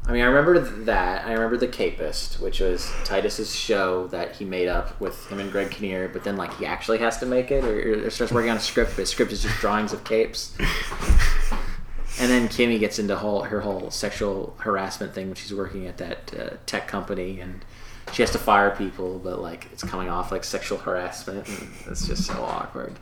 [0.05, 1.27] I mean, I remember that.
[1.27, 5.51] I remember the Capist, which was Titus's show that he made up with him and
[5.51, 6.09] Greg Kinnear.
[6.09, 8.61] But then, like, he actually has to make it, or, or starts working on a
[8.61, 8.93] script.
[8.93, 10.57] But his script is just drawings of capes.
[12.21, 15.99] And then Kimmy gets into whole her whole sexual harassment thing when she's working at
[15.99, 17.65] that uh, tech company, and
[18.13, 21.49] she has to fire people, but like it's coming off like sexual harassment,
[21.87, 22.99] it's just so awkward.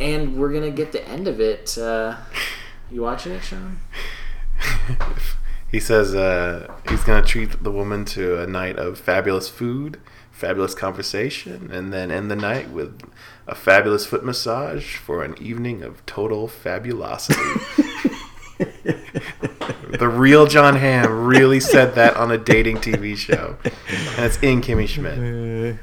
[0.00, 1.78] And we're gonna get the end of it.
[1.78, 2.16] Uh,
[2.90, 3.78] you watching it, Sean?
[5.70, 10.00] he says uh, he's gonna treat the woman to a night of fabulous food,
[10.30, 13.00] fabulous conversation, and then end the night with
[13.46, 17.40] a fabulous foot massage for an evening of total fabulosity.
[19.98, 24.60] the real Jon Hamm really said that on a dating TV show, and it's in
[24.60, 25.78] Kimmy Schmidt.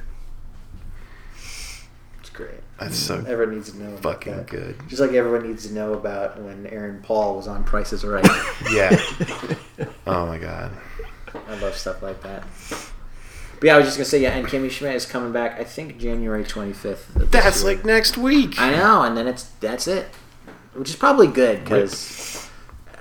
[2.19, 2.51] It's great.
[2.79, 3.89] That's so Everyone needs to know.
[3.89, 4.47] About fucking that.
[4.47, 4.75] good.
[4.87, 8.25] Just like everyone needs to know about when Aaron Paul was on Prices Right.
[8.71, 8.97] Yeah.
[10.07, 10.71] Oh my god.
[11.47, 12.43] I love stuff like that.
[13.59, 15.59] But yeah, I was just gonna say yeah, and Kimmy Schmidt is coming back.
[15.59, 17.11] I think January twenty fifth.
[17.15, 18.59] That's like next week.
[18.59, 20.07] I know, and then it's that's it,
[20.73, 22.49] which is probably good because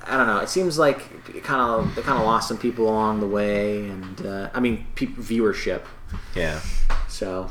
[0.05, 0.39] I don't know.
[0.39, 3.89] It seems like it kind of they kind of lost some people along the way,
[3.89, 5.83] and uh, I mean pe- viewership.
[6.35, 6.61] Yeah.
[7.09, 7.51] So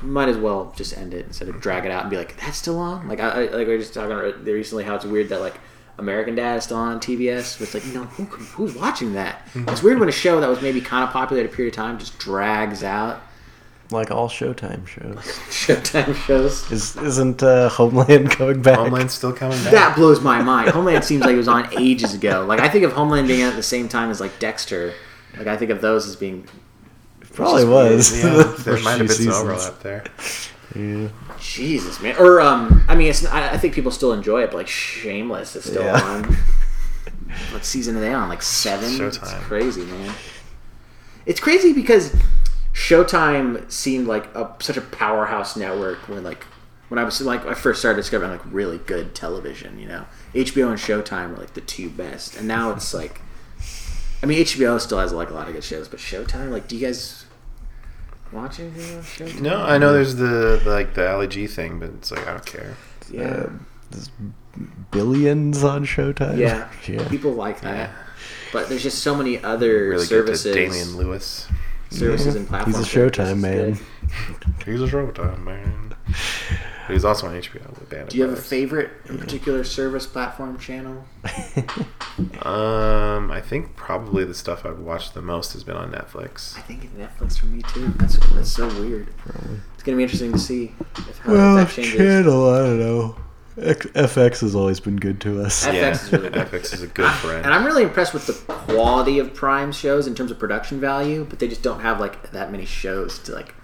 [0.00, 2.56] might as well just end it instead of drag it out and be like that's
[2.56, 3.08] still on.
[3.08, 5.58] Like I, I like we were just talking about recently how it's weird that like.
[5.98, 7.60] American Dad is still on TBS.
[7.60, 9.42] It's like, you know, who, who's watching that?
[9.54, 11.76] It's weird when a show that was maybe kind of popular at a period of
[11.76, 13.22] time just drags out.
[13.90, 15.16] Like all Showtime shows.
[15.16, 16.70] Showtime shows.
[16.70, 18.78] Is isn't uh, Homeland coming back?
[18.78, 19.72] Homeland's still coming back.
[19.72, 20.68] That blows my mind.
[20.70, 22.44] Homeland seems like it was on ages ago.
[22.46, 24.92] Like I think of Homeland being at the same time as like Dexter.
[25.38, 26.46] Like I think of those as being
[27.32, 28.16] Probably was.
[28.22, 29.36] Yeah, there might have been some seasons.
[29.36, 30.04] overlap there.
[30.74, 31.08] Yeah.
[31.40, 32.16] Jesus man.
[32.18, 35.56] Or um, I mean, it's I, I think people still enjoy it, but like Shameless
[35.56, 36.00] is still Yeah.
[36.02, 36.36] on.
[37.52, 38.28] What season are they on?
[38.30, 39.00] Like seven.
[39.06, 40.14] It's crazy, man.
[41.26, 42.14] It's crazy because
[42.72, 46.44] Showtime seemed like a, such a powerhouse network when like
[46.88, 49.78] when I was like I first started discovering like really good television.
[49.78, 50.04] You know,
[50.34, 53.20] HBO and Showtime were like the two best, and now it's like,
[54.22, 56.76] I mean, HBO still has like a lot of good shows, but Showtime, like, do
[56.76, 57.26] you guys
[58.32, 59.40] watch anything on Showtime?
[59.40, 62.32] No, I know there's the, the like the Ali G thing, but it's like I
[62.32, 62.76] don't care.
[63.10, 63.22] Yeah.
[63.22, 63.50] Uh,
[63.90, 64.10] there's
[64.90, 66.38] billions on Showtime.
[66.38, 67.08] Yeah, yeah.
[67.08, 67.90] people like that.
[68.52, 71.46] But there's just so many other Really services, good to Damian Lewis.
[71.90, 72.78] services and platforms.
[72.78, 73.72] He's a that are just Showtime man.
[74.64, 75.94] He's a Showtime man.
[76.88, 78.48] He was also on HBO with Band of Do you have a Brothers.
[78.48, 81.04] favorite in particular service platform channel?
[82.42, 86.56] Um, I think probably the stuff I've watched the most has been on Netflix.
[86.58, 87.88] I think Netflix for me too.
[87.96, 89.16] That's that's so weird.
[89.18, 89.58] Probably.
[89.74, 91.96] It's gonna be interesting to see if how well, if that changes.
[91.96, 93.16] channel, I don't know.
[93.60, 95.64] X- FX has always been good to us.
[95.66, 96.46] FX yeah, is really good.
[96.48, 97.44] FX is a good friend.
[97.44, 101.24] And I'm really impressed with the quality of Prime shows in terms of production value,
[101.28, 103.54] but they just don't have like that many shows to like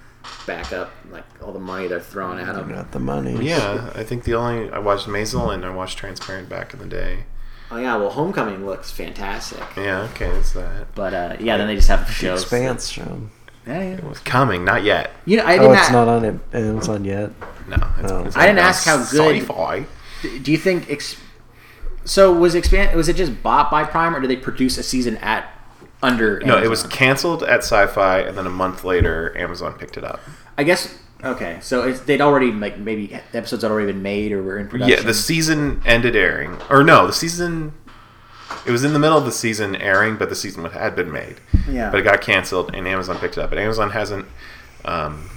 [0.47, 2.69] back up like all the money they're throwing at them.
[2.71, 3.45] Got the money.
[3.47, 6.87] yeah, I think the only I watched Maisel and I watched Transparent back in the
[6.87, 7.25] day.
[7.71, 10.95] Oh yeah, well, Homecoming looks fantastic, Yeah, okay, that's that.
[10.95, 12.43] but uh, yeah, then they just have shows.
[12.43, 13.23] Expanse show.
[13.67, 13.85] Yeah, yeah.
[13.97, 15.11] It was coming, not yet.
[15.25, 15.79] You know, I Oh, didn't.
[15.79, 16.35] it's a- not on it.
[16.53, 17.31] Amazon yet.
[17.67, 18.25] No, it's, Oh.
[18.27, 19.87] it's I didn't ask how good- Sci-fi.
[20.43, 20.91] Do you think?
[20.91, 21.17] Ex-
[22.05, 22.95] so was expand?
[22.95, 25.49] Was it just bought by Prime, or did they produce a season at
[26.05, 26.39] under?
[26.41, 30.21] No, it was canceled at Syfy, and then a month later, Amazon picked it up.
[30.57, 30.99] I guess.
[31.25, 34.59] Okay, so it's, they'd already like maybe the episodes had already been made or were
[34.59, 34.99] in production.
[34.99, 37.73] Yeah, the season ended airing, or no, the season.
[38.67, 41.37] It was in the middle of the season airing, but the season had been made.
[41.69, 41.91] Yeah.
[41.91, 43.51] But it got canceled, and Amazon picked it up.
[43.51, 44.27] But Amazon hasn't
[44.85, 45.29] um,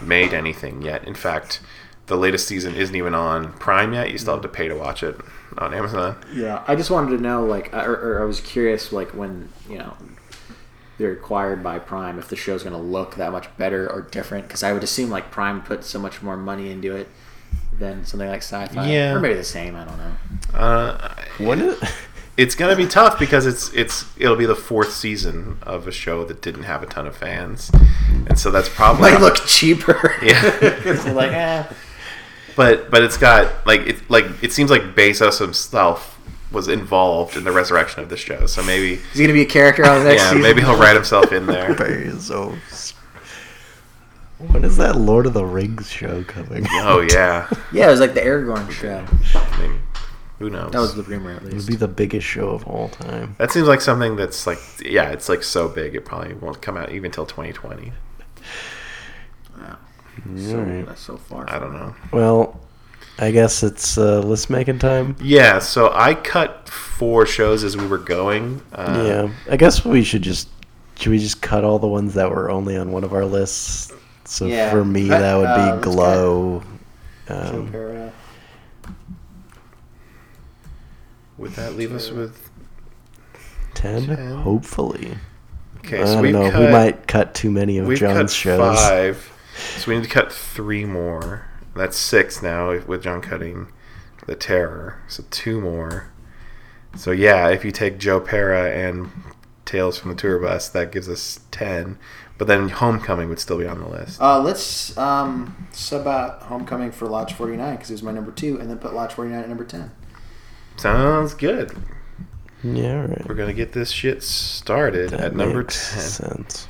[0.00, 1.06] made anything yet.
[1.06, 1.60] In fact,
[2.06, 4.10] the latest season isn't even on Prime yet.
[4.10, 5.16] You still have to pay to watch it
[5.58, 6.16] on Amazon.
[6.32, 9.78] Yeah, I just wanted to know, like, or, or I was curious, like, when you
[9.78, 9.96] know
[11.02, 14.46] they're acquired by Prime, if the show's going to look that much better or different.
[14.46, 17.08] Because I would assume like Prime put so much more money into it
[17.76, 18.88] than something like Syfy.
[18.88, 19.14] Yeah.
[19.14, 19.74] or maybe the same.
[19.74, 20.12] I don't know.
[20.58, 21.82] Uh, When is
[22.36, 26.24] it's gonna be tough because it's it's it'll be the fourth season of a show
[26.24, 27.70] that didn't have a ton of fans,
[28.28, 30.14] and so that's probably Might look cheaper.
[30.22, 30.40] Yeah.
[30.62, 31.64] It's like, eh.
[32.54, 36.11] But but it's got like it like it seems like Bezos himself
[36.52, 38.46] was involved in the resurrection of this show.
[38.46, 40.42] So maybe He's gonna be a character on the next yeah, season.
[40.42, 41.74] maybe he'll write himself in there.
[41.74, 42.94] Bezos?
[44.38, 46.66] When is that Lord of the Rings show coming?
[46.70, 49.04] Oh yeah, Yeah, it was like the Aragorn show.
[49.38, 49.80] I mean,
[50.40, 50.72] who knows?
[50.72, 51.54] That was the rumor, at least.
[51.54, 53.36] It would be the biggest show of all time.
[53.38, 56.76] that seems like something that's like yeah, it's like so big it probably won't come
[56.76, 57.92] out even till 2020.
[59.56, 59.78] Wow.
[60.36, 60.86] So- Alright.
[60.86, 61.48] That's so far.
[61.48, 61.94] I don't know.
[62.12, 62.60] Well,
[63.18, 65.16] I guess it's uh, list making time.
[65.22, 68.62] Yeah, so I cut four shows as we were going.
[68.72, 70.48] Uh, yeah, I guess we should just
[70.98, 73.92] should we just cut all the ones that were only on one of our lists.
[74.24, 74.70] So Yeah.
[74.70, 76.62] for me, Cut- that would uh, be let's Glow.
[77.28, 78.12] Joe Um,
[81.38, 82.50] Would that leave us with?
[83.74, 84.04] ten?
[84.42, 85.16] hopefully.
[85.78, 86.50] Okay, I so don't we've know.
[86.50, 86.60] cut.
[86.60, 88.78] we might cut too many of We've John's cut shows.
[88.78, 89.32] five,
[89.76, 91.46] so we need to cut three more.
[91.74, 93.68] That's six now with John cutting
[94.26, 95.00] the Terror.
[95.08, 96.10] So two more.
[96.96, 99.10] So yeah, if you take Joe Pera and
[99.64, 101.98] Tales from the Tour Bus, that gives us ten.
[102.38, 104.20] But then Homecoming would still be on the list.
[104.20, 108.58] Uh, let's um, sub out Homecoming for Lodge 49 because it was my number two,
[108.58, 109.90] and then put Lodge 49 at number 10.
[110.76, 111.70] Sounds good.
[112.64, 113.28] Yeah, all right.
[113.28, 116.00] We're gonna get this shit started That at number makes ten.
[116.46, 116.68] sense.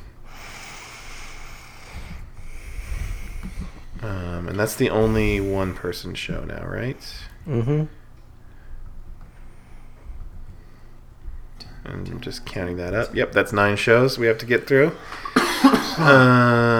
[4.03, 6.99] Um, and that's the only one person show now, right?
[7.47, 7.85] Mm-hmm.
[11.85, 13.15] And I'm just counting that up.
[13.15, 14.91] Yep, that's nine shows we have to get through.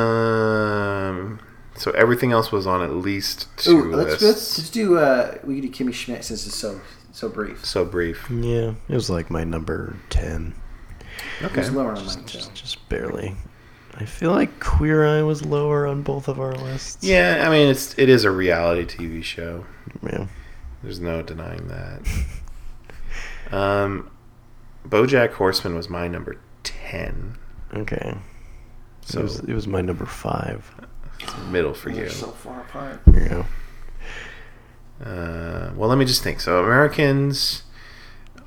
[0.04, 1.40] um,
[1.76, 4.24] so everything else was on at least two Ooh, let's, lists.
[4.24, 6.80] let's, let's do, uh, we could do Kimmy Schmidt since it's so
[7.12, 7.64] so brief.
[7.66, 8.30] So brief.
[8.30, 10.56] Yeah, it was like my number ten.
[11.42, 11.60] It Okay.
[11.62, 12.38] was lower on mine, too.
[12.40, 13.36] Just, just barely.
[13.96, 17.04] I feel like Queer Eye was lower on both of our lists.
[17.04, 19.66] Yeah, I mean it's it is a reality TV show.
[20.02, 20.28] Yeah.
[20.82, 22.02] There's no denying that.
[23.52, 24.10] Um,
[24.88, 27.38] BoJack Horseman was my number ten.
[27.74, 28.18] Okay.
[29.02, 30.72] So it was it was my number five.
[31.52, 32.10] middle for They're you.
[32.10, 33.02] so far apart.
[33.14, 33.46] Yeah.
[35.04, 36.40] Uh, well, let me just think.
[36.40, 37.64] So Americans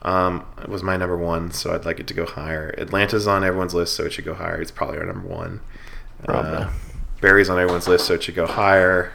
[0.03, 2.75] um, it was my number one, so I'd like it to go higher.
[2.79, 4.61] Atlanta's on everyone's list, so it should go higher.
[4.61, 5.61] It's probably our number one.
[6.27, 6.71] Uh,
[7.21, 9.13] Barry's on everyone's list, so it should go higher.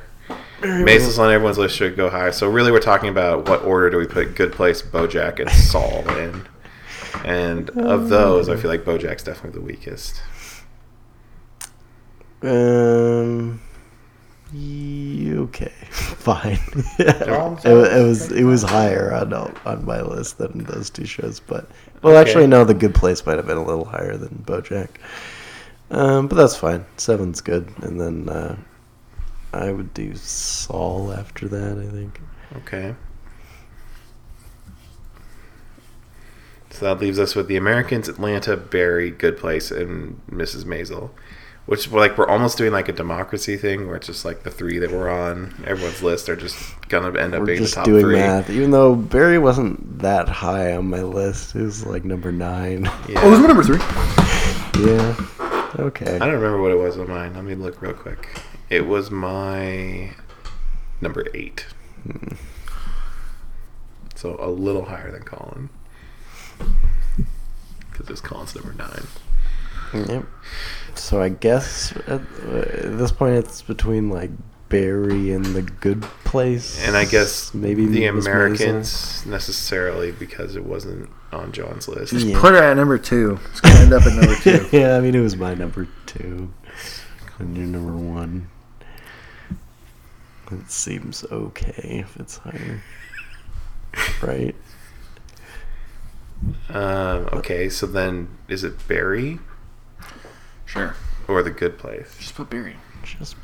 [0.61, 2.31] Maisel's on everyone's list, should go higher.
[2.31, 6.07] So really, we're talking about what order do we put Good Place, BoJack, and Saul
[6.17, 6.47] in.
[7.25, 10.21] And of those, I feel like BoJack's definitely the weakest.
[12.41, 13.61] Um.
[14.53, 16.59] Okay, fine.
[16.99, 17.21] it,
[17.65, 21.69] it was it was higher on on my list than those two shows, but
[22.01, 22.29] well, Okay.
[22.29, 24.89] actually, no, the Good Place might have been a little higher than BoJack.
[25.89, 26.85] Um, but that's fine.
[26.97, 28.57] Seven's good, and then uh,
[29.53, 31.77] I would do Saul after that.
[31.77, 32.19] I think.
[32.57, 32.95] Okay.
[36.71, 40.63] So that leaves us with the Americans, Atlanta, Barry, Good Place, and Mrs.
[40.63, 41.09] Maisel.
[41.71, 44.77] Which like we're almost doing like a democracy thing where it's just like the three
[44.77, 46.57] that were on everyone's list are just
[46.89, 48.15] gonna end up We're being the just top doing three.
[48.17, 48.49] math.
[48.49, 52.91] Even though Barry wasn't that high on my list, he was like number nine.
[53.07, 53.21] Yeah.
[53.21, 53.77] Oh, who's my number three?
[54.85, 55.15] yeah.
[55.79, 56.15] Okay.
[56.15, 57.35] I don't remember what it was on mine.
[57.35, 58.27] Let me look real quick.
[58.69, 60.11] It was my
[60.99, 61.67] number eight.
[64.15, 65.69] So a little higher than Colin.
[67.89, 69.07] Because it's Colin's number nine.
[69.93, 70.25] Yep.
[70.95, 74.29] So I guess at, uh, at this point it's between like
[74.69, 76.85] Barry and the Good Place.
[76.85, 78.31] And I guess maybe the Miss Maisel.
[78.31, 82.13] Americans necessarily because it wasn't on John's list.
[82.13, 82.39] Yeah.
[82.39, 83.39] Put her at number two.
[83.51, 84.67] It's gonna end up at number two.
[84.77, 86.51] yeah, I mean it was my number two,
[87.39, 88.49] and your number one.
[90.51, 92.81] It seems okay if it's higher,
[94.21, 94.55] right?
[96.69, 99.39] Um, okay, so then is it Barry
[100.71, 100.95] Sure.
[101.27, 102.15] or the Good Place?
[102.19, 102.75] Just put Barry.
[103.03, 103.35] Just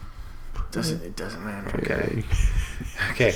[0.71, 1.77] Doesn't it doesn't matter.
[1.79, 2.23] Okay.
[3.11, 3.33] Okay.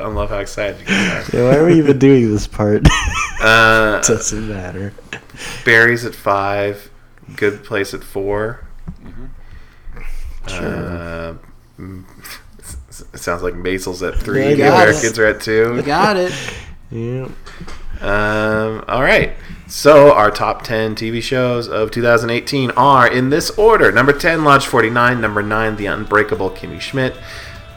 [0.00, 2.86] I love how excited you guys Yeah, why are we even doing this part?
[3.40, 4.92] Uh, Doesn't matter.
[5.64, 6.90] Barry's at five.
[7.36, 8.64] Good Place at 4
[10.48, 10.56] Sure.
[10.66, 11.34] Uh,
[11.78, 12.04] mm,
[13.14, 14.42] it sounds like Maisel's at three.
[14.42, 14.90] Yeah, the got it.
[14.90, 15.82] Americans are at two.
[15.82, 16.32] Got it.
[16.90, 17.28] Yeah.
[18.00, 19.34] Um, all right.
[19.68, 23.92] So our top 10 TV shows of 2018 are in this order.
[23.92, 25.20] Number 10, Lodge 49.
[25.20, 27.14] Number 9, The Unbreakable Kimmy Schmidt.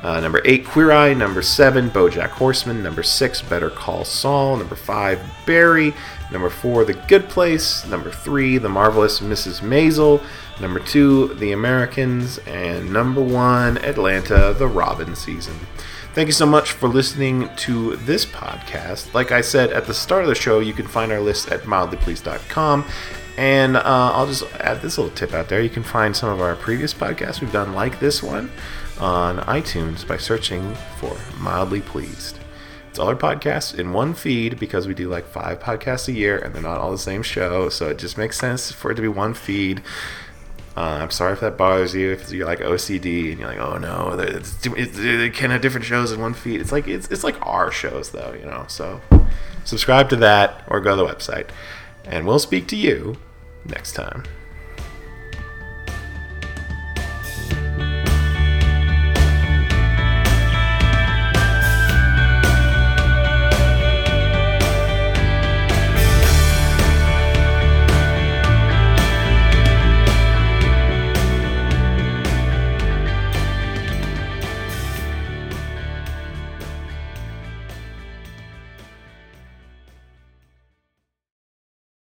[0.02, 1.14] Uh, number 8, Queer Eye.
[1.14, 2.82] Number 7, BoJack Horseman.
[2.82, 4.56] Number 6, Better Call Saul.
[4.56, 5.94] Number 5, Barry.
[6.32, 7.86] Number 4, The Good Place.
[7.86, 9.60] Number 3, The Marvelous Mrs.
[9.60, 10.24] Maisel.
[10.62, 12.38] Number 2, The Americans.
[12.48, 15.60] And number 1, Atlanta, The Robbin' Season.
[16.14, 19.14] Thank you so much for listening to this podcast.
[19.14, 21.62] Like I said at the start of the show, you can find our list at
[21.62, 22.86] mildlypleased.com.
[23.38, 25.62] And uh, I'll just add this little tip out there.
[25.62, 28.52] You can find some of our previous podcasts we've done, like this one,
[29.00, 32.40] on iTunes by searching for Mildly Pleased.
[32.90, 36.38] It's all our podcasts in one feed because we do like five podcasts a year
[36.38, 37.70] and they're not all the same show.
[37.70, 39.82] So it just makes sense for it to be one feed.
[40.82, 42.12] Uh, I'm sorry if that bothers you.
[42.12, 46.20] If you're like OCD and you're like, oh no, they can't have different shows in
[46.20, 46.60] one feed.
[46.60, 48.66] It's like it's, it's like our shows though, you know.
[48.68, 49.00] So
[49.64, 51.50] subscribe to that or go to the website,
[52.04, 53.18] and we'll speak to you
[53.64, 54.24] next time.